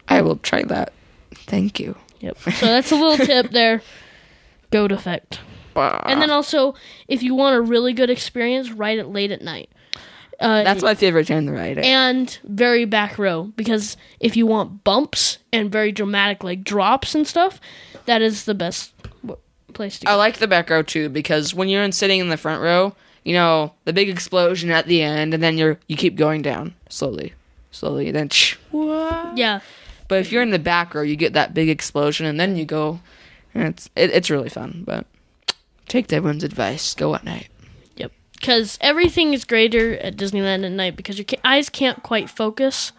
I 0.08 0.20
will 0.22 0.36
try 0.36 0.62
that. 0.64 0.92
Thank 1.34 1.80
you. 1.80 1.96
Yep. 2.20 2.38
So 2.38 2.66
that's 2.66 2.90
a 2.92 2.96
little 2.96 3.24
tip 3.26 3.50
there. 3.52 3.82
Goat 4.70 4.92
effect. 4.92 5.40
And 5.76 6.20
then 6.20 6.30
also, 6.30 6.74
if 7.06 7.22
you 7.22 7.34
want 7.36 7.54
a 7.56 7.60
really 7.60 7.92
good 7.92 8.10
experience, 8.10 8.70
ride 8.72 8.98
it 8.98 9.06
late 9.06 9.30
at 9.30 9.42
night. 9.42 9.70
Uh, 10.40 10.64
That's 10.64 10.82
my 10.82 10.94
favorite 10.96 11.26
time 11.28 11.46
to 11.46 11.52
ride 11.52 11.78
it. 11.78 11.84
and 11.84 12.36
very 12.44 12.84
back 12.84 13.18
row 13.18 13.44
because 13.56 13.96
if 14.20 14.36
you 14.36 14.46
want 14.46 14.84
bumps 14.84 15.38
and 15.52 15.70
very 15.70 15.90
dramatic 15.92 16.42
like 16.44 16.62
drops 16.64 17.14
and 17.14 17.26
stuff, 17.26 17.60
that 18.06 18.22
is 18.22 18.44
the 18.44 18.54
best 18.54 18.92
place 19.72 19.98
to 20.00 20.08
I 20.08 20.14
like 20.14 20.38
the 20.38 20.46
back 20.48 20.70
row 20.70 20.82
too 20.82 21.08
because 21.08 21.54
when 21.54 21.68
you're 21.68 21.82
in 21.82 21.90
sitting 21.92 22.20
in 22.20 22.28
the 22.28 22.36
front 22.36 22.62
row, 22.62 22.94
you 23.28 23.34
know 23.34 23.74
the 23.84 23.92
big 23.92 24.08
explosion 24.08 24.70
at 24.70 24.86
the 24.86 25.02
end, 25.02 25.34
and 25.34 25.42
then 25.42 25.58
you're 25.58 25.78
you 25.86 25.96
keep 25.96 26.16
going 26.16 26.40
down 26.40 26.72
slowly, 26.88 27.34
slowly, 27.70 28.08
and 28.08 28.16
then. 28.16 28.30
Yeah, 29.36 29.60
But 30.08 30.20
if 30.20 30.32
you're 30.32 30.40
in 30.40 30.50
the 30.50 30.58
back 30.58 30.94
row, 30.94 31.02
you 31.02 31.14
get 31.14 31.34
that 31.34 31.52
big 31.52 31.68
explosion, 31.68 32.24
and 32.24 32.40
then 32.40 32.56
you 32.56 32.64
go, 32.64 33.00
and 33.54 33.68
it's 33.68 33.90
it, 33.94 34.10
it's 34.12 34.30
really 34.30 34.48
fun. 34.48 34.82
But 34.86 35.06
take 35.88 36.10
everyone's 36.10 36.42
advice: 36.42 36.94
go 36.94 37.14
at 37.14 37.22
night. 37.22 37.48
yep. 37.96 38.12
Because 38.32 38.78
everything 38.80 39.34
is 39.34 39.44
greater 39.44 39.98
at 39.98 40.16
Disneyland 40.16 40.64
at 40.64 40.72
night 40.72 40.96
because 40.96 41.18
your 41.18 41.26
eyes 41.44 41.68
can't 41.68 42.02
quite 42.02 42.30
focus 42.30 42.92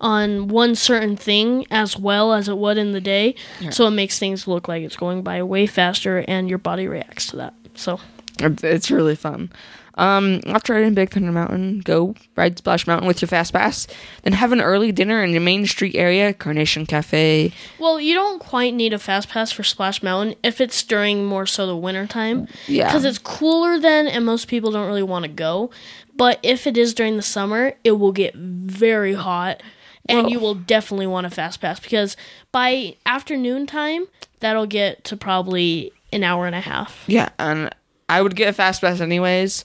on 0.00 0.46
one 0.46 0.76
certain 0.76 1.16
thing 1.16 1.66
as 1.68 1.98
well 1.98 2.32
as 2.32 2.48
it 2.48 2.56
would 2.56 2.78
in 2.78 2.92
the 2.92 3.00
day. 3.00 3.34
So 3.70 3.88
it 3.88 3.90
makes 3.90 4.20
things 4.20 4.46
look 4.46 4.68
like 4.68 4.84
it's 4.84 4.94
going 4.94 5.22
by 5.22 5.42
way 5.42 5.66
faster, 5.66 6.24
and 6.28 6.48
your 6.48 6.58
body 6.58 6.86
reacts 6.86 7.26
to 7.30 7.36
that. 7.38 7.54
So 7.74 7.98
It's, 8.42 8.64
it's 8.64 8.90
really 8.90 9.16
fun. 9.16 9.50
Um, 9.98 10.40
after 10.46 10.74
riding 10.74 10.94
Big 10.94 11.10
Thunder 11.10 11.32
Mountain, 11.32 11.80
go 11.80 12.14
ride 12.36 12.56
Splash 12.56 12.86
Mountain 12.86 13.08
with 13.08 13.20
your 13.20 13.28
fast 13.28 13.52
pass. 13.52 13.88
Then 14.22 14.32
have 14.32 14.52
an 14.52 14.60
early 14.60 14.92
dinner 14.92 15.24
in 15.24 15.32
the 15.32 15.40
Main 15.40 15.66
Street 15.66 15.96
area, 15.96 16.32
Carnation 16.32 16.86
Cafe. 16.86 17.52
Well, 17.80 18.00
you 18.00 18.14
don't 18.14 18.38
quite 18.38 18.74
need 18.74 18.92
a 18.92 18.98
fast 19.00 19.28
pass 19.28 19.50
for 19.50 19.64
Splash 19.64 20.00
Mountain 20.00 20.36
if 20.44 20.60
it's 20.60 20.84
during 20.84 21.24
more 21.24 21.46
so 21.46 21.66
the 21.66 21.76
winter 21.76 22.06
time. 22.06 22.46
Yeah. 22.68 22.86
Because 22.86 23.04
it's 23.04 23.18
cooler 23.18 23.80
then 23.80 24.06
and 24.06 24.24
most 24.24 24.46
people 24.46 24.70
don't 24.70 24.86
really 24.86 25.02
want 25.02 25.24
to 25.24 25.30
go. 25.30 25.70
But 26.16 26.38
if 26.44 26.68
it 26.68 26.76
is 26.76 26.94
during 26.94 27.16
the 27.16 27.22
summer, 27.22 27.74
it 27.82 27.92
will 27.92 28.12
get 28.12 28.36
very 28.36 29.14
hot 29.14 29.62
and 30.08 30.30
you 30.30 30.40
will 30.40 30.54
definitely 30.54 31.06
want 31.06 31.26
a 31.26 31.30
fast 31.30 31.60
pass 31.60 31.78
because 31.80 32.16
by 32.50 32.96
afternoon 33.04 33.66
time, 33.66 34.06
that'll 34.40 34.66
get 34.66 35.04
to 35.04 35.16
probably 35.16 35.92
an 36.12 36.24
hour 36.24 36.46
and 36.46 36.54
a 36.54 36.60
half. 36.60 37.04
Yeah, 37.06 37.28
and 37.38 37.74
I 38.08 38.22
would 38.22 38.34
get 38.36 38.48
a 38.48 38.52
fast 38.52 38.80
pass 38.80 39.00
anyways 39.00 39.64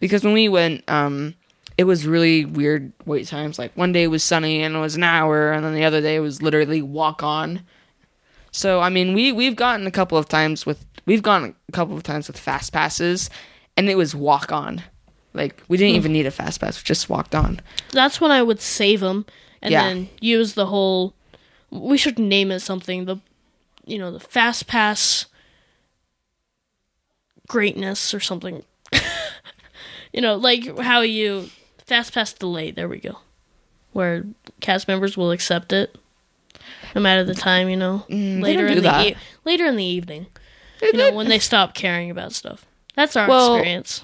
because 0.00 0.22
when 0.24 0.32
we 0.34 0.48
went, 0.48 0.88
um, 0.90 1.34
it 1.78 1.84
was 1.84 2.06
really 2.06 2.44
weird 2.44 2.92
wait 3.06 3.26
times. 3.26 3.58
Like 3.58 3.72
one 3.76 3.92
day 3.92 4.02
it 4.04 4.08
was 4.08 4.22
sunny 4.22 4.62
and 4.62 4.76
it 4.76 4.78
was 4.78 4.96
an 4.96 5.02
hour, 5.04 5.52
and 5.52 5.64
then 5.64 5.74
the 5.74 5.84
other 5.84 6.00
day 6.00 6.16
it 6.16 6.20
was 6.20 6.42
literally 6.42 6.82
walk 6.82 7.22
on. 7.22 7.62
So 8.52 8.80
I 8.80 8.88
mean, 8.88 9.14
we 9.14 9.32
we've 9.32 9.56
gotten 9.56 9.86
a 9.86 9.90
couple 9.90 10.18
of 10.18 10.28
times 10.28 10.66
with 10.66 10.84
we've 11.06 11.22
gone 11.22 11.54
a 11.68 11.72
couple 11.72 11.96
of 11.96 12.02
times 12.02 12.26
with 12.28 12.38
fast 12.38 12.72
passes, 12.72 13.30
and 13.76 13.88
it 13.88 13.96
was 13.96 14.14
walk 14.14 14.52
on. 14.52 14.82
Like 15.32 15.62
we 15.68 15.76
didn't 15.76 15.94
even 15.96 16.12
need 16.12 16.26
a 16.26 16.30
fast 16.30 16.60
pass; 16.60 16.76
we 16.78 16.84
just 16.84 17.08
walked 17.08 17.34
on. 17.34 17.60
That's 17.92 18.20
when 18.20 18.30
I 18.32 18.42
would 18.42 18.60
save 18.60 19.00
them 19.00 19.24
and 19.62 19.72
Yeah. 19.72 19.82
then 19.88 20.08
use 20.20 20.54
the 20.54 20.66
whole. 20.66 21.14
We 21.70 21.96
should 21.96 22.18
name 22.18 22.50
it 22.50 22.60
something. 22.60 23.04
The, 23.04 23.18
you 23.86 23.96
know, 23.96 24.10
the 24.10 24.18
fast 24.18 24.66
pass 24.66 25.26
greatness 27.50 28.14
or 28.14 28.20
something. 28.20 28.62
you 30.12 30.20
know, 30.20 30.36
like 30.36 30.78
how 30.78 31.00
you 31.00 31.50
fast 31.84 32.14
pass 32.14 32.32
delay. 32.32 32.70
There 32.70 32.88
we 32.88 32.98
go, 32.98 33.18
where 33.92 34.24
cast 34.60 34.86
members 34.86 35.16
will 35.16 35.32
accept 35.32 35.72
it, 35.72 35.98
no 36.94 37.00
matter 37.00 37.24
the 37.24 37.34
time. 37.34 37.68
You 37.68 37.76
know, 37.76 38.06
mm, 38.08 38.40
later 38.40 38.68
don't 38.68 38.78
in 38.78 38.82
the 38.84 39.08
e- 39.08 39.16
later 39.44 39.66
in 39.66 39.76
the 39.76 39.84
evening. 39.84 40.26
You 40.80 40.94
know, 40.94 41.12
when 41.12 41.28
they 41.28 41.38
stop 41.40 41.74
caring 41.74 42.10
about 42.10 42.32
stuff. 42.32 42.64
That's 42.94 43.14
our 43.14 43.28
Well, 43.28 43.56
experience. 43.56 44.02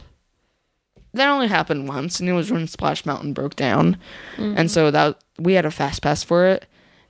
that 1.14 1.28
only 1.28 1.48
happened 1.48 1.88
once, 1.88 2.20
and 2.20 2.28
it 2.28 2.32
was 2.34 2.52
when 2.52 2.66
Splash 2.66 3.06
Mountain 3.06 3.32
broke 3.32 3.56
down, 3.56 3.96
mm-hmm. 4.36 4.54
and 4.58 4.70
so 4.70 4.90
that 4.90 5.18
we 5.38 5.54
had 5.54 5.64
a 5.64 5.70
fast 5.70 6.02
pass 6.02 6.22
for 6.22 6.46
it, 6.46 6.66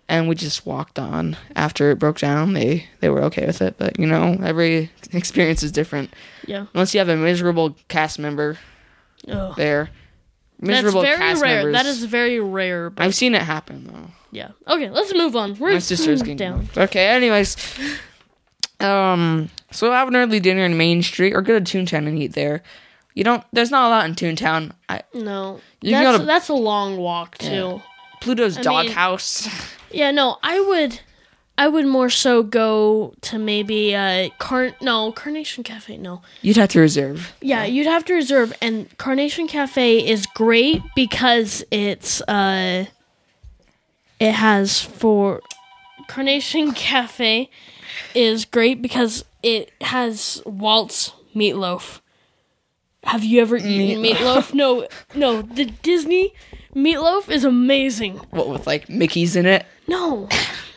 and 0.09 0.29
we 0.29 0.35
just 0.35 0.65
walked 0.67 0.99
on 0.99 1.37
after 1.55 1.91
it 1.91 1.99
broke 1.99 2.19
down. 2.19 2.53
They 2.53 2.87
they 3.01 3.09
were 3.09 3.23
okay 3.25 3.47
with 3.47 3.61
it, 3.63 3.77
but 3.79 3.99
you 3.99 4.07
know 4.07 4.39
every 4.43 4.91
experience 5.13 5.63
is 5.63 5.73
different. 5.73 6.13
Yeah. 6.47 6.67
Unless 6.75 6.95
you 6.95 6.99
have 7.01 7.09
a 7.09 7.17
miserable 7.17 7.77
cast 7.89 8.19
member 8.19 8.59
Oh. 9.29 9.55
there, 9.57 9.91
That's 10.61 10.69
miserable 10.69 11.03
very 11.03 11.17
cast 11.19 11.43
rare. 11.43 11.57
members. 11.65 11.73
That 11.75 11.87
is 11.87 12.05
very 12.05 12.39
rare. 12.39 12.91
But 12.91 13.05
I've 13.05 13.15
seen 13.15 13.35
it 13.35 13.43
happen 13.43 13.85
though. 13.93 14.11
Yeah. 14.31 14.51
Okay, 14.69 14.91
let's 14.91 15.13
move 15.15 15.35
on. 15.35 15.59
We're 15.59 15.73
My 15.73 15.79
sister's 15.81 16.21
getting 16.23 16.37
down. 16.37 16.69
Okay, 16.77 17.09
anyways. 17.09 17.57
Um 18.81 19.51
so 19.71 19.91
have 19.91 20.09
an 20.09 20.17
early 20.17 20.39
dinner 20.41 20.65
in 20.65 20.77
Main 20.77 21.03
Street 21.03 21.33
or 21.35 21.43
go 21.43 21.59
to 21.59 21.65
Toontown 21.65 22.07
and 22.07 22.19
eat 22.19 22.35
there. 22.35 22.63
You 23.15 23.25
don't 23.25 23.43
there's 23.53 23.71
not 23.71 23.87
a 23.87 23.91
lot 23.91 24.05
in 24.07 24.15
Toontown. 24.15 24.73
I 24.89 25.03
No, 25.15 25.61
You 25.81 25.93
can 25.93 26.03
go 26.05 26.19
to, 26.19 26.25
that's 26.25 26.49
a 26.51 26.55
long 26.55 26.99
walk 26.99 27.39
too. 27.39 27.81
Pluto's 28.21 28.57
doghouse. 28.57 29.49
Yeah. 29.91 30.11
no, 30.11 30.39
I 30.43 30.61
would. 30.61 31.01
I 31.59 31.69
would 31.69 31.87
more 31.87 32.11
so 32.11 32.43
go 32.43 33.15
to 33.23 33.39
maybe 33.39 33.95
uh 33.95 34.29
Car 34.39 34.73
no 34.83 35.11
Carnation 35.11 35.65
Cafe 35.65 35.97
no 35.97 36.21
You'd 36.43 36.59
have 36.59 36.69
to 36.71 36.81
reserve. 36.81 37.33
yeah 37.41 37.65
you'd 37.65 37.87
have 37.87 38.05
to 38.07 38.13
reserve 38.15 38.53
and 38.61 38.95
Carnation 38.99 39.47
Cafe 39.49 40.07
is 40.07 40.27
great 40.27 40.83
because 40.95 41.65
it's 41.71 42.21
uh 42.29 42.85
it 44.21 44.33
has 44.33 44.83
for 44.83 45.41
Carnation 46.09 46.73
Cafe 46.75 47.49
is 48.15 48.45
great 48.45 48.83
because 48.83 49.25
it 49.43 49.71
has 49.81 50.43
Walt's 50.45 51.13
meatloaf. 51.35 52.01
Have 53.05 53.25
you 53.25 53.41
ever 53.41 53.57
eaten 53.57 54.03
meatloaf? 54.03 54.53
No, 54.53 54.87
no. 55.15 55.41
The 55.43 55.67
Disney 55.67 56.35
meatloaf 56.77 57.31
is 57.31 57.45
amazing. 57.45 58.19
What 58.31 58.49
with 58.49 58.67
like 58.67 58.89
Mickey's 58.89 59.35
in 59.35 59.47
it? 59.47 59.67
No, 59.89 60.29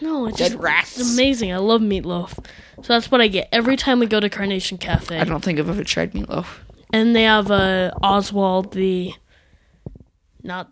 no, 0.02 0.28
it's 0.28 0.38
Dead 0.38 0.52
just 0.52 0.64
rats. 0.64 1.00
It's 1.00 1.14
amazing. 1.14 1.52
I 1.52 1.58
love 1.58 1.82
meatloaf. 1.82 2.34
So 2.82 2.93
that's 2.93 3.12
what 3.12 3.22
I 3.22 3.28
get 3.28 3.50
every 3.52 3.76
time 3.76 4.00
we 4.00 4.06
go 4.06 4.20
to 4.20 4.30
Carnation 4.30 4.78
Cafe. 4.78 5.20
I 5.20 5.26
don't 5.26 5.43
think 5.43 5.60
I've 5.60 5.70
ever 5.70 5.84
tried 5.84 6.14
meatloaf. 6.14 6.47
And 6.93 7.16
they 7.16 7.24
have 7.24 7.52
uh, 7.52 7.91
Oswald 8.02 8.74
the, 8.74 9.14
not 10.41 10.72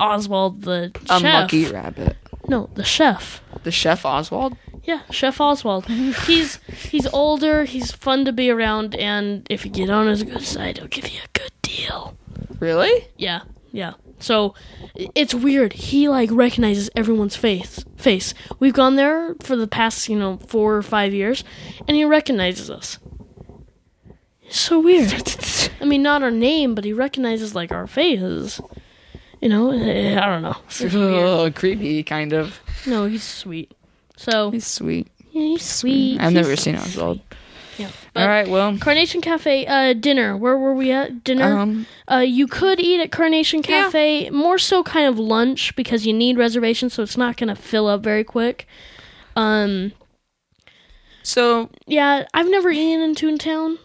Oswald 0.00 0.62
the 0.62 0.90
chef. 1.06 1.22
Unlucky 1.22 1.66
rabbit. 1.66 2.16
No, 2.48 2.68
the 2.74 2.84
chef. 2.84 3.40
The 3.62 3.70
chef 3.70 4.04
Oswald. 4.04 4.56
Yeah, 4.82 5.00
Chef 5.10 5.40
Oswald. 5.40 5.86
He's 6.26 6.56
he's 6.66 7.06
older. 7.06 7.64
He's 7.64 7.90
fun 7.90 8.26
to 8.26 8.32
be 8.32 8.50
around, 8.50 8.94
and 8.96 9.46
if 9.48 9.64
you 9.64 9.70
get 9.70 9.88
on 9.88 10.06
his 10.08 10.22
good 10.22 10.42
side, 10.42 10.76
he'll 10.76 10.88
give 10.88 11.08
you 11.08 11.20
a 11.24 11.38
good 11.38 11.52
deal. 11.62 12.18
Really? 12.60 13.08
Yeah, 13.16 13.44
yeah. 13.72 13.94
So 14.18 14.54
it's 14.94 15.34
weird. 15.34 15.72
He 15.74 16.08
like 16.08 16.30
recognizes 16.32 16.88
everyone's 16.96 17.36
face. 17.36 17.84
Face. 17.96 18.32
We've 18.58 18.72
gone 18.72 18.96
there 18.96 19.34
for 19.42 19.56
the 19.56 19.66
past, 19.66 20.08
you 20.08 20.18
know, 20.18 20.38
four 20.46 20.76
or 20.76 20.82
five 20.82 21.12
years, 21.12 21.44
and 21.86 21.96
he 21.96 22.04
recognizes 22.04 22.70
us. 22.70 22.98
It's 24.42 24.58
so 24.60 24.80
weird. 24.80 25.12
I 25.80 25.84
mean, 25.84 26.02
not 26.02 26.22
our 26.22 26.30
name, 26.30 26.74
but 26.74 26.84
he 26.84 26.92
recognizes 26.92 27.54
like 27.54 27.72
our 27.72 27.86
faces. 27.86 28.60
You 29.40 29.48
know, 29.50 29.70
Eh, 29.72 30.18
I 30.18 30.26
don't 30.26 30.42
know. 30.42 30.56
It's. 30.66 30.82
Oh, 30.94 31.50
creepy, 31.54 32.02
kind 32.02 32.32
of. 32.32 32.60
No, 32.86 33.04
he's 33.06 33.22
sweet. 33.24 33.72
So 34.16 34.50
He's 34.52 34.66
sweet. 34.66 35.08
yeah, 35.32 35.42
he's 35.42 35.64
sweet. 35.64 36.20
I've 36.20 36.32
never 36.32 36.50
He's- 36.50 36.62
seen 36.62 36.76
Oswald. 36.76 37.20
Yeah. 37.78 37.90
All 38.16 38.28
right, 38.28 38.46
well, 38.48 38.76
Carnation 38.78 39.20
Cafe, 39.20 39.66
uh, 39.66 39.92
dinner. 39.94 40.36
Where 40.36 40.56
were 40.56 40.74
we 40.74 40.92
at? 40.92 41.24
Dinner. 41.24 41.58
um, 41.58 41.86
Uh, 42.10 42.18
you 42.18 42.46
could 42.46 42.78
eat 42.80 43.00
at 43.00 43.10
Carnation 43.10 43.62
Cafe, 43.62 44.30
more 44.30 44.58
so 44.58 44.82
kind 44.82 45.06
of 45.06 45.18
lunch 45.18 45.74
because 45.76 46.06
you 46.06 46.12
need 46.12 46.36
reservations, 46.38 46.94
so 46.94 47.02
it's 47.02 47.16
not 47.16 47.36
gonna 47.36 47.56
fill 47.56 47.86
up 47.88 48.02
very 48.02 48.22
quick. 48.24 48.66
Um, 49.36 49.92
so 51.22 51.70
yeah, 51.86 52.26
I've 52.34 52.48
never 52.50 52.70
eaten 52.70 53.00
in 53.02 53.14
Toontown. 53.14 53.78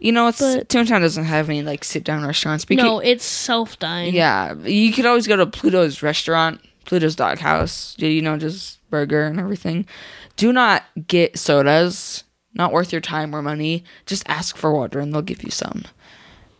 you 0.00 0.12
know, 0.12 0.28
it's 0.28 0.40
But- 0.40 0.68
Toontown 0.68 1.00
doesn't 1.00 1.24
have 1.24 1.48
any 1.48 1.62
like 1.62 1.84
sit 1.84 2.04
down 2.04 2.26
restaurants. 2.26 2.64
But 2.64 2.76
no, 2.78 2.98
could- 2.98 3.06
it's 3.08 3.24
self 3.24 3.78
dine. 3.78 4.12
yeah, 4.12 4.54
you 4.64 4.92
could 4.92 5.06
always 5.06 5.26
go 5.26 5.36
to 5.36 5.46
Pluto's 5.46 6.02
restaurant, 6.02 6.60
Pluto's 6.84 7.14
Dog 7.16 7.38
House. 7.38 7.94
You 7.98 8.20
know, 8.22 8.36
just 8.36 8.78
burger 8.90 9.24
and 9.26 9.38
everything. 9.38 9.86
Do 10.36 10.52
not 10.52 10.82
get 11.06 11.38
sodas. 11.38 12.23
Not 12.54 12.72
worth 12.72 12.92
your 12.92 13.00
time 13.00 13.34
or 13.34 13.42
money. 13.42 13.84
Just 14.06 14.22
ask 14.28 14.56
for 14.56 14.72
water 14.72 15.00
and 15.00 15.12
they'll 15.12 15.22
give 15.22 15.42
you 15.42 15.50
some. 15.50 15.84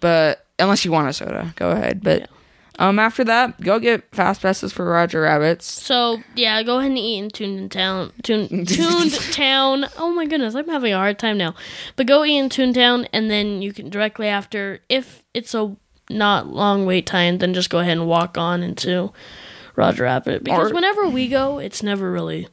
But 0.01 0.45
unless 0.59 0.85
you 0.85 0.93
want 0.93 1.09
a 1.09 1.13
soda, 1.13 1.53
go 1.57 1.71
ahead. 1.71 2.03
But 2.03 2.29
um, 2.79 2.99
after 2.99 3.23
that, 3.25 3.61
go 3.61 3.79
get 3.79 4.03
fast 4.15 4.43
passes 4.43 4.73
for 4.73 4.85
Roger 4.85 5.21
Rabbits. 5.23 5.65
So 5.67 6.19
yeah, 6.35 6.63
go 6.65 6.79
ahead 6.79 6.91
and 6.91 6.99
eat 6.99 7.19
in 7.19 7.31
Tooned 7.31 7.71
Town. 7.73 8.13
Toon, 8.23 8.49
Tooned 8.67 9.13
Town. 9.33 9.87
Oh 9.97 10.13
my 10.13 10.27
goodness, 10.27 10.55
I'm 10.57 10.69
having 10.69 10.93
a 10.93 10.97
hard 10.97 11.19
time 11.19 11.39
now. 11.39 11.55
But 11.97 12.07
go 12.07 12.25
eat 12.25 12.39
in 12.39 12.49
Tooned 12.49 12.75
Town, 12.75 13.07
and 13.13 13.31
then 13.31 13.63
you 13.63 13.73
can 13.73 13.89
directly 13.91 14.27
after, 14.27 14.81
if 14.89 15.23
it's 15.33 15.55
a 15.55 15.77
not 16.11 16.49
long 16.49 16.85
wait 16.85 17.07
time, 17.07 17.39
then 17.39 17.55
just 17.55 17.71
go 17.71 17.79
ahead 17.79 17.93
and 17.97 18.07
walk 18.09 18.37
on 18.37 18.63
into 18.63 19.13
Roger 19.77 20.03
Rabbit. 20.03 20.43
Because 20.43 20.71
Or- 20.73 20.75
whenever 20.75 21.09
we 21.09 21.29
go, 21.29 21.59
it's 21.59 21.83
never 21.83 22.11
really 22.11 22.49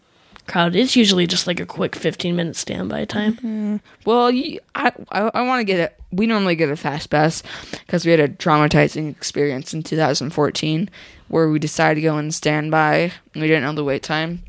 crowded. 0.51 0.79
It's 0.79 0.95
usually 0.95 1.27
just 1.27 1.47
like 1.47 1.59
a 1.59 1.65
quick 1.65 1.95
15 1.95 2.35
minute 2.35 2.55
standby 2.55 3.05
time. 3.05 3.33
Mm-hmm. 3.35 3.77
Well, 4.05 4.29
you, 4.31 4.59
I 4.75 4.91
I, 5.11 5.31
I 5.33 5.41
want 5.43 5.61
to 5.61 5.63
get 5.63 5.79
it. 5.79 5.99
We 6.11 6.27
normally 6.27 6.55
get 6.55 6.69
a 6.69 6.75
fast 6.75 7.09
pass 7.09 7.41
because 7.85 8.05
we 8.05 8.11
had 8.11 8.19
a 8.19 8.27
traumatizing 8.27 9.09
experience 9.09 9.73
in 9.73 9.81
2014 9.83 10.89
where 11.29 11.49
we 11.49 11.59
decided 11.59 11.95
to 11.95 12.01
go 12.01 12.17
in 12.17 12.31
standby. 12.31 13.13
We 13.33 13.41
didn't 13.41 13.63
know 13.63 13.73
the 13.73 13.85
wait 13.85 14.03
time, 14.03 14.43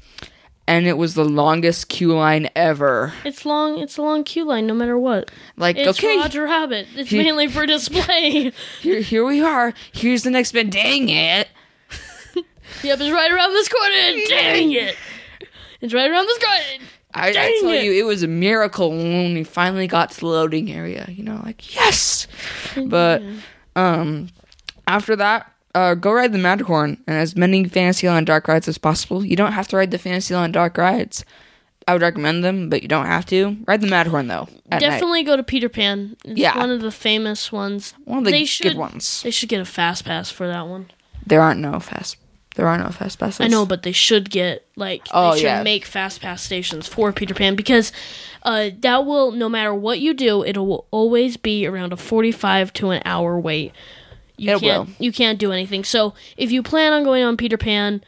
and 0.66 0.86
it 0.86 0.94
was 0.98 1.14
the 1.14 1.24
longest 1.24 1.88
queue 1.88 2.12
line 2.14 2.48
ever. 2.56 3.12
It's 3.24 3.46
long. 3.46 3.78
It's 3.78 3.96
a 3.96 4.02
long 4.02 4.24
queue 4.24 4.44
line, 4.44 4.66
no 4.66 4.74
matter 4.74 4.98
what. 4.98 5.30
Like, 5.56 5.76
It's 5.76 5.98
okay, 5.98 6.18
Roger 6.18 6.42
Rabbit. 6.44 6.88
It's 6.96 7.10
He- 7.10 7.18
mainly 7.18 7.46
for 7.46 7.64
display. 7.66 8.50
here 8.80 9.00
here 9.00 9.24
we 9.24 9.40
are. 9.40 9.72
Here's 9.92 10.24
the 10.24 10.30
next 10.30 10.50
bit. 10.52 10.70
Dang 10.70 11.08
it! 11.08 11.48
yep, 12.82 12.98
it's 13.00 13.10
right 13.12 13.30
around 13.30 13.52
this 13.52 13.68
corner. 13.68 14.26
Dang 14.28 14.72
it! 14.72 14.96
It's 15.82 15.92
right 15.92 16.10
around 16.10 16.26
this 16.26 16.38
corner. 16.38 16.86
I, 17.14 17.28
I 17.28 17.32
tell 17.32 17.70
it. 17.70 17.84
you, 17.84 17.92
it 17.92 18.06
was 18.06 18.22
a 18.22 18.28
miracle 18.28 18.88
when 18.90 19.34
we 19.34 19.44
finally 19.44 19.86
got 19.86 20.12
to 20.12 20.20
the 20.20 20.26
loading 20.26 20.72
area. 20.72 21.06
You 21.10 21.24
know, 21.24 21.40
like 21.44 21.74
yes. 21.74 22.26
But 22.86 23.22
um, 23.76 24.28
after 24.86 25.14
that, 25.16 25.52
uh, 25.74 25.94
go 25.94 26.12
ride 26.12 26.32
the 26.32 26.38
Matterhorn 26.38 27.02
and 27.06 27.16
as 27.16 27.36
many 27.36 27.64
Fantasyland 27.64 28.26
dark 28.26 28.48
rides 28.48 28.68
as 28.68 28.78
possible. 28.78 29.24
You 29.24 29.36
don't 29.36 29.52
have 29.52 29.68
to 29.68 29.76
ride 29.76 29.90
the 29.90 29.98
Fantasyland 29.98 30.54
dark 30.54 30.78
rides. 30.78 31.24
I 31.88 31.94
would 31.94 32.02
recommend 32.02 32.44
them, 32.44 32.70
but 32.70 32.82
you 32.82 32.88
don't 32.88 33.06
have 33.06 33.26
to. 33.26 33.56
Ride 33.66 33.80
the 33.80 33.88
Matterhorn 33.88 34.28
though. 34.28 34.48
At 34.70 34.80
night. 34.80 34.90
Definitely 34.90 35.24
go 35.24 35.36
to 35.36 35.42
Peter 35.42 35.68
Pan. 35.68 36.16
It's 36.24 36.38
Yeah. 36.38 36.56
one 36.56 36.70
of 36.70 36.80
the 36.80 36.92
famous 36.92 37.50
ones. 37.50 37.94
one 38.04 38.18
of 38.18 38.24
the 38.24 38.30
they 38.30 38.40
good 38.40 38.46
should, 38.46 38.76
ones. 38.76 39.22
They 39.22 39.32
should 39.32 39.48
get 39.48 39.60
a 39.60 39.64
fast 39.64 40.04
pass 40.04 40.30
for 40.30 40.46
that 40.46 40.68
one. 40.68 40.90
There 41.26 41.40
aren't 41.40 41.60
no 41.60 41.80
fast. 41.80 42.16
There 42.54 42.66
are 42.68 42.76
no 42.78 42.88
fast 42.90 43.18
passes. 43.18 43.40
I 43.40 43.48
know, 43.48 43.64
but 43.64 43.82
they 43.82 43.92
should 43.92 44.30
get 44.30 44.66
like 44.76 45.06
Oh, 45.12 45.32
they 45.32 45.38
should 45.38 45.44
yeah. 45.44 45.62
make 45.62 45.84
fast 45.86 46.20
pass 46.20 46.42
stations 46.42 46.86
for 46.86 47.12
Peter 47.12 47.34
Pan 47.34 47.56
because 47.56 47.92
uh, 48.42 48.70
that 48.80 49.06
will 49.06 49.30
no 49.32 49.48
matter 49.48 49.74
what 49.74 50.00
you 50.00 50.12
do, 50.14 50.42
it 50.42 50.56
will 50.56 50.86
always 50.90 51.36
be 51.36 51.66
around 51.66 51.92
a 51.92 51.96
forty-five 51.96 52.72
to 52.74 52.90
an 52.90 53.00
hour 53.04 53.38
wait. 53.40 53.72
You 54.36 54.56
It 54.56 54.60
can't 54.60 54.88
will. 54.88 54.94
you 54.98 55.12
can't 55.12 55.38
do 55.38 55.52
anything. 55.52 55.84
So 55.84 56.14
if 56.36 56.50
you 56.52 56.62
plan 56.62 56.92
on 56.92 57.04
going 57.04 57.22
on 57.24 57.36
Peter 57.36 57.56
Pan, 57.56 58.02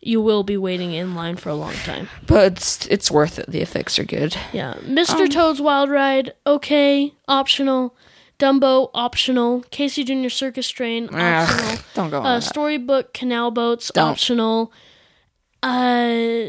you 0.00 0.20
will 0.22 0.44
be 0.44 0.56
waiting 0.56 0.92
in 0.92 1.14
line 1.14 1.36
for 1.36 1.48
a 1.50 1.54
long 1.54 1.74
time. 1.84 2.08
but 2.26 2.52
it's 2.52 2.86
it's 2.86 3.10
worth 3.10 3.38
it. 3.38 3.50
The 3.50 3.60
effects 3.60 3.98
are 3.98 4.04
good. 4.04 4.34
Yeah, 4.52 4.74
Mr. 4.86 5.20
Um, 5.22 5.28
Toad's 5.28 5.60
Wild 5.60 5.90
Ride, 5.90 6.32
okay, 6.46 7.12
optional. 7.28 7.94
Dumbo, 8.40 8.90
optional. 8.94 9.62
Casey 9.70 10.02
Jr. 10.02 10.28
Circus 10.30 10.68
Train, 10.68 11.04
optional. 11.12 11.72
Ugh, 11.72 11.78
don't 11.94 12.10
go 12.10 12.18
on 12.20 12.26
Uh, 12.26 12.34
that. 12.40 12.42
Storybook 12.42 13.12
Canal 13.14 13.50
Boats, 13.52 13.92
Don't. 13.94 14.08
optional. 14.10 14.72
Uh, 15.62 16.46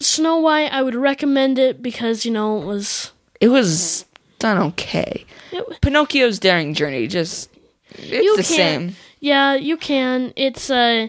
Snow 0.00 0.38
White, 0.38 0.72
I 0.72 0.82
would 0.82 0.94
recommend 0.96 1.58
it 1.58 1.80
because 1.82 2.24
you 2.26 2.32
know 2.32 2.60
it 2.60 2.64
was. 2.66 3.12
It 3.40 3.48
was 3.48 4.04
done 4.38 4.58
okay. 4.58 5.24
It, 5.52 5.80
Pinocchio's 5.80 6.38
Daring 6.38 6.74
Journey 6.74 7.06
just 7.06 7.48
it's 7.90 8.10
You 8.10 8.36
the 8.36 8.42
can't- 8.42 8.46
same. 8.56 8.96
yeah, 9.20 9.54
you 9.54 9.76
can. 9.76 10.32
It's 10.36 10.70
uh, 10.70 11.08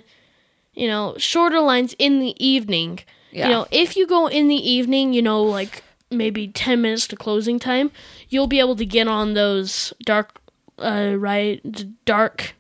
you 0.74 0.88
know, 0.88 1.16
shorter 1.18 1.60
lines 1.60 1.96
in 1.98 2.20
the 2.20 2.36
evening. 2.46 3.00
Yeah. 3.32 3.48
You 3.48 3.54
know, 3.54 3.66
if 3.72 3.98
you 3.98 4.06
go 4.06 4.28
in 4.28 4.48
the 4.48 4.56
evening, 4.72 5.14
you 5.14 5.24
know, 5.24 5.42
like 5.42 5.84
maybe 6.14 6.48
ten 6.48 6.82
minutes 6.82 7.08
to 7.08 7.16
closing 7.16 7.60
time, 7.60 7.92
you'll 8.30 8.48
be 8.48 8.60
able 8.60 8.76
to 8.78 8.86
get 8.86 9.08
on 9.08 9.34
those 9.34 9.94
dark, 10.06 10.40
uh, 10.80 11.14
right, 11.18 11.62
dark, 12.06 12.56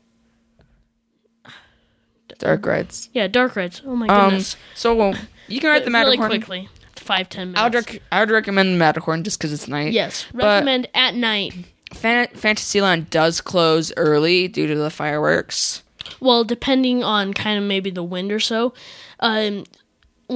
Dark 2.40 2.66
rides. 2.66 3.10
yeah, 3.14 3.28
dark 3.28 3.56
rides. 3.56 3.82
Oh 3.86 3.96
my 3.96 4.08
Um, 4.08 4.30
goodness! 4.32 4.56
so 4.76 5.14
you 5.48 5.60
can 5.60 5.70
ride 5.70 5.86
the 5.86 5.90
Matterhorn 5.90 6.20
really 6.20 6.40
quickly, 6.40 6.70
five 6.96 7.30
ten 7.30 7.50
minutes. 7.52 7.60
I 7.62 7.64
would, 7.66 7.76
rec- 7.76 8.02
I 8.12 8.20
would 8.22 8.32
recommend 8.32 8.74
the 8.74 8.78
Matterhorn 8.78 9.24
just 9.24 9.38
because 9.38 9.54
it's 9.54 9.68
night. 9.68 9.94
yes, 9.94 10.26
but- 10.34 10.44
recommend 10.46 10.90
at 10.94 11.16
night. 11.16 11.54
Fan- 11.94 12.28
Fantasyland 12.34 13.10
does 13.12 13.40
close 13.40 13.94
early 13.98 14.48
due 14.48 14.66
to 14.68 14.76
the 14.76 14.90
fireworks. 14.90 15.84
Well, 16.20 16.44
depending 16.44 17.04
on 17.04 17.34
kind 17.34 17.58
of 17.60 17.64
maybe 17.66 17.92
the 17.92 18.04
wind 18.04 18.32
or 18.32 18.40
so. 18.40 18.74
Um, 19.20 19.66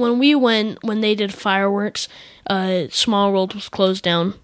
when 0.00 0.18
we 0.18 0.34
went, 0.34 0.82
when 0.82 1.00
they 1.00 1.14
did 1.14 1.32
fireworks, 1.32 2.08
uh, 2.46 2.84
Small 2.90 3.32
World 3.32 3.54
was 3.54 3.68
closed 3.68 4.04
down 4.04 4.34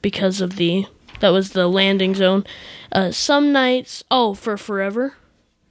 because 0.00 0.40
of 0.40 0.56
the 0.56 0.86
that 1.20 1.30
was 1.30 1.50
the 1.50 1.68
landing 1.68 2.14
zone. 2.14 2.44
Uh, 2.90 3.12
some 3.12 3.52
nights, 3.52 4.02
oh, 4.10 4.34
for 4.34 4.56
forever. 4.56 5.14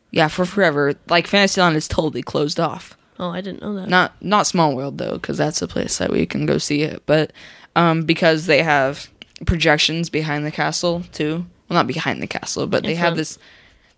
Yeah, 0.10 0.30
for 0.30 0.46
forever. 0.46 0.94
Like 1.10 1.28
Fantasyland 1.28 1.76
is 1.76 1.88
totally 1.88 2.22
closed 2.22 2.60
off. 2.60 2.98
Oh, 3.20 3.30
I 3.30 3.42
didn't 3.42 3.62
know 3.62 3.76
that. 3.76 3.88
Not 3.90 4.14
not 4.22 4.48
Small 4.48 4.76
World 4.76 4.98
though, 4.98 5.14
because 5.14 5.38
that's 5.38 5.62
a 5.62 5.68
place 5.68 5.98
that 5.98 6.12
we 6.12 6.26
can 6.26 6.46
go 6.46 6.58
see 6.58 6.82
it. 6.84 7.04
But 7.06 7.34
um, 7.76 8.04
because 8.04 8.46
they 8.46 8.64
have 8.64 9.10
projections 9.46 10.10
behind 10.10 10.46
the 10.46 10.52
castle 10.52 11.04
too. 11.12 11.46
Well, 11.70 11.76
not 11.76 11.88
behind 11.88 12.22
the 12.22 12.28
castle, 12.28 12.68
but 12.68 12.84
they 12.84 12.96
have 12.96 13.16
this. 13.16 13.38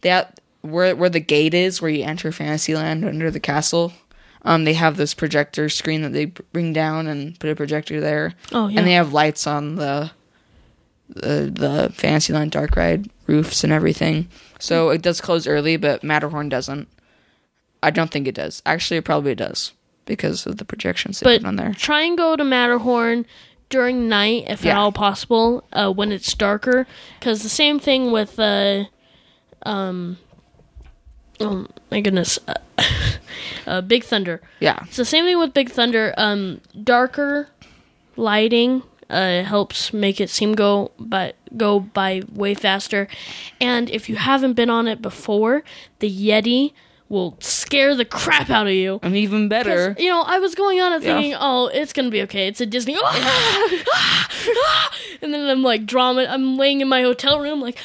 They 0.01 0.09
have, 0.09 0.31
where 0.61 0.95
where 0.95 1.09
the 1.09 1.19
gate 1.19 1.53
is, 1.53 1.81
where 1.81 1.91
you 1.91 2.03
enter 2.03 2.31
Fantasyland 2.31 3.05
under 3.05 3.31
the 3.31 3.39
castle. 3.39 3.93
Um, 4.45 4.65
they 4.65 4.73
have 4.73 4.97
this 4.97 5.13
projector 5.13 5.69
screen 5.69 6.01
that 6.01 6.11
they 6.11 6.25
bring 6.25 6.73
down 6.73 7.07
and 7.07 7.39
put 7.39 7.49
a 7.49 7.55
projector 7.55 8.01
there. 8.01 8.33
Oh, 8.51 8.67
yeah. 8.67 8.79
And 8.79 8.87
they 8.87 8.93
have 8.93 9.13
lights 9.13 9.47
on 9.47 9.75
the 9.75 10.11
the 11.09 11.51
the 11.53 11.93
Fantasyland 11.95 12.51
Dark 12.51 12.75
Ride 12.75 13.09
roofs 13.27 13.63
and 13.63 13.71
everything. 13.71 14.27
So 14.59 14.89
it 14.89 15.01
does 15.01 15.21
close 15.21 15.47
early, 15.47 15.77
but 15.77 16.03
Matterhorn 16.03 16.49
doesn't. 16.49 16.87
I 17.81 17.89
don't 17.89 18.11
think 18.11 18.27
it 18.27 18.35
does. 18.35 18.61
Actually, 18.65 18.97
it 18.97 19.05
probably 19.05 19.35
does 19.35 19.73
because 20.05 20.45
of 20.45 20.57
the 20.57 20.65
projections 20.65 21.19
they 21.19 21.25
but 21.25 21.41
put 21.41 21.47
on 21.47 21.55
there. 21.55 21.73
try 21.73 22.01
and 22.01 22.17
go 22.17 22.35
to 22.35 22.43
Matterhorn 22.43 23.25
during 23.69 24.09
night 24.09 24.43
if 24.47 24.65
at 24.65 24.75
all 24.77 24.91
possible 24.91 25.63
uh, 25.73 25.91
when 25.91 26.11
it's 26.11 26.33
darker 26.35 26.85
because 27.19 27.41
the 27.41 27.49
same 27.49 27.79
thing 27.79 28.11
with 28.11 28.37
uh, 28.37 28.83
um 29.65 30.17
oh 31.39 31.67
my 31.91 32.01
goodness 32.01 32.39
uh, 32.47 32.53
uh, 33.67 33.81
Big 33.81 34.03
Thunder 34.03 34.41
Yeah. 34.59 34.79
it's 34.85 34.97
the 34.97 35.05
same 35.05 35.25
thing 35.25 35.39
with 35.39 35.53
Big 35.53 35.69
Thunder 35.69 36.13
um 36.17 36.61
darker 36.83 37.49
lighting 38.15 38.83
uh, 39.09 39.43
helps 39.43 39.91
make 39.93 40.19
it 40.21 40.29
seem 40.29 40.53
go 40.53 40.91
but 40.99 41.35
go 41.57 41.79
by 41.79 42.21
way 42.33 42.53
faster 42.53 43.07
and 43.59 43.89
if 43.89 44.07
you 44.09 44.15
haven't 44.15 44.53
been 44.53 44.69
on 44.69 44.87
it 44.87 45.01
before 45.01 45.63
the 45.99 46.09
Yeti 46.09 46.73
will 47.09 47.35
scare 47.39 47.95
the 47.95 48.05
crap 48.05 48.49
out 48.49 48.65
of 48.65 48.73
you 48.73 48.99
And 49.03 49.15
even 49.15 49.47
better, 49.47 49.95
you 49.99 50.09
know, 50.09 50.21
I 50.23 50.39
was 50.39 50.55
going 50.55 50.79
on 50.81 50.93
it 50.93 51.03
Yeah. 51.03 51.15
thinking, 51.15 51.35
oh, 51.39 51.67
it's 51.67 51.93
gonna 51.93 52.09
be 52.09 52.23
okay. 52.23 52.47
It's 52.47 52.59
a 52.59 52.65
Disney, 52.65 52.95
and 55.21 55.33
then 55.33 55.47
I'm 55.49 55.61
like 55.61 55.85
drama. 55.85 56.25
I'm 56.27 56.57
laying 56.57 56.81
in 56.81 56.87
my 56.89 57.01
hotel 57.03 57.39
room, 57.39 57.61
like 57.61 57.77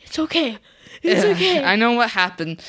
it's 0.00 0.18
okay, 0.18 0.58
it's 1.02 1.24
okay. 1.24 1.62
I 1.64 1.76
know 1.76 1.92
what 1.92 2.10
happened. 2.10 2.62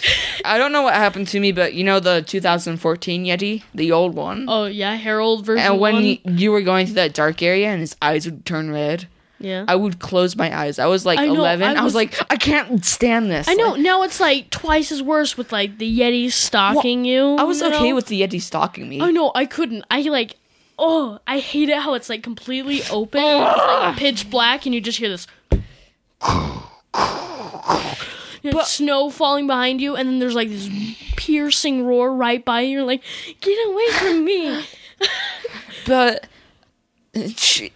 I 0.44 0.58
don't 0.58 0.72
know 0.72 0.82
what 0.82 0.94
happened 0.96 1.28
to 1.30 1.40
me, 1.40 1.52
but 1.52 1.74
you 1.74 1.84
know 1.84 2.00
the 2.00 2.22
2014 2.22 3.26
Yeti, 3.26 3.64
the 3.74 3.92
old 3.92 4.16
one. 4.16 4.46
oh 4.48 4.66
yeah, 4.66 4.96
Harold 4.96 5.46
version 5.46 5.66
and 5.66 5.80
when 5.80 6.04
you, 6.04 6.18
you 6.26 6.52
were 6.52 6.62
going 6.62 6.86
through 6.88 6.96
that 6.96 7.14
dark 7.14 7.42
area 7.42 7.68
and 7.70 7.80
his 7.82 7.96
eyes 8.02 8.26
would 8.26 8.46
turn 8.46 8.72
red, 8.72 9.08
yeah, 9.40 9.66
I 9.68 9.76
would 9.76 10.00
close 10.00 10.36
my 10.36 10.56
eyes. 10.58 10.80
I 10.80 10.86
was 10.88 11.06
like 11.06 11.20
I 11.20 11.28
know, 11.28 11.36
11. 11.36 11.68
I 11.68 11.72
I 11.72 11.84
was, 11.84 11.94
was- 11.94 11.96
like, 11.96 12.32
I 12.32 12.38
can't 12.38 12.84
stand 12.86 13.30
this. 13.30 13.48
I 13.48 13.54
know. 13.56 13.72
Like, 13.72 13.82
now 13.82 14.04
it's 14.04 14.20
like 14.20 14.50
twice 14.50 14.92
as 14.92 15.02
worse 15.04 15.38
with 15.38 15.52
like 15.52 15.78
the 15.78 16.00
Yeti 16.00 16.32
stalking 16.32 17.04
you. 17.06 17.36
I 17.36 17.44
was 17.44 17.62
you 17.62 17.68
okay 17.68 17.90
know? 17.90 17.96
with 17.96 18.08
the 18.08 18.22
Yeti 18.22 18.42
stalking 18.42 18.88
me. 18.90 19.02
I 19.02 19.12
know. 19.12 19.32
I 19.36 19.46
couldn't. 19.46 19.84
I 19.92 20.02
like. 20.04 20.38
Oh, 20.80 21.20
I 21.28 21.38
hate 21.38 21.70
it 21.70 21.78
how 21.78 21.94
it's 21.94 22.10
like 22.10 22.24
completely 22.24 22.82
open, 22.90 23.22
it's 23.22 23.58
like 23.58 23.96
pitch 24.04 24.30
black, 24.32 24.66
and 24.66 24.74
you 24.74 24.82
just 24.82 24.98
hear 24.98 25.08
this. 25.10 25.28
You 28.44 28.52
know, 28.52 28.62
snow 28.66 29.10
falling 29.10 29.48
behind 29.48 29.82
you, 29.82 29.96
and 29.96 30.08
then 30.08 30.20
there's 30.20 30.36
like 30.36 30.50
this 30.50 30.70
piercing 31.16 31.86
roar 31.86 32.14
right 32.14 32.44
by 32.44 32.62
you. 32.62 32.72
You're 32.72 32.84
like, 32.84 33.02
get 33.42 33.58
away 33.68 33.88
from 33.94 34.26
me! 34.26 34.66
but 35.88 36.28
she, 37.36 37.72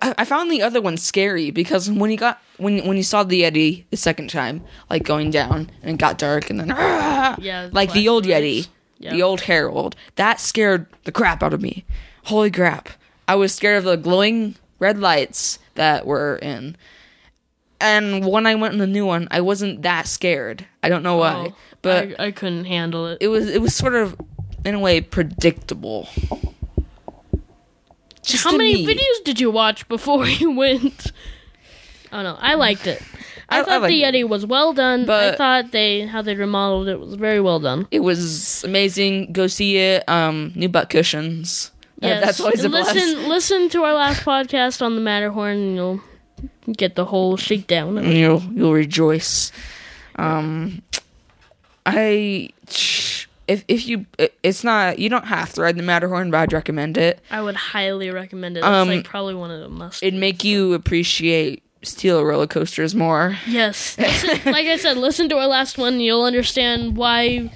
I, 0.00 0.14
I 0.18 0.24
found 0.24 0.50
the 0.50 0.62
other 0.62 0.80
one 0.80 0.96
scary 0.96 1.50
because 1.50 1.90
when 1.90 2.10
he 2.10 2.16
got 2.16 2.40
when 2.58 2.86
when 2.86 2.96
he 2.96 3.02
saw 3.02 3.22
the 3.22 3.42
Yeti 3.42 3.84
the 3.90 3.96
second 3.96 4.28
time, 4.30 4.62
like 4.90 5.04
going 5.04 5.30
down 5.30 5.70
and 5.82 5.92
it 5.92 5.98
got 5.98 6.18
dark 6.18 6.50
and 6.50 6.60
then 6.60 6.68
Yeah, 6.68 7.68
like 7.72 7.92
the 7.92 8.08
old 8.08 8.24
Yeti. 8.24 8.68
Yeah. 8.98 9.10
the 9.10 9.22
old 9.22 9.40
Harold, 9.40 9.96
that 10.14 10.38
scared 10.38 10.86
the 11.02 11.10
crap 11.10 11.42
out 11.42 11.52
of 11.52 11.60
me. 11.60 11.84
Holy 12.24 12.52
crap! 12.52 12.88
I 13.26 13.34
was 13.34 13.52
scared 13.52 13.78
of 13.78 13.84
the 13.84 13.96
glowing 13.96 14.54
red 14.78 14.98
lights 14.98 15.58
that 15.74 16.06
were 16.06 16.36
in. 16.36 16.76
And 17.82 18.24
when 18.26 18.46
I 18.46 18.54
went 18.54 18.72
in 18.74 18.78
the 18.78 18.86
new 18.86 19.04
one, 19.04 19.28
I 19.30 19.40
wasn't 19.40 19.82
that 19.82 20.06
scared. 20.06 20.64
I 20.82 20.88
don't 20.88 21.02
know 21.02 21.16
why, 21.16 21.48
Oh, 21.50 21.56
but 21.82 22.20
I, 22.20 22.26
I 22.26 22.30
couldn't 22.30 22.64
handle 22.66 23.06
it. 23.08 23.18
it 23.20 23.28
was 23.28 23.48
it 23.48 23.60
was 23.60 23.74
sort 23.74 23.94
of 23.94 24.16
in 24.64 24.74
a 24.74 24.78
way 24.78 25.00
predictable. 25.00 26.08
Just 28.22 28.44
How 28.44 28.52
many 28.56 28.86
me. 28.86 28.86
videos 28.94 29.24
did 29.24 29.40
you 29.40 29.50
watch 29.50 29.88
before 29.88 30.26
you 30.40 30.52
went? 30.52 31.12
Oh 32.12 32.22
no, 32.22 32.36
I 32.40 32.54
liked 32.54 32.86
it. 32.86 33.02
I, 33.48 33.58
I- 33.58 33.60
I 33.60 33.64
thought 33.64 33.82
liked 33.82 33.90
the 33.90 34.02
it. 34.04 34.14
Yeti 34.14 34.28
was 34.28 34.46
well 34.46 34.72
done. 34.72 35.08
I 35.10 35.34
thought 35.34 35.72
they 35.72 36.06
how 36.06 36.22
they 36.22 36.34
remodeled 36.36 36.88
it 36.88 37.00
was 37.00 37.14
very 37.14 37.40
well 37.40 37.58
done. 37.60 37.86
It 37.90 38.00
was 38.00 38.62
amazing. 38.64 39.32
Go 39.32 39.46
see 39.46 39.76
it. 39.76 40.08
Um, 40.08 40.52
new 40.54 40.68
butt 40.68 40.88
cushions. 40.90 41.70
That- 41.98 42.08
Yes. 42.08 42.24
That's 42.24 42.40
always 42.40 42.64
a 42.64 42.68
listen, 42.68 43.28
listen 43.28 43.68
to 43.70 43.82
our 43.84 43.94
last 43.94 44.24
podcast 44.24 44.82
on 44.82 44.96
the 44.96 45.00
Matterhorn, 45.00 45.56
and 45.56 45.74
you'll 45.76 46.00
get 46.72 46.94
the 46.94 47.04
whole 47.06 47.36
shakedown. 47.36 47.98
And 47.98 48.12
You'll 48.12 48.42
you'll 48.52 48.72
rejoice. 48.72 49.52
Um, 50.16 50.82
I 51.86 52.50
if 53.48 53.64
if 53.68 53.86
you 53.86 54.06
it's 54.42 54.62
not 54.62 54.98
you 54.98 55.08
don't 55.08 55.26
have 55.26 55.52
to 55.54 55.62
ride 55.62 55.76
the 55.76 55.82
Matterhorn, 55.82 56.30
but 56.30 56.38
I'd 56.38 56.52
recommend 56.52 56.96
it. 56.98 57.20
I 57.30 57.42
would 57.42 57.56
highly 57.56 58.10
recommend 58.10 58.56
it. 58.56 58.60
It's 58.60 58.66
Um, 58.66 58.88
like 58.88 59.04
probably 59.04 59.34
one 59.34 59.50
of 59.50 59.60
the 59.60 59.68
must. 59.68 60.02
It'd 60.02 60.18
make 60.18 60.44
you 60.44 60.74
appreciate 60.74 61.62
steel 61.82 62.24
roller 62.24 62.46
coasters 62.46 62.94
more. 62.94 63.36
yes, 63.46 63.98
like 64.46 64.66
I 64.66 64.76
said, 64.76 64.96
listen 64.96 65.28
to 65.30 65.38
our 65.38 65.48
last 65.48 65.78
one. 65.78 65.98
You'll 66.00 66.24
understand 66.24 66.96
why 66.96 67.50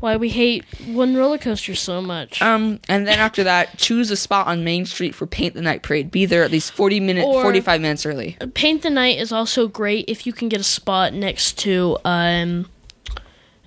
why 0.00 0.16
we 0.16 0.28
hate 0.28 0.64
one 0.86 1.16
roller 1.16 1.38
coaster 1.38 1.74
so 1.74 2.00
much. 2.00 2.40
Um, 2.42 2.80
and 2.88 3.06
then 3.06 3.18
after 3.18 3.44
that, 3.44 3.78
choose 3.78 4.10
a 4.10 4.16
spot 4.16 4.46
on 4.46 4.64
Main 4.64 4.86
Street 4.86 5.14
for 5.14 5.26
Paint 5.26 5.54
the 5.54 5.62
Night 5.62 5.82
Parade. 5.82 6.10
Be 6.10 6.26
there 6.26 6.42
at 6.44 6.50
least 6.50 6.72
forty 6.72 7.00
minutes, 7.00 7.26
Or- 7.26 7.42
forty 7.42 7.60
five 7.60 7.80
minutes 7.80 8.04
early. 8.06 8.36
Paint 8.54 8.82
the 8.82 8.90
Night 8.90 9.18
is 9.18 9.32
also 9.32 9.68
great 9.68 10.04
if 10.08 10.26
you 10.26 10.32
can 10.32 10.48
get 10.48 10.60
a 10.60 10.64
spot 10.64 11.12
next 11.12 11.58
to 11.58 11.98
um, 12.04 12.68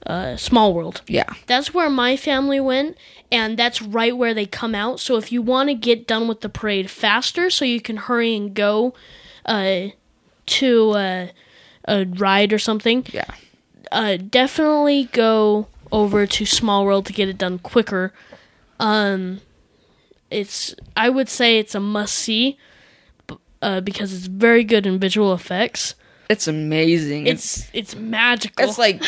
uh, 0.06 0.36
Small 0.38 0.74
World. 0.74 1.02
Yeah, 1.08 1.32
That's 1.48 1.74
where 1.74 1.90
my 1.90 2.16
family 2.18 2.60
went, 2.60 2.98
and 3.32 3.58
that's 3.58 3.82
right 3.82 4.16
where 4.16 4.34
they 4.34 4.46
come 4.46 4.74
out. 4.76 5.00
So 5.00 5.18
if 5.18 5.32
you 5.32 5.42
want 5.42 5.70
to 5.70 5.76
get 5.76 6.08
done 6.08 6.28
with 6.28 6.42
the 6.42 6.50
parade 6.50 6.90
faster, 6.90 7.50
so 7.50 7.66
you 7.66 7.82
can 7.82 7.98
hurry 7.98 8.36
and 8.36 8.54
go 8.54 8.94
uh, 9.46 9.88
to 10.48 10.92
uh, 10.92 11.28
a 11.88 12.06
ride 12.06 12.54
or 12.54 12.60
something, 12.60 13.06
yeah. 13.12 13.26
uh, 13.92 14.18
definitely 14.18 15.06
go 15.12 15.68
over 15.92 16.26
to 16.28 16.46
Small 16.46 16.86
World 16.86 17.06
to 17.08 17.14
get 17.14 17.30
it 17.30 17.38
done 17.38 17.60
quicker. 17.60 18.14
Um, 18.80 19.42
it's 20.30 20.76
I 20.96 21.10
would 21.10 21.30
say 21.30 21.60
it's 21.60 21.76
a 21.76 21.80
must 21.80 22.16
see, 22.16 22.58
uh, 23.62 23.82
because 23.82 24.14
it's 24.14 24.28
very 24.28 24.64
good 24.64 24.86
in 24.86 25.00
visual 25.00 25.34
effects. 25.34 25.96
It's 26.30 26.48
amazing. 26.48 27.28
It's 27.28 27.58
It's 27.58 27.70
it's 27.74 27.96
magical. 27.96 28.64
it's 28.68 28.78
like 28.78 29.02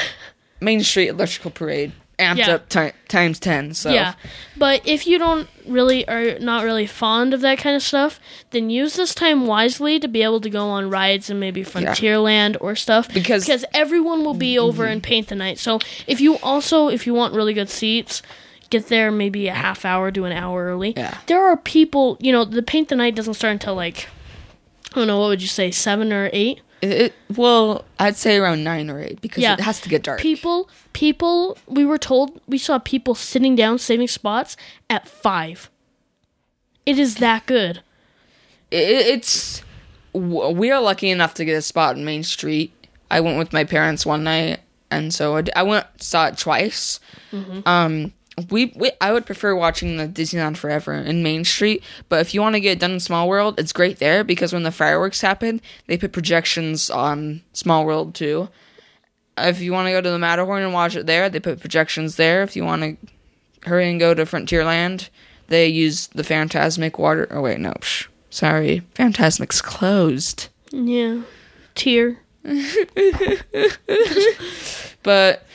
Main 0.60 0.82
Street 0.82 1.10
Electrical 1.10 1.52
Parade 1.52 1.92
amped 2.22 2.38
Yeah. 2.38 2.52
up 2.56 2.70
ti- 2.70 2.92
times 3.08 3.40
ten. 3.40 3.74
So 3.74 3.92
Yeah, 3.92 4.14
but 4.58 4.82
if 4.86 5.06
you 5.08 5.18
don't 5.18 5.48
really 5.68 6.08
are 6.08 6.40
not 6.40 6.64
really 6.64 6.86
fond 6.88 7.34
of 7.34 7.42
that 7.42 7.58
kind 7.58 7.76
of 7.76 7.84
stuff, 7.84 8.20
then 8.52 8.70
use 8.70 8.96
this 8.96 9.14
time 9.14 9.46
wisely 9.46 10.00
to 10.00 10.08
be 10.08 10.24
able 10.24 10.42
to 10.42 10.50
go 10.50 10.68
on 10.70 10.90
rides 10.90 11.30
in 11.30 11.40
maybe 11.40 11.64
Frontierland 11.64 12.58
or 12.62 12.76
stuff 12.76 13.12
Because- 13.14 13.46
because 13.46 13.66
everyone 13.74 14.24
will 14.24 14.34
be 14.34 14.58
over 14.58 14.86
and 14.86 15.04
paint 15.04 15.28
the 15.28 15.36
night. 15.36 15.60
So 15.60 15.80
if 16.08 16.22
you 16.22 16.38
also 16.38 16.88
if 16.90 17.06
you 17.06 17.14
want 17.14 17.34
really 17.34 17.54
good 17.54 17.70
seats, 17.70 18.22
get 18.70 18.88
there 18.88 19.12
maybe 19.12 19.48
a 19.50 19.54
half 19.54 19.84
hour 19.84 20.12
to 20.12 20.24
an 20.26 20.32
hour 20.32 20.66
early. 20.68 20.94
Yeah. 20.96 21.18
There 21.28 21.44
are 21.44 21.58
people, 21.58 22.18
you 22.22 22.32
know, 22.32 22.46
the 22.46 22.62
paint 22.64 22.88
the 22.88 22.96
night 22.96 23.16
doesn't 23.16 23.34
start 23.34 23.52
until 23.52 23.76
like 23.76 24.08
I 24.94 25.00
don't 25.00 25.08
know 25.08 25.20
what 25.20 25.28
would 25.28 25.42
you 25.42 25.48
say 25.48 25.72
seven 25.72 26.12
or 26.14 26.30
eight. 26.34 26.62
It, 26.82 27.14
well, 27.36 27.86
I'd 28.00 28.16
say 28.16 28.38
around 28.38 28.64
nine 28.64 28.90
or 28.90 29.00
eight 29.00 29.22
because 29.22 29.44
Yeah. 29.44 29.54
it 29.54 29.60
has 29.60 29.80
to 29.82 29.90
get 29.90 30.02
dark. 30.04 30.20
People, 30.20 30.70
people, 30.94 31.58
we 31.68 31.86
were 31.86 32.00
told 32.00 32.42
we 32.48 32.58
saw 32.58 32.80
people 32.80 33.14
sitting 33.14 33.56
down 33.56 33.78
saving 33.78 34.08
spots 34.08 34.58
at 34.90 35.08
five. 35.08 35.70
It 36.86 36.98
is 36.98 37.16
that 37.16 37.46
good. 37.46 37.82
It, 38.72 38.78
it's 39.08 39.62
we 40.14 40.72
are 40.72 40.82
lucky 40.82 41.10
enough 41.10 41.34
to 41.36 41.46
get 41.46 41.54
a 41.56 41.62
spot 41.62 41.96
in 41.98 42.04
Main 42.04 42.24
Street. 42.24 42.74
I 43.12 43.22
went 43.22 43.38
with 43.38 43.54
my 43.54 43.64
parents 43.64 44.06
one 44.06 44.24
night, 44.24 44.60
and 44.90 45.14
so 45.14 45.42
I 45.56 45.64
went 45.64 45.86
saw 46.02 46.28
it 46.28 46.38
twice. 46.38 47.00
Um, 47.66 48.14
we, 48.50 48.74
we 48.76 48.92
I 49.00 49.12
would 49.12 49.26
prefer 49.26 49.56
watching 49.56 49.98
the 49.98 50.08
Disneyland 50.08 50.58
Forever 50.58 50.94
in 50.94 51.24
Main 51.24 51.44
Street, 51.46 51.84
but 52.10 52.22
if 52.22 52.34
you 52.34 52.42
want 52.42 52.56
to 52.56 52.60
get 52.60 52.74
it 52.74 52.80
done 52.80 52.92
in 52.92 53.00
Small 53.00 53.28
World, 53.28 53.60
it's 53.60 53.74
great 53.74 54.00
there 54.00 54.24
because 54.24 54.54
when 54.54 54.64
the 54.64 54.72
fireworks 54.72 55.22
happen, 55.22 55.62
they 55.88 55.98
put 55.98 56.12
projections 56.12 56.90
on 56.90 57.42
Small 57.54 57.86
World 57.86 58.16
too. 58.16 58.50
If 59.38 59.62
you 59.62 59.72
want 59.72 59.88
to 59.88 59.92
go 59.92 60.02
to 60.02 60.10
the 60.10 60.20
Matterhorn 60.20 60.64
and 60.64 60.74
watch 60.74 60.96
it 60.96 61.06
there, 61.06 61.30
they 61.30 61.40
put 61.40 61.60
projections 61.60 62.16
there. 62.18 62.44
If 62.44 62.56
you 62.56 62.64
want 62.64 62.82
to 62.84 62.98
hurry 63.70 63.90
and 63.90 64.00
go 64.00 64.14
to 64.14 64.24
Frontierland, 64.24 65.10
they 65.48 65.68
use 65.68 66.08
the 66.08 66.24
Fantasmic 66.24 66.98
water. 67.00 67.28
Oh 67.32 67.42
wait, 67.42 67.60
no, 67.60 67.72
psh, 67.74 68.08
sorry, 68.30 68.82
Fantasmic's 68.96 69.62
closed. 69.62 70.48
Yeah. 70.72 71.22
Tear. 71.76 72.20
But 75.04 75.46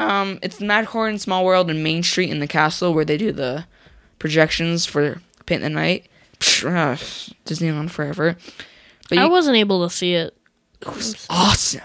um, 0.00 0.38
it's 0.42 0.58
the 0.58 0.64
Matterhorn, 0.64 1.18
Small 1.18 1.44
World, 1.44 1.70
and 1.70 1.82
Main 1.82 2.02
Street 2.02 2.30
in 2.30 2.40
the 2.40 2.46
castle 2.46 2.94
where 2.94 3.04
they 3.04 3.16
do 3.16 3.32
the 3.32 3.64
projections 4.18 4.86
for 4.86 5.20
Paint 5.46 5.62
the 5.62 5.68
Night. 5.70 6.06
Psh, 6.38 6.64
uh, 6.66 6.96
Disneyland 7.44 7.90
Forever. 7.90 8.36
But 9.08 9.18
I 9.18 9.24
you, 9.24 9.30
wasn't 9.30 9.56
able 9.56 9.86
to 9.86 9.94
see 9.94 10.14
it. 10.14 10.34
it 10.80 10.88
was 10.88 11.26
awesome, 11.28 11.82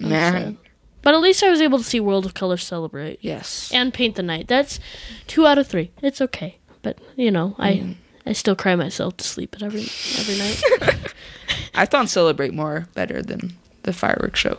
man. 0.00 0.58
But 1.02 1.14
at 1.14 1.20
least 1.20 1.42
I 1.44 1.50
was 1.50 1.60
able 1.60 1.78
to 1.78 1.84
see 1.84 2.00
World 2.00 2.26
of 2.26 2.34
Color 2.34 2.56
celebrate 2.56 3.18
Yes. 3.22 3.70
and 3.72 3.94
paint 3.94 4.16
the 4.16 4.22
night. 4.22 4.48
That's 4.48 4.80
two 5.28 5.46
out 5.46 5.58
of 5.58 5.68
three. 5.68 5.92
It's 6.02 6.20
okay, 6.20 6.58
but 6.82 6.98
you 7.16 7.30
know, 7.30 7.54
I 7.58 7.96
I 8.26 8.32
still 8.32 8.56
cry 8.56 8.74
myself 8.74 9.16
to 9.18 9.24
sleep 9.24 9.54
at 9.54 9.62
every 9.62 9.82
every 10.18 10.38
night. 10.38 11.12
I 11.74 11.86
thought 11.86 12.08
Celebrate 12.08 12.52
more 12.52 12.88
better 12.94 13.22
than 13.22 13.56
the 13.84 13.92
fireworks 13.92 14.40
show. 14.40 14.58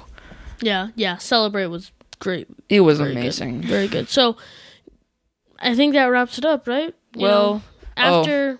yeah, 0.61 0.89
yeah. 0.95 1.17
Celebrate 1.17 1.65
was 1.67 1.91
great. 2.20 2.47
It 2.70 2.82
was 2.82 2.99
Very 2.99 3.13
good. 3.13 3.20
amazing. 3.20 3.61
Very 3.61 3.88
good. 3.88 4.09
So 4.09 4.38
I 5.59 5.76
think 5.76 5.93
that 5.93 6.05
wraps 6.05 6.38
it 6.38 6.45
up, 6.45 6.67
right? 6.67 6.93
You 7.15 7.22
Well, 7.24 7.53
know, 7.55 7.61
after 7.97 8.59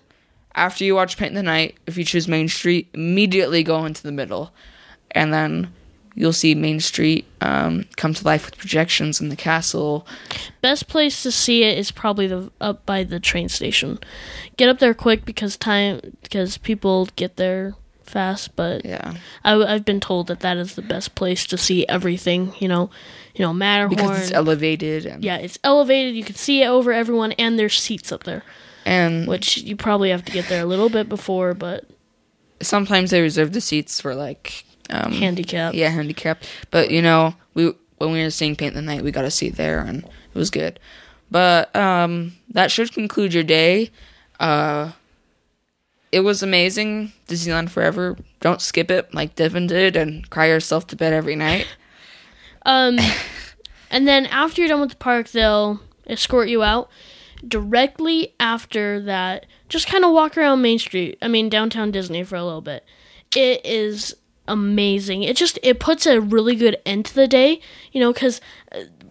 After 0.54 0.84
you 0.84 0.94
watch 0.94 1.16
Paint 1.16 1.34
the 1.34 1.42
Night, 1.42 1.76
if 1.86 1.96
you 1.96 2.04
choose 2.04 2.26
Main 2.28 2.48
Street, 2.48 2.88
immediately 2.94 3.62
go 3.62 3.84
into 3.84 4.02
the 4.02 4.12
middle. 4.12 4.52
And 5.12 5.32
then 5.32 5.72
you'll 6.16 6.32
see 6.32 6.54
Main 6.56 6.80
Street 6.80 7.24
um, 7.40 7.84
come 7.96 8.12
to 8.14 8.24
life 8.24 8.44
with 8.46 8.58
projections 8.58 9.20
in 9.20 9.28
the 9.28 9.36
castle. 9.36 10.06
best 10.60 10.88
place 10.88 11.22
to 11.22 11.30
see 11.30 11.62
it 11.62 11.78
is 11.78 11.90
probably 11.92 12.26
the 12.26 12.50
up 12.60 12.84
by 12.84 13.04
the 13.04 13.20
train 13.20 13.48
station. 13.48 13.98
Get 14.56 14.68
up 14.68 14.80
there 14.80 14.92
quick 14.94 15.24
because 15.24 15.56
time 15.56 16.00
because 16.22 16.58
people 16.58 17.06
get 17.16 17.36
there 17.36 17.74
fast. 18.10 18.54
But 18.56 18.84
Yeah. 18.84 19.14
I, 19.44 19.72
have 19.72 19.84
been 19.84 20.00
told 20.00 20.26
that 20.26 20.40
that 20.40 20.56
is 20.56 20.74
the 20.74 20.82
best 20.82 21.14
place 21.14 21.46
to 21.46 21.56
see 21.56 21.86
everything. 21.86 22.54
You 22.58 22.68
know, 22.68 22.90
you 23.34 23.44
know 23.44 23.52
Matterhorn. 23.52 23.96
Because 23.96 24.22
it's 24.22 24.32
elevated. 24.32 25.06
And, 25.06 25.24
yeah, 25.24 25.36
it's 25.36 25.58
elevated. 25.64 26.14
You 26.14 26.24
can 26.24 26.34
see 26.34 26.62
it 26.62 26.66
over 26.66 26.92
everyone, 26.92 27.32
and 27.32 27.58
there's 27.58 27.78
seats 27.78 28.12
up 28.12 28.24
there, 28.24 28.42
And 28.84 29.26
which 29.26 29.58
you 29.58 29.76
probably 29.76 30.10
have 30.10 30.24
to 30.24 30.32
get 30.32 30.48
there 30.48 30.62
a 30.62 30.66
little 30.66 30.88
bit 30.88 31.08
before. 31.08 31.54
But 31.54 31.84
sometimes 32.60 33.10
they 33.10 33.20
reserve 33.22 33.52
the 33.52 33.60
seats 33.60 34.00
for 34.00 34.14
like. 34.14 34.64
Um, 34.90 35.12
handicap. 35.12 35.74
Yeah, 35.74 35.88
handicap. 35.88 36.42
But 36.72 36.90
you 36.90 37.00
know, 37.00 37.34
we 37.54 37.72
when 37.98 38.12
we 38.12 38.22
were 38.22 38.30
seeing 38.30 38.56
Paint 38.56 38.74
the 38.74 38.82
Night, 38.82 39.04
we 39.04 39.12
got 39.12 39.24
a 39.24 39.30
seat 39.30 39.56
there, 39.56 39.80
and 39.80 40.04
it 40.04 40.34
was 40.34 40.50
good. 40.50 40.80
But 41.30 41.74
um, 41.76 42.32
that 42.50 42.70
should 42.70 42.92
conclude 42.92 43.32
your 43.32 43.44
day. 43.44 43.90
Uh, 44.40 44.92
it 46.12 46.20
was 46.20 46.42
amazing, 46.42 47.12
Disneyland 47.28 47.70
Forever. 47.70 48.16
Don't 48.40 48.60
skip 48.60 48.90
it 48.90 49.14
like 49.14 49.36
Devin 49.36 49.66
did, 49.66 49.96
and 49.96 50.28
cry 50.30 50.46
yourself 50.46 50.86
to 50.88 50.96
bed 50.96 51.12
every 51.12 51.36
night. 51.36 51.66
Um, 52.66 52.98
and 53.90 54.06
then 54.06 54.26
after 54.26 54.60
you're 54.60 54.68
done 54.68 54.82
with 54.82 54.90
the 54.90 54.96
park, 54.96 55.30
they'll 55.30 55.80
escort 56.06 56.50
you 56.50 56.62
out. 56.62 56.90
Directly 57.46 58.34
after 58.38 59.00
that, 59.00 59.46
just 59.70 59.86
kind 59.86 60.04
of 60.04 60.12
walk 60.12 60.36
around 60.36 60.60
Main 60.60 60.78
Street. 60.78 61.16
I 61.22 61.28
mean, 61.28 61.48
downtown 61.48 61.90
Disney 61.90 62.22
for 62.22 62.36
a 62.36 62.44
little 62.44 62.60
bit. 62.60 62.84
It 63.34 63.64
is 63.64 64.14
amazing. 64.46 65.22
It 65.22 65.36
just 65.36 65.58
it 65.62 65.80
puts 65.80 66.04
a 66.04 66.20
really 66.20 66.54
good 66.54 66.76
end 66.84 67.06
to 67.06 67.14
the 67.14 67.26
day. 67.26 67.60
You 67.92 68.00
know, 68.00 68.12
because 68.12 68.42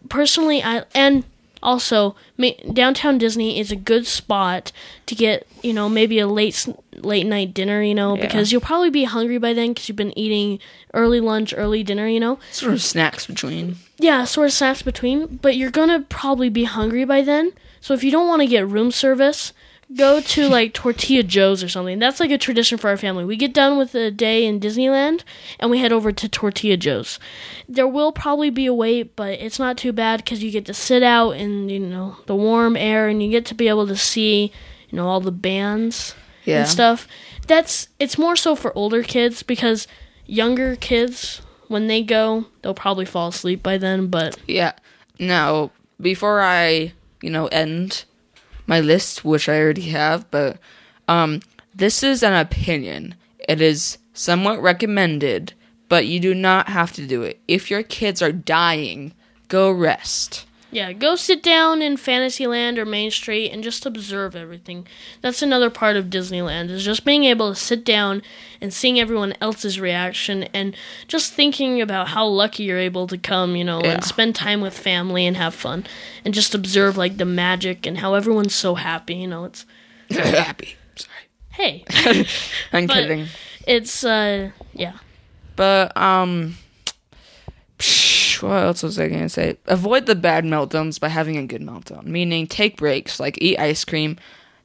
personally, 0.09 0.61
I 0.61 0.83
and 0.93 1.23
also 1.61 2.15
ma- 2.37 2.51
downtown 2.73 3.17
Disney 3.17 3.59
is 3.59 3.71
a 3.71 3.75
good 3.75 4.05
spot 4.07 4.71
to 5.05 5.15
get 5.15 5.45
you 5.61 5.73
know 5.73 5.89
maybe 5.89 6.19
a 6.19 6.27
late 6.27 6.67
late 6.95 7.25
night 7.25 7.53
dinner. 7.53 7.81
You 7.83 7.95
know, 7.95 8.15
Yeah. 8.15 8.21
because 8.21 8.51
you'll 8.51 8.61
probably 8.61 8.89
be 8.89 9.03
hungry 9.05 9.37
by 9.37 9.53
then 9.53 9.69
because 9.73 9.87
you've 9.89 9.95
been 9.95 10.17
eating 10.17 10.59
early 10.93 11.19
lunch, 11.19 11.53
early 11.55 11.83
dinner. 11.83 12.07
You 12.07 12.19
know, 12.19 12.39
Sort 12.51 12.73
of 12.73 12.81
snacks 12.81 13.25
between. 13.25 13.77
yeah, 13.97 14.23
sort 14.25 14.47
of 14.47 14.53
snacks 14.53 14.81
between, 14.81 15.37
but 15.41 15.55
you're 15.57 15.71
gonna 15.71 16.01
probably 16.09 16.49
be 16.49 16.63
hungry 16.65 17.05
by 17.05 17.21
then. 17.21 17.53
So 17.81 17.93
if 17.93 18.03
you 18.03 18.11
don't 18.11 18.27
want 18.27 18.41
to 18.41 18.47
get 18.47 18.67
room 18.67 18.91
service, 18.91 19.53
go 19.95 20.21
to 20.21 20.47
like 20.47 20.73
Tortilla 20.73 21.23
Joe's 21.23 21.63
or 21.63 21.69
something. 21.69 21.97
That's 21.99 22.19
like 22.19 22.31
a 22.31 22.37
tradition 22.37 22.77
for 22.77 22.89
our 22.89 22.97
family. 22.97 23.25
We 23.25 23.35
get 23.35 23.53
done 23.53 23.77
with 23.77 23.95
a 23.95 24.11
day 24.11 24.45
in 24.45 24.59
Disneyland 24.59 25.23
and 25.59 25.71
we 25.71 25.79
head 25.79 25.91
over 25.91 26.11
to 26.11 26.29
Tortilla 26.29 26.77
Joe's. 26.77 27.19
There 27.67 27.87
will 27.87 28.11
probably 28.11 28.49
be 28.49 28.65
a 28.67 28.73
wait, 28.73 29.15
but 29.15 29.33
it's 29.39 29.57
not 29.59 29.77
too 29.77 29.91
bad 29.91 30.23
because 30.23 30.43
you 30.43 30.51
get 30.51 30.65
to 30.65 30.73
sit 30.73 31.01
out 31.03 31.31
in 31.31 31.69
you 31.69 31.79
know 31.79 32.17
the 32.27 32.35
warm 32.35 32.75
air 32.77 33.07
and 33.07 33.23
you 33.23 33.29
get 33.31 33.45
to 33.47 33.55
be 33.55 33.67
able 33.67 33.87
to 33.87 33.97
see 33.97 34.51
you 34.89 34.95
know 34.95 35.07
all 35.07 35.19
the 35.21 35.31
bands 35.31 36.13
Yeah. 36.45 36.59
and 36.59 36.67
stuff. 36.67 37.07
That's 37.47 37.87
it's 37.99 38.17
more 38.17 38.35
so 38.35 38.55
for 38.55 38.75
older 38.77 39.01
kids 39.01 39.41
because 39.43 39.87
younger 40.27 40.75
kids 40.75 41.41
when 41.67 41.87
they 41.87 42.03
go 42.03 42.45
they'll 42.61 42.73
probably 42.75 43.05
fall 43.05 43.29
asleep 43.29 43.63
by 43.63 43.77
then. 43.79 44.07
But 44.07 44.37
Yeah. 44.47 44.73
Now, 45.19 45.71
before 45.99 46.41
I, 46.41 46.93
you 47.21 47.29
know, 47.29 47.47
end 47.47 48.05
my 48.69 48.79
list, 48.79 49.25
which 49.25 49.49
I 49.49 49.59
already 49.59 49.89
have, 49.89 50.29
but 50.31 50.59
um 51.07 51.41
this 51.73 52.03
is 52.03 52.23
an 52.23 52.33
opinion. 52.33 53.15
It 53.47 53.61
is 53.61 53.97
somewhat 54.13 54.61
recommended, 54.61 55.53
but 55.87 56.05
you 56.05 56.19
do 56.19 56.33
not 56.33 56.69
have 56.69 56.91
to 56.93 57.07
do 57.07 57.23
it. 57.23 57.39
If 57.47 57.71
your 57.71 57.83
kids 57.83 58.21
are 58.21 58.31
dying, 58.31 59.13
go 59.47 59.71
rest. 59.71 60.45
Yeah, 60.71 60.93
go 60.93 61.15
sit 61.15 61.41
down 61.41 61.81
in 61.81 61.97
Fantasyland 61.97 62.77
or 62.77 62.85
Main 62.85 63.09
Street 63.11 63.49
and 63.51 63.63
just 63.63 63.85
observe 63.85 64.35
everything. 64.35 64.87
That's 65.21 65.41
another 65.41 65.69
part 65.69 65.95
of 65.95 66.05
Disneyland 66.05 66.69
is 66.69 66.85
just 66.85 67.05
being 67.05 67.23
able 67.23 67.49
to 67.49 67.59
sit 67.59 67.83
down 67.83 68.21
and 68.61 68.73
seeing 68.73 68.99
everyone 68.99 69.33
else's 69.41 69.79
reaction 69.79 70.43
and 70.53 70.75
just 71.07 71.33
thinking 71.33 71.81
about 71.81 72.09
how 72.09 72.25
lucky 72.27 72.63
you're 72.63 72.77
able 72.77 73.07
to 73.07 73.17
come, 73.17 73.55
you 73.55 73.63
know, 73.63 73.81
Yeah. 73.83 73.93
and 73.93 74.03
spend 74.03 74.35
time 74.35 74.61
with 74.61 74.77
family 74.77 75.25
and 75.25 75.37
have 75.37 75.55
fun 75.55 75.85
and 76.23 76.33
just 76.33 76.53
observe 76.53 76.97
like 76.97 77.17
the 77.17 77.25
magic 77.25 77.85
and 77.87 77.97
how 77.99 78.13
everyone's 78.13 78.55
so 78.55 78.75
happy, 78.75 79.15
you 79.15 79.27
know, 79.27 79.45
it's 79.45 79.65
Happy. 80.11 80.75
Sorry. 80.95 81.13
hey, 81.51 81.85
I'm 82.73 82.85
But- 82.87 82.93
kidding. 82.95 83.27
it's 83.67 84.03
uh 84.03 84.51
yeah. 84.73 84.93
But 85.55 85.95
um 85.97 86.57
what 88.43 88.63
else 88.63 88.83
was 88.83 88.99
I 88.99 89.07
gonna 89.07 89.29
say? 89.29 89.57
Avoid 89.65 90.05
the 90.05 90.15
bad 90.15 90.43
meltdowns 90.45 90.99
by 90.99 91.07
having 91.09 91.37
a 91.37 91.45
good 91.45 91.61
meltdown. 91.61 92.05
Meaning 92.05 92.47
take 92.47 92.77
breaks, 92.77 93.19
like 93.19 93.37
eat 93.41 93.57
ice 93.59 93.83
cream 93.85 94.17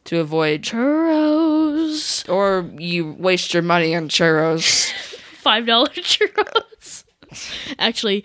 to 0.04 0.18
avoid 0.20 0.62
Churros. 0.62 2.28
or 2.28 2.70
you 2.78 3.12
waste 3.18 3.54
your 3.54 3.62
money 3.62 3.94
on 3.94 4.08
churros. 4.08 4.92
Five 5.44 5.66
dollar 5.66 5.88
churros. 5.88 7.04
Actually, 7.78 8.24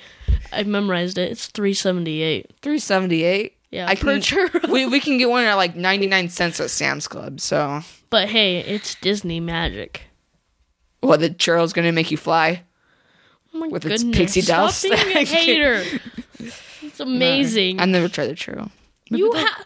I 0.52 0.64
memorized 0.64 1.18
it. 1.18 1.32
It's 1.32 1.47
three 1.47 1.74
seventy 1.74 2.22
eight. 2.22 2.52
Three 2.62 2.80
seventy 2.80 3.24
eight. 3.24 3.56
Yeah, 3.72 3.88
I 3.88 3.95
per 3.95 4.14
can, 4.14 4.22
churro. 4.22 4.70
we 4.70 4.88
we 4.88 5.00
can 5.00 5.18
get 5.18 5.30
one 5.30 5.43
at 5.45 5.56
like 5.56 5.76
ninety 5.76 6.08
nine 6.08 6.30
cents 6.30 6.60
at 6.60 6.70
Sam's 6.70 7.08
Club. 7.08 7.39
So 7.39 7.82
But 8.10 8.30
hey, 8.30 8.60
it's 8.60 8.95
Disney 8.95 9.39
magic. 9.39 10.04
what 11.02 11.20
the 11.20 11.30
churros 11.30 11.74
gonna 11.74 11.91
make 11.91 12.10
you 12.12 12.18
fly? 12.18 12.64
Oh 13.54 13.58
my 13.60 13.68
With 13.68 13.86
its 13.86 14.04
goodness. 14.04 14.18
pixie 14.18 14.41
Stop 14.41 14.74
being 14.82 14.93
a 14.93 15.24
hater. 15.26 15.84
It's 16.82 17.00
amazing. 17.02 17.80
I 17.82 17.86
never 17.86 18.08
tried 18.08 18.28
the 18.28 18.34
churro. 18.36 18.72
you 19.10 19.32
have 19.34 19.66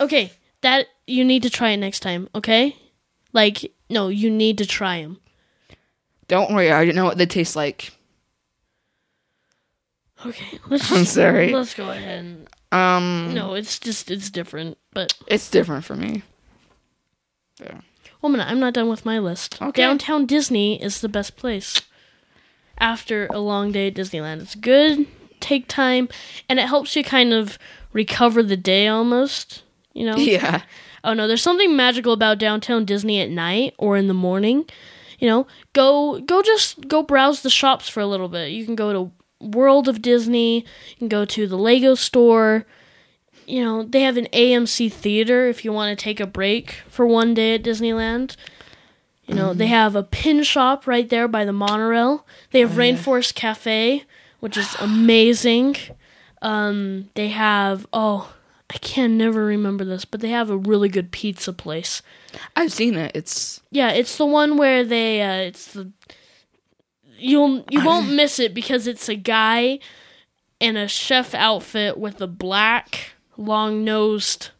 okay. 0.00 0.32
That 0.62 0.86
you 1.06 1.22
need 1.24 1.42
to 1.42 1.50
try 1.50 1.70
it 1.70 1.76
next 1.76 2.00
time. 2.00 2.28
Okay, 2.34 2.74
like 3.34 3.72
no, 3.90 4.08
you 4.08 4.30
need 4.30 4.56
to 4.58 4.66
try 4.66 5.02
them. 5.02 5.20
Don't 6.28 6.52
worry, 6.54 6.72
I 6.72 6.84
know 6.86 7.04
what 7.04 7.18
they 7.18 7.26
taste 7.26 7.56
like. 7.56 7.92
Okay, 10.24 10.58
let's 10.68 10.90
I'm 10.90 11.04
sorry. 11.04 11.52
Let's 11.52 11.74
go 11.74 11.90
ahead. 11.90 12.24
And, 12.24 12.48
Um, 12.72 13.34
no, 13.34 13.54
it's 13.54 13.78
just 13.78 14.10
it's 14.10 14.30
different. 14.30 14.78
But 14.94 15.14
it's 15.26 15.50
different 15.50 15.84
for 15.84 15.94
me. 15.94 16.22
Yeah. 17.60 17.80
Woman, 18.22 18.40
I'm 18.40 18.58
not 18.60 18.72
done 18.74 18.88
with 18.88 19.04
my 19.04 19.18
list. 19.18 19.60
Okay. 19.60 19.82
Downtown 19.82 20.24
Disney 20.26 20.82
is 20.82 21.00
the 21.00 21.08
best 21.08 21.36
place. 21.36 21.82
After 22.78 23.26
a 23.28 23.38
long 23.38 23.72
day 23.72 23.88
at 23.88 23.94
Disneyland, 23.94 24.42
it's 24.42 24.54
good. 24.54 25.06
Take 25.40 25.68
time, 25.68 26.08
and 26.48 26.58
it 26.58 26.66
helps 26.66 26.96
you 26.96 27.02
kind 27.04 27.32
of 27.32 27.58
recover 27.92 28.42
the 28.42 28.56
day 28.56 28.88
almost. 28.88 29.62
You 29.92 30.06
know. 30.06 30.16
Yeah. 30.16 30.62
Oh 31.04 31.14
no, 31.14 31.28
there's 31.28 31.42
something 31.42 31.76
magical 31.76 32.12
about 32.12 32.38
downtown 32.38 32.84
Disney 32.84 33.20
at 33.20 33.30
night 33.30 33.74
or 33.78 33.96
in 33.96 34.08
the 34.08 34.14
morning. 34.14 34.68
You 35.20 35.28
know, 35.28 35.46
go 35.72 36.20
go 36.20 36.42
just 36.42 36.88
go 36.88 37.02
browse 37.02 37.42
the 37.42 37.50
shops 37.50 37.88
for 37.88 38.00
a 38.00 38.06
little 38.06 38.28
bit. 38.28 38.50
You 38.50 38.64
can 38.64 38.74
go 38.74 38.92
to 38.92 39.12
World 39.46 39.86
of 39.86 40.02
Disney, 40.02 40.56
you 40.88 40.96
can 40.98 41.08
go 41.08 41.24
to 41.24 41.46
the 41.46 41.56
Lego 41.56 41.94
store. 41.94 42.66
You 43.46 43.62
know, 43.62 43.84
they 43.84 44.00
have 44.02 44.16
an 44.16 44.26
AMC 44.32 44.92
theater 44.92 45.46
if 45.48 45.64
you 45.64 45.72
want 45.72 45.96
to 45.96 46.02
take 46.02 46.18
a 46.18 46.26
break 46.26 46.82
for 46.88 47.06
one 47.06 47.34
day 47.34 47.54
at 47.54 47.62
Disneyland. 47.62 48.34
You 49.26 49.34
know, 49.34 49.54
they 49.54 49.66
have 49.66 49.96
a 49.96 50.02
pin 50.04 50.42
shop 50.44 50.86
right 50.86 51.08
there 51.08 51.26
by 51.26 51.44
the 51.44 51.52
monorail. 51.52 52.24
They 52.52 52.60
have 52.60 52.70
Rainforest 52.72 53.34
Cafe, 53.34 54.04
which 54.40 54.56
is 54.56 54.74
amazing. 54.80 55.76
Um, 56.42 57.10
they 57.14 57.28
have 57.28 57.86
oh, 57.92 58.32
I 58.70 58.78
can 58.78 59.16
never 59.18 59.44
remember 59.44 59.84
this, 59.84 60.04
but 60.04 60.20
they 60.20 60.30
have 60.30 60.50
a 60.50 60.56
really 60.56 60.88
good 60.88 61.10
pizza 61.10 61.52
place. 61.52 62.02
I've 62.54 62.72
seen 62.72 62.94
it. 62.94 63.12
It's 63.14 63.60
Yeah, 63.70 63.90
it's 63.90 64.16
the 64.16 64.26
one 64.26 64.56
where 64.56 64.84
they 64.84 65.22
uh 65.22 65.48
it's 65.48 65.72
the 65.72 65.90
you'll 67.18 67.64
you 67.70 67.84
won't 67.84 68.12
miss 68.12 68.38
it 68.38 68.54
because 68.54 68.86
it's 68.86 69.08
a 69.08 69.16
guy 69.16 69.78
in 70.60 70.76
a 70.76 70.88
chef 70.88 71.34
outfit 71.34 71.98
with 71.98 72.20
a 72.20 72.26
black 72.26 73.12
long-nosed 73.36 74.50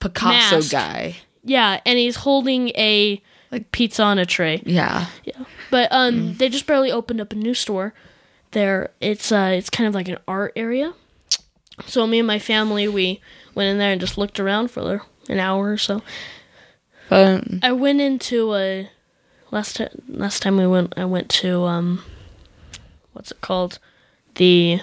Picasso 0.00 0.56
Mask. 0.56 0.72
guy. 0.72 1.16
yeah, 1.42 1.80
and 1.86 1.98
he's 1.98 2.16
holding 2.16 2.68
a 2.70 3.22
like 3.52 3.70
pizza 3.72 4.02
on 4.02 4.18
a 4.18 4.26
tray. 4.26 4.62
Yeah. 4.66 5.06
Yeah. 5.24 5.44
But 5.70 5.88
um 5.90 6.34
they 6.36 6.48
just 6.48 6.66
barely 6.66 6.90
opened 6.92 7.20
up 7.20 7.32
a 7.32 7.36
new 7.36 7.54
store 7.54 7.94
there. 8.52 8.90
It's 9.00 9.30
uh, 9.32 9.52
it's 9.56 9.70
kind 9.70 9.86
of 9.88 9.94
like 9.94 10.08
an 10.08 10.18
art 10.28 10.52
area. 10.56 10.94
So 11.86 12.06
me 12.06 12.18
and 12.18 12.26
my 12.26 12.38
family 12.38 12.88
we 12.88 13.20
went 13.54 13.68
in 13.70 13.78
there 13.78 13.92
and 13.92 14.00
just 14.00 14.16
looked 14.18 14.40
around 14.40 14.70
for 14.70 15.02
an 15.28 15.38
hour 15.40 15.70
or 15.72 15.76
so. 15.78 16.02
Um, 17.10 17.60
I 17.62 17.72
went 17.72 18.00
into 18.00 18.54
a 18.54 18.90
last 19.50 19.76
time. 19.76 20.02
Last 20.08 20.42
time 20.42 20.56
we 20.56 20.66
went, 20.66 20.94
I 20.96 21.04
went 21.04 21.28
to 21.30 21.64
um, 21.64 22.02
what's 23.12 23.30
it 23.30 23.40
called? 23.40 23.78
The 24.34 24.80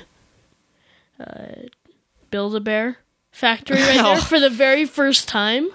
uh, 1.19 1.67
Build 2.31 2.55
a 2.55 2.59
Bear 2.59 2.97
factory 3.31 3.77
right 3.81 3.93
there 4.03 4.17
Oh. 4.17 4.21
for 4.21 4.39
the 4.39 4.49
very 4.49 4.85
first 4.85 5.27
time. 5.27 5.69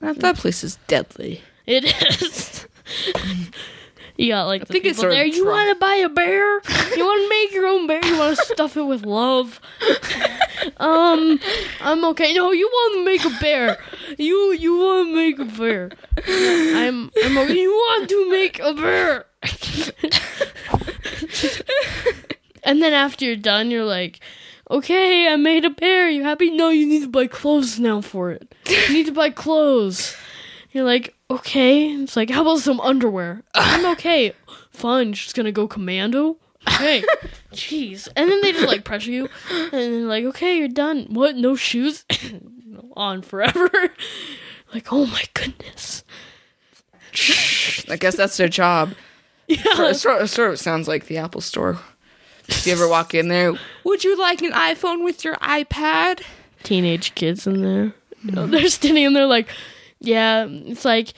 That, 0.00 0.18
that 0.20 0.36
place 0.36 0.64
is 0.64 0.76
deadly. 0.86 1.42
It 1.66 1.84
is. 1.84 2.66
You 4.18 4.32
got 4.32 4.48
like 4.48 4.66
the 4.66 4.72
think 4.72 4.84
it's 4.84 4.98
people 4.98 5.14
there. 5.14 5.24
You 5.24 5.46
want 5.46 5.68
to 5.68 5.76
buy 5.76 5.94
a 5.94 6.08
bear? 6.08 6.60
You 6.96 7.04
want 7.04 7.22
to 7.22 7.28
make 7.28 7.52
your 7.52 7.68
own 7.68 7.86
bear? 7.86 8.04
You 8.04 8.18
want 8.18 8.36
to 8.36 8.44
stuff 8.46 8.76
it 8.76 8.82
with 8.82 9.06
love? 9.06 9.60
um, 10.78 11.38
I'm 11.80 12.04
okay. 12.06 12.34
No, 12.34 12.50
you 12.50 12.66
want 12.66 12.94
to 12.96 13.04
make 13.04 13.24
a 13.24 13.30
bear. 13.40 13.78
You 14.18 14.52
you 14.54 14.76
want 14.76 15.08
to 15.08 15.14
make 15.14 15.38
a 15.38 15.44
bear. 15.44 15.92
I'm 16.26 17.12
I'm 17.24 17.38
okay. 17.38 17.60
You 17.60 17.70
want 17.70 18.08
to 18.08 18.28
make 18.28 18.58
a 18.58 18.74
bear. 18.74 19.26
and 22.64 22.82
then 22.82 22.92
after 22.92 23.24
you're 23.24 23.36
done, 23.36 23.70
you're 23.70 23.84
like, 23.84 24.18
okay, 24.68 25.32
I 25.32 25.36
made 25.36 25.64
a 25.64 25.70
bear. 25.70 26.10
You 26.10 26.24
happy? 26.24 26.50
No, 26.50 26.70
you 26.70 26.88
need 26.88 27.02
to 27.02 27.08
buy 27.08 27.28
clothes 27.28 27.78
now 27.78 28.00
for 28.00 28.32
it. 28.32 28.47
You 28.68 28.92
need 28.92 29.06
to 29.06 29.12
buy 29.12 29.30
clothes. 29.30 30.16
You're 30.72 30.84
like, 30.84 31.14
okay. 31.30 31.88
It's 31.88 32.16
like, 32.16 32.30
how 32.30 32.42
about 32.42 32.60
some 32.60 32.80
underwear? 32.80 33.42
I'm 33.54 33.86
okay. 33.92 34.32
Fine, 34.70 35.14
just 35.14 35.34
gonna 35.34 35.52
go 35.52 35.66
commando. 35.66 36.36
Okay. 36.66 37.02
Jeez. 37.52 38.08
And 38.14 38.30
then 38.30 38.40
they 38.42 38.52
just 38.52 38.66
like 38.66 38.84
pressure 38.84 39.10
you. 39.10 39.28
And 39.50 39.72
then 39.72 40.08
like, 40.08 40.24
okay, 40.24 40.58
you're 40.58 40.68
done. 40.68 41.06
What? 41.10 41.36
No 41.36 41.56
shoes? 41.56 42.04
On 42.96 43.22
forever. 43.22 43.70
like, 44.74 44.92
oh 44.92 45.06
my 45.06 45.22
goodness. 45.34 46.04
I 47.88 47.96
guess 47.96 48.16
that's 48.16 48.36
their 48.36 48.48
job. 48.48 48.94
Yeah. 49.46 49.62
Sort, 49.74 49.96
sort, 49.96 50.28
sort 50.28 50.50
of 50.52 50.58
sounds 50.58 50.88
like 50.88 51.06
the 51.06 51.18
Apple 51.18 51.40
Store. 51.40 51.78
If 52.48 52.66
you 52.66 52.72
ever 52.72 52.88
walk 52.88 53.14
in 53.14 53.28
there, 53.28 53.54
would 53.84 54.04
you 54.04 54.18
like 54.18 54.42
an 54.42 54.52
iPhone 54.52 55.04
with 55.04 55.24
your 55.24 55.36
iPad? 55.36 56.22
Teenage 56.62 57.14
kids 57.14 57.46
in 57.46 57.62
there. 57.62 57.94
You 58.22 58.30
know, 58.32 58.46
they're 58.46 58.68
standing 58.68 59.04
in 59.04 59.12
there 59.12 59.26
like, 59.26 59.48
yeah, 60.00 60.46
it's 60.48 60.84
like, 60.84 61.12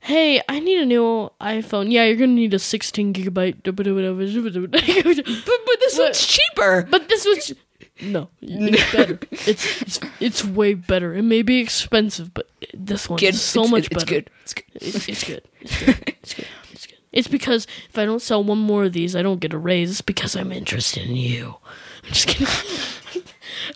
hey, 0.00 0.42
I 0.48 0.60
need 0.60 0.80
a 0.80 0.86
new 0.86 1.30
iPhone. 1.40 1.90
Yeah, 1.90 2.04
you're 2.04 2.16
gonna 2.16 2.32
need 2.32 2.54
a 2.54 2.58
16 2.58 3.14
gigabyte. 3.14 3.62
but 3.64 3.76
But, 3.76 5.80
this 5.80 5.98
one's 5.98 6.26
cheaper. 6.26 6.86
But 6.90 7.08
this 7.08 7.24
was 7.24 7.54
no, 8.00 8.28
it's 8.40 8.92
better. 8.92 9.18
It's, 9.30 9.82
it's 9.82 10.00
it's 10.20 10.44
way 10.44 10.74
better. 10.74 11.14
It 11.14 11.22
may 11.22 11.42
be 11.42 11.60
expensive, 11.60 12.34
but 12.34 12.48
this 12.72 13.08
one 13.08 13.18
Kid, 13.18 13.34
is 13.34 13.40
so 13.40 13.62
it's, 13.62 13.70
much 13.70 13.86
it's, 13.86 14.04
better. 14.04 14.24
It's 14.42 14.54
good. 14.54 14.64
It's 14.74 14.74
good. 14.74 14.74
It's, 14.74 15.08
it's 15.08 15.24
good. 15.24 15.42
It's 15.60 15.84
good. 15.84 16.14
It's 16.22 16.34
good. 16.34 16.46
It's 16.72 16.86
good. 16.86 16.98
It's 17.12 17.28
because 17.28 17.66
if 17.88 17.98
I 17.98 18.04
don't 18.04 18.20
sell 18.20 18.42
one 18.42 18.58
more 18.58 18.84
of 18.84 18.92
these, 18.92 19.14
I 19.14 19.22
don't 19.22 19.40
get 19.40 19.52
a 19.52 19.58
raise. 19.58 19.90
It's 19.90 20.00
because 20.00 20.34
I'm 20.34 20.50
interested 20.50 21.08
in 21.08 21.14
you. 21.14 21.56
I'm 22.04 22.12
just 22.12 22.26
kidding. 22.26 22.48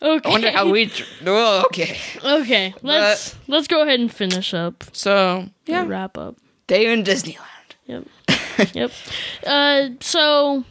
Okay. 0.03 0.29
I 0.29 0.33
wonder 0.33 0.51
how 0.51 0.71
we. 0.71 0.91
Oh, 1.27 1.63
okay. 1.67 1.99
Okay, 2.25 2.75
let's 2.83 3.37
let's 3.47 3.67
go 3.69 3.83
ahead 3.83 4.01
and 4.01 4.13
finish 4.13 4.55
up. 4.55 4.85
So 4.93 5.49
yeah, 5.67 5.85
Wrap 5.87 6.17
up. 6.19 6.37
day 6.67 6.93
in 6.93 7.05
Disneyland. 7.05 7.39
Yep. 7.87 8.05
yep. 8.75 8.91
Uh, 9.47 9.89
so, 10.01 10.65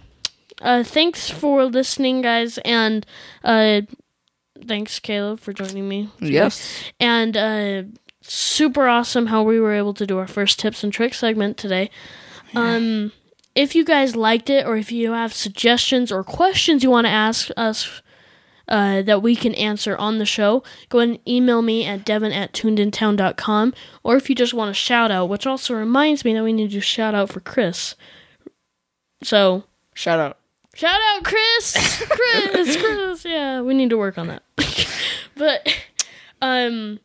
uh, 0.62 0.84
thanks 0.84 1.30
for 1.30 1.66
listening, 1.66 2.22
guys, 2.22 2.60
and 2.60 3.06
uh, 3.44 3.82
thanks, 4.68 5.00
Caleb, 5.00 5.40
for 5.40 5.52
joining 5.54 5.88
me. 5.90 6.10
Yes. 6.20 6.84
And 7.00 7.36
uh, 7.36 7.84
super 8.22 8.88
awesome 8.88 9.28
how 9.28 9.42
we 9.44 9.60
were 9.60 9.74
able 9.74 9.94
to 9.96 10.06
do 10.06 10.18
our 10.20 10.28
first 10.28 10.60
tips 10.60 10.84
and 10.84 10.94
tricks 10.94 11.18
segment 11.20 11.58
today. 11.58 11.90
Um, 12.56 13.12
if 13.56 13.74
you 13.76 13.84
guys 13.84 14.16
liked 14.16 14.50
it, 14.50 14.66
or 14.66 14.78
if 14.78 14.92
you 14.92 15.14
have 15.14 15.34
suggestions 15.34 16.12
or 16.12 16.24
questions 16.24 16.84
you 16.84 16.92
want 16.92 17.06
to 17.06 17.12
ask 17.12 17.50
us. 17.58 18.02
Uh, 18.70 19.02
that 19.02 19.22
we 19.22 19.34
can 19.34 19.56
answer 19.56 19.96
on 19.96 20.18
the 20.18 20.26
show, 20.26 20.62
go 20.90 21.00
ahead 21.00 21.10
and 21.12 21.20
email 21.26 21.62
me 21.62 21.86
at 21.86 22.04
devon 22.04 22.34
at 22.34 22.52
tunedintown.com. 22.52 23.74
Or 24.04 24.18
if 24.18 24.30
you 24.30 24.36
just 24.36 24.54
want 24.54 24.72
a 24.72 24.74
shout 24.74 25.10
out, 25.10 25.30
which 25.30 25.48
also 25.48 25.74
reminds 25.74 26.26
me 26.26 26.34
that 26.34 26.44
we 26.44 26.52
need 26.52 26.68
to 26.68 26.74
do 26.74 26.82
shout 26.82 27.16
out 27.16 27.30
for 27.30 27.40
Chris. 27.40 27.96
So, 29.24 29.64
Shout 29.94 30.20
out. 30.20 30.38
Shout 30.76 31.00
out, 31.10 31.24
Chris! 31.24 32.06
Chris! 32.08 32.78
Chris! 32.82 33.26
Yeah, 33.26 33.62
we 33.62 33.74
need 33.74 33.90
to 33.90 33.98
work 33.98 34.18
on 34.20 34.28
that. 34.28 34.44
but, 35.36 35.76
um, 36.40 37.00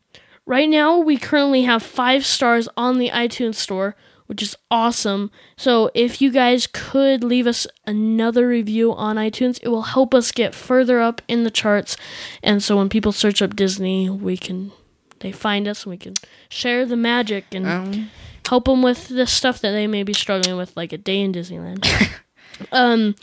right 0.45 0.69
now 0.69 0.99
we 0.99 1.17
currently 1.17 1.63
have 1.63 1.81
five 1.81 2.23
stars 2.23 2.69
on 2.77 2.99
the 2.99 3.09
iTunes 3.09 3.55
store, 3.55 3.95
which 4.33 4.41
is 4.41 4.55
awesome. 4.71 5.29
So 5.57 5.91
if 5.93 6.19
you 6.19 6.31
guys 6.31 6.65
could 6.65 7.23
leave 7.23 7.45
us 7.45 7.67
another 7.85 8.47
review 8.47 8.91
on 8.91 9.17
iTunes, 9.17 9.59
it 9.61 9.67
will 9.67 9.83
help 9.83 10.15
us 10.15 10.31
get 10.31 10.55
further 10.55 10.99
up 11.01 11.21
in 11.27 11.43
the 11.43 11.51
charts. 11.51 11.95
And 12.41 12.63
so 12.63 12.77
when 12.77 12.89
people 12.89 13.11
search 13.11 13.43
up 13.43 13.55
Disney, 13.55 14.09
we 14.09 14.35
can, 14.35 14.71
they 15.19 15.31
find 15.31 15.67
us 15.67 15.83
and 15.83 15.91
we 15.91 15.97
can 15.97 16.15
share 16.49 16.83
the 16.83 16.97
magic 16.97 17.45
and 17.53 17.67
Um, 17.67 18.09
help 18.47 18.65
them 18.65 18.81
with 18.81 19.07
the 19.07 19.27
stuff 19.27 19.61
that 19.61 19.71
they 19.71 19.85
may 19.85 20.01
be 20.01 20.13
struggling 20.13 20.57
with, 20.57 20.75
like 20.75 20.91
a 20.93 20.97
day 20.97 21.21
in 21.21 21.31
Disneyland. 21.31 21.87
um, 22.71 23.13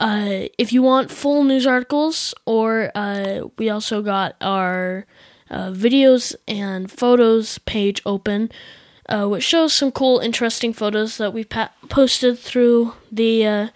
uh, 0.00 0.48
if 0.58 0.72
you 0.72 0.82
want 0.82 1.12
full 1.12 1.44
news 1.44 1.68
articles, 1.68 2.34
or 2.46 2.90
uh, 2.96 3.42
we 3.58 3.70
also 3.70 4.02
got 4.02 4.34
our 4.40 5.06
uh, 5.48 5.70
videos 5.70 6.34
and 6.48 6.90
photos 6.90 7.58
page 7.58 8.02
open, 8.04 8.50
uh, 9.12 9.26
which 9.28 9.44
shows 9.44 9.72
some 9.72 9.92
cool, 9.92 10.18
interesting 10.20 10.72
photos 10.72 11.18
that 11.18 11.32
we 11.34 11.44
pa- 11.44 11.70
posted 11.88 12.38
through 12.38 12.94
the 13.10 13.46
uh, 13.46 13.68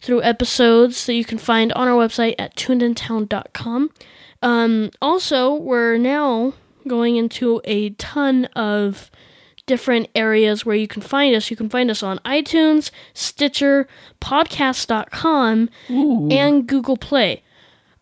through 0.00 0.22
episodes 0.22 1.06
that 1.06 1.14
you 1.14 1.24
can 1.24 1.38
find 1.38 1.72
on 1.74 1.86
our 1.86 1.94
website 2.06 2.34
at 2.38 2.56
tunedintown.com. 2.56 3.90
Um, 4.42 4.90
also, 5.00 5.54
we're 5.54 5.98
now 5.98 6.54
going 6.88 7.16
into 7.16 7.60
a 7.64 7.90
ton 7.90 8.46
of 8.56 9.10
different 9.66 10.08
areas 10.14 10.66
where 10.66 10.74
you 10.74 10.88
can 10.88 11.02
find 11.02 11.36
us. 11.36 11.50
You 11.50 11.56
can 11.56 11.68
find 11.68 11.90
us 11.90 12.02
on 12.02 12.18
iTunes, 12.24 12.90
Stitcher, 13.14 13.86
podcast.com, 14.20 15.68
and 15.88 16.66
Google 16.66 16.96
Play. 16.96 17.42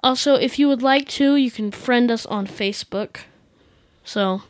Also, 0.02 0.34
if 0.36 0.58
you 0.58 0.68
would 0.68 0.80
like 0.82 1.08
to, 1.08 1.34
you 1.36 1.50
can 1.50 1.70
friend 1.72 2.10
us 2.10 2.24
on 2.26 2.46
Facebook. 2.46 3.18
So, 4.04 4.42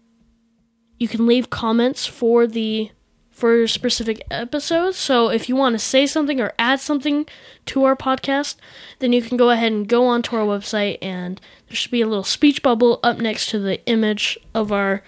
you 0.99 1.09
can 1.09 1.27
leave 1.27 1.51
comments 1.51 2.07
for 2.07 2.47
the 2.47 2.91
for 3.31 3.67
specific 3.67 4.23
episodes. 4.31 4.99
So 4.99 5.31
if 5.31 5.49
you 5.49 5.57
want 5.57 5.73
to 5.73 5.79
say 5.79 6.07
something 6.07 6.41
or 6.41 6.53
add 6.59 6.79
something 6.79 7.27
to 7.67 7.85
our 7.85 7.97
podcast, 7.97 8.57
then 8.99 9.15
you 9.15 9.23
can 9.23 9.39
go 9.39 9.49
ahead 9.49 9.73
and 9.73 9.89
go 9.89 10.07
onto 10.07 10.37
our 10.37 10.45
website 10.45 10.99
and 11.01 11.41
there 11.67 11.77
should 11.77 11.91
be 11.91 12.03
a 12.03 12.07
little 12.07 12.23
speech 12.23 12.63
bubble 12.63 13.01
up 13.03 13.19
next 13.19 13.49
to 13.51 13.59
the 13.59 13.85
image 13.87 14.39
of 14.55 14.71
our 14.71 15.03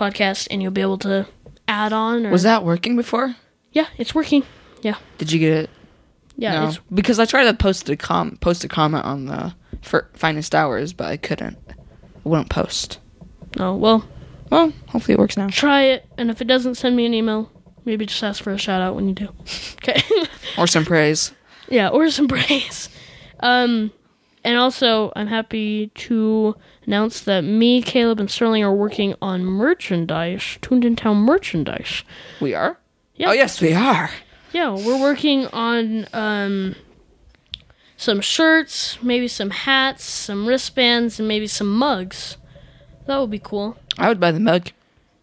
podcast 0.00 0.48
and 0.50 0.62
you'll 0.62 0.72
be 0.72 0.80
able 0.80 0.98
to 0.98 1.26
add 1.68 1.92
on 1.92 2.26
or 2.26 2.30
Was 2.30 2.42
that 2.44 2.64
working 2.64 2.96
before? 2.96 3.36
Yeah, 3.72 3.86
it's 3.98 4.14
working. 4.14 4.42
Yeah. 4.82 4.96
Did 5.18 5.30
you 5.30 5.38
get 5.38 5.52
it? 5.64 5.70
Yeah, 6.36 6.60
no, 6.60 6.68
it's 6.68 6.78
because 6.92 7.18
I 7.18 7.26
tried 7.26 7.44
to 7.44 7.54
post 7.54 7.88
a 7.90 7.96
com 7.96 8.36
post 8.40 8.64
a 8.64 8.68
comment 8.68 9.04
on 9.04 9.26
the 9.26 9.54
finest 10.14 10.54
hours, 10.54 10.92
but 10.94 11.06
I 11.08 11.16
couldn't. 11.18 11.58
It 11.68 11.76
wouldn't 12.24 12.48
post. 12.48 12.98
Oh, 13.58 13.74
well, 13.76 14.08
Well, 14.50 14.72
hopefully 14.88 15.14
it 15.14 15.18
works 15.18 15.36
now. 15.36 15.48
try 15.48 15.82
it, 15.82 16.06
and 16.16 16.30
if 16.30 16.40
it 16.40 16.46
doesn't, 16.46 16.76
send 16.76 16.96
me 16.96 17.04
an 17.04 17.12
email. 17.14 17.50
Maybe 17.84 18.06
just 18.06 18.22
ask 18.22 18.42
for 18.42 18.52
a 18.52 18.58
shout 18.58 18.80
out 18.80 18.94
when 18.94 19.08
you 19.08 19.14
do. 19.14 19.28
Okay. 19.82 20.02
Or 20.58 20.66
some 20.66 20.84
praise. 20.84 21.32
Yeah, 21.68 21.88
or 21.88 22.10
some 22.10 22.28
praise. 22.36 22.88
Um, 23.40 23.90
and 24.42 24.56
also, 24.56 25.12
I'm 25.14 25.26
happy 25.26 25.88
to 25.88 26.56
announce 26.86 27.20
that 27.22 27.42
me, 27.42 27.82
Caleb, 27.82 28.20
and 28.20 28.30
Sterling 28.30 28.64
are 28.64 28.74
working 28.74 29.14
on 29.20 29.44
merchandise, 29.44 30.58
Tuned 30.62 30.84
in 30.84 30.96
Town 30.96 31.18
merchandise. 31.18 32.04
We 32.40 32.54
are? 32.54 32.78
Yeah. 33.16 33.30
Oh, 33.30 33.32
yes, 33.32 33.60
we 33.60 33.74
are. 33.74 34.10
Yeah, 34.52 34.70
we're 34.70 35.00
working 35.00 35.46
on 35.48 36.06
um, 36.14 36.74
some 37.96 38.22
shirts, 38.22 39.00
maybe 39.02 39.28
some 39.28 39.50
hats, 39.50 40.04
some 40.04 40.46
wristbands, 40.46 41.18
and 41.18 41.28
maybe 41.28 41.46
some 41.46 41.70
mugs. 41.70 42.38
That 43.06 43.18
would 43.18 43.30
be 43.30 43.38
cool. 43.38 43.76
I 43.98 44.08
would 44.08 44.20
buy 44.20 44.32
the 44.32 44.40
mug. 44.40 44.70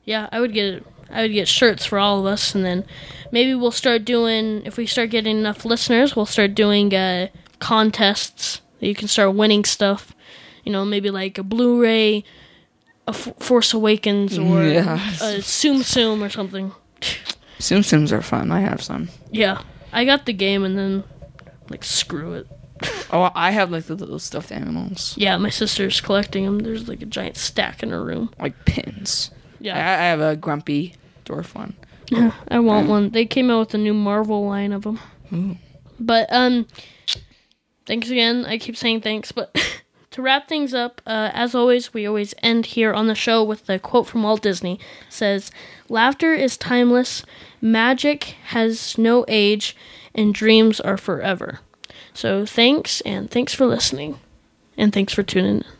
Yeah, 0.05 0.29
I 0.31 0.39
would 0.39 0.53
get 0.53 0.85
I 1.09 1.23
would 1.23 1.33
get 1.33 1.47
shirts 1.47 1.85
for 1.85 1.97
all 1.97 2.19
of 2.19 2.25
us, 2.25 2.53
and 2.53 2.63
then 2.63 2.85
maybe 3.31 3.55
we'll 3.55 3.71
start 3.71 4.05
doing. 4.05 4.61
If 4.65 4.77
we 4.77 4.85
start 4.85 5.09
getting 5.09 5.37
enough 5.39 5.65
listeners, 5.65 6.15
we'll 6.15 6.25
start 6.25 6.53
doing 6.53 6.93
uh, 6.93 7.27
contests 7.59 8.61
you 8.79 8.95
can 8.95 9.07
start 9.07 9.33
winning 9.35 9.65
stuff. 9.65 10.13
You 10.63 10.71
know, 10.71 10.83
maybe 10.85 11.09
like 11.11 11.37
a 11.37 11.43
Blu-ray, 11.43 12.23
a 13.07 13.09
F- 13.09 13.33
Force 13.39 13.73
Awakens, 13.73 14.37
or 14.37 14.63
Yes. 14.67 15.21
a 15.21 15.37
Tsum 15.41 15.77
Tsum 15.81 16.21
or 16.21 16.29
something. 16.29 16.71
Tsum 17.59 17.79
Tsums 17.79 18.11
are 18.11 18.21
fun. 18.21 18.51
I 18.51 18.59
have 18.59 18.81
some. 18.83 19.09
Yeah, 19.31 19.61
I 19.93 20.03
got 20.05 20.25
the 20.25 20.33
game, 20.33 20.63
and 20.65 20.77
then 20.77 21.03
like 21.69 21.83
screw 21.83 22.33
it. 22.33 22.47
Oh, 23.09 23.31
I 23.33 23.51
have 23.51 23.71
like 23.71 23.85
the 23.85 23.95
little 23.95 24.19
stuffed 24.19 24.51
animals, 24.51 25.15
Yeah, 25.17 25.37
my 25.37 25.49
sister's 25.49 26.01
collecting 26.01 26.43
them. 26.43 26.59
There's 26.59 26.89
like 26.89 27.01
a 27.01 27.05
giant 27.05 27.37
stack 27.37 27.81
in 27.81 27.89
her 27.91 28.03
room. 28.03 28.29
like 28.37 28.65
pins. 28.65 29.31
Yeah, 29.61 29.77
I 29.77 30.03
have 30.07 30.19
a 30.19 30.35
grumpy 30.35 30.93
dwarf 31.25 31.55
one. 31.55 31.73
Yeah, 32.09 32.33
I 32.49 32.59
want 32.59 32.89
one. 32.89 33.11
They 33.11 33.25
came 33.25 33.49
out 33.49 33.59
with 33.59 33.73
a 33.75 33.77
new 33.77 33.93
Marvel 33.93 34.45
line 34.45 34.73
of 34.73 34.83
them. 34.83 35.57
But 35.99 36.27
um, 36.33 36.67
thanks 37.87 38.09
again. 38.09 38.45
I 38.45 38.57
keep 38.57 38.77
saying 38.77 39.01
thanks, 39.01 39.31
but 39.31 39.55
to 40.11 40.21
wrap 40.21 40.47
things 40.47 40.73
up, 40.73 41.01
uh, 41.07 41.31
as 41.33 41.55
always, 41.55 41.93
we 41.93 42.05
always 42.05 42.35
end 42.43 42.67
here 42.67 42.93
on 42.93 43.07
the 43.07 43.15
show 43.15 43.43
with 43.43 43.65
the 43.65 43.79
quote 43.79 44.07
from 44.07 44.23
Walt 44.23 44.43
Disney. 44.43 44.73
It 44.73 45.13
says, 45.13 45.49
"Laughter 45.89 46.33
is 46.33 46.57
timeless, 46.57 47.23
magic 47.59 48.35
has 48.47 48.97
no 48.97 49.25
age, 49.27 49.75
and 50.13 50.33
dreams 50.33 50.79
are 50.79 50.97
forever." 50.97 51.61
So 52.13 52.45
thanks, 52.45 53.01
and 53.01 53.31
thanks 53.31 53.53
for 53.53 53.65
listening, 53.65 54.19
and 54.77 54.93
thanks 54.93 55.13
for 55.13 55.23
tuning 55.23 55.57
in. 55.57 55.76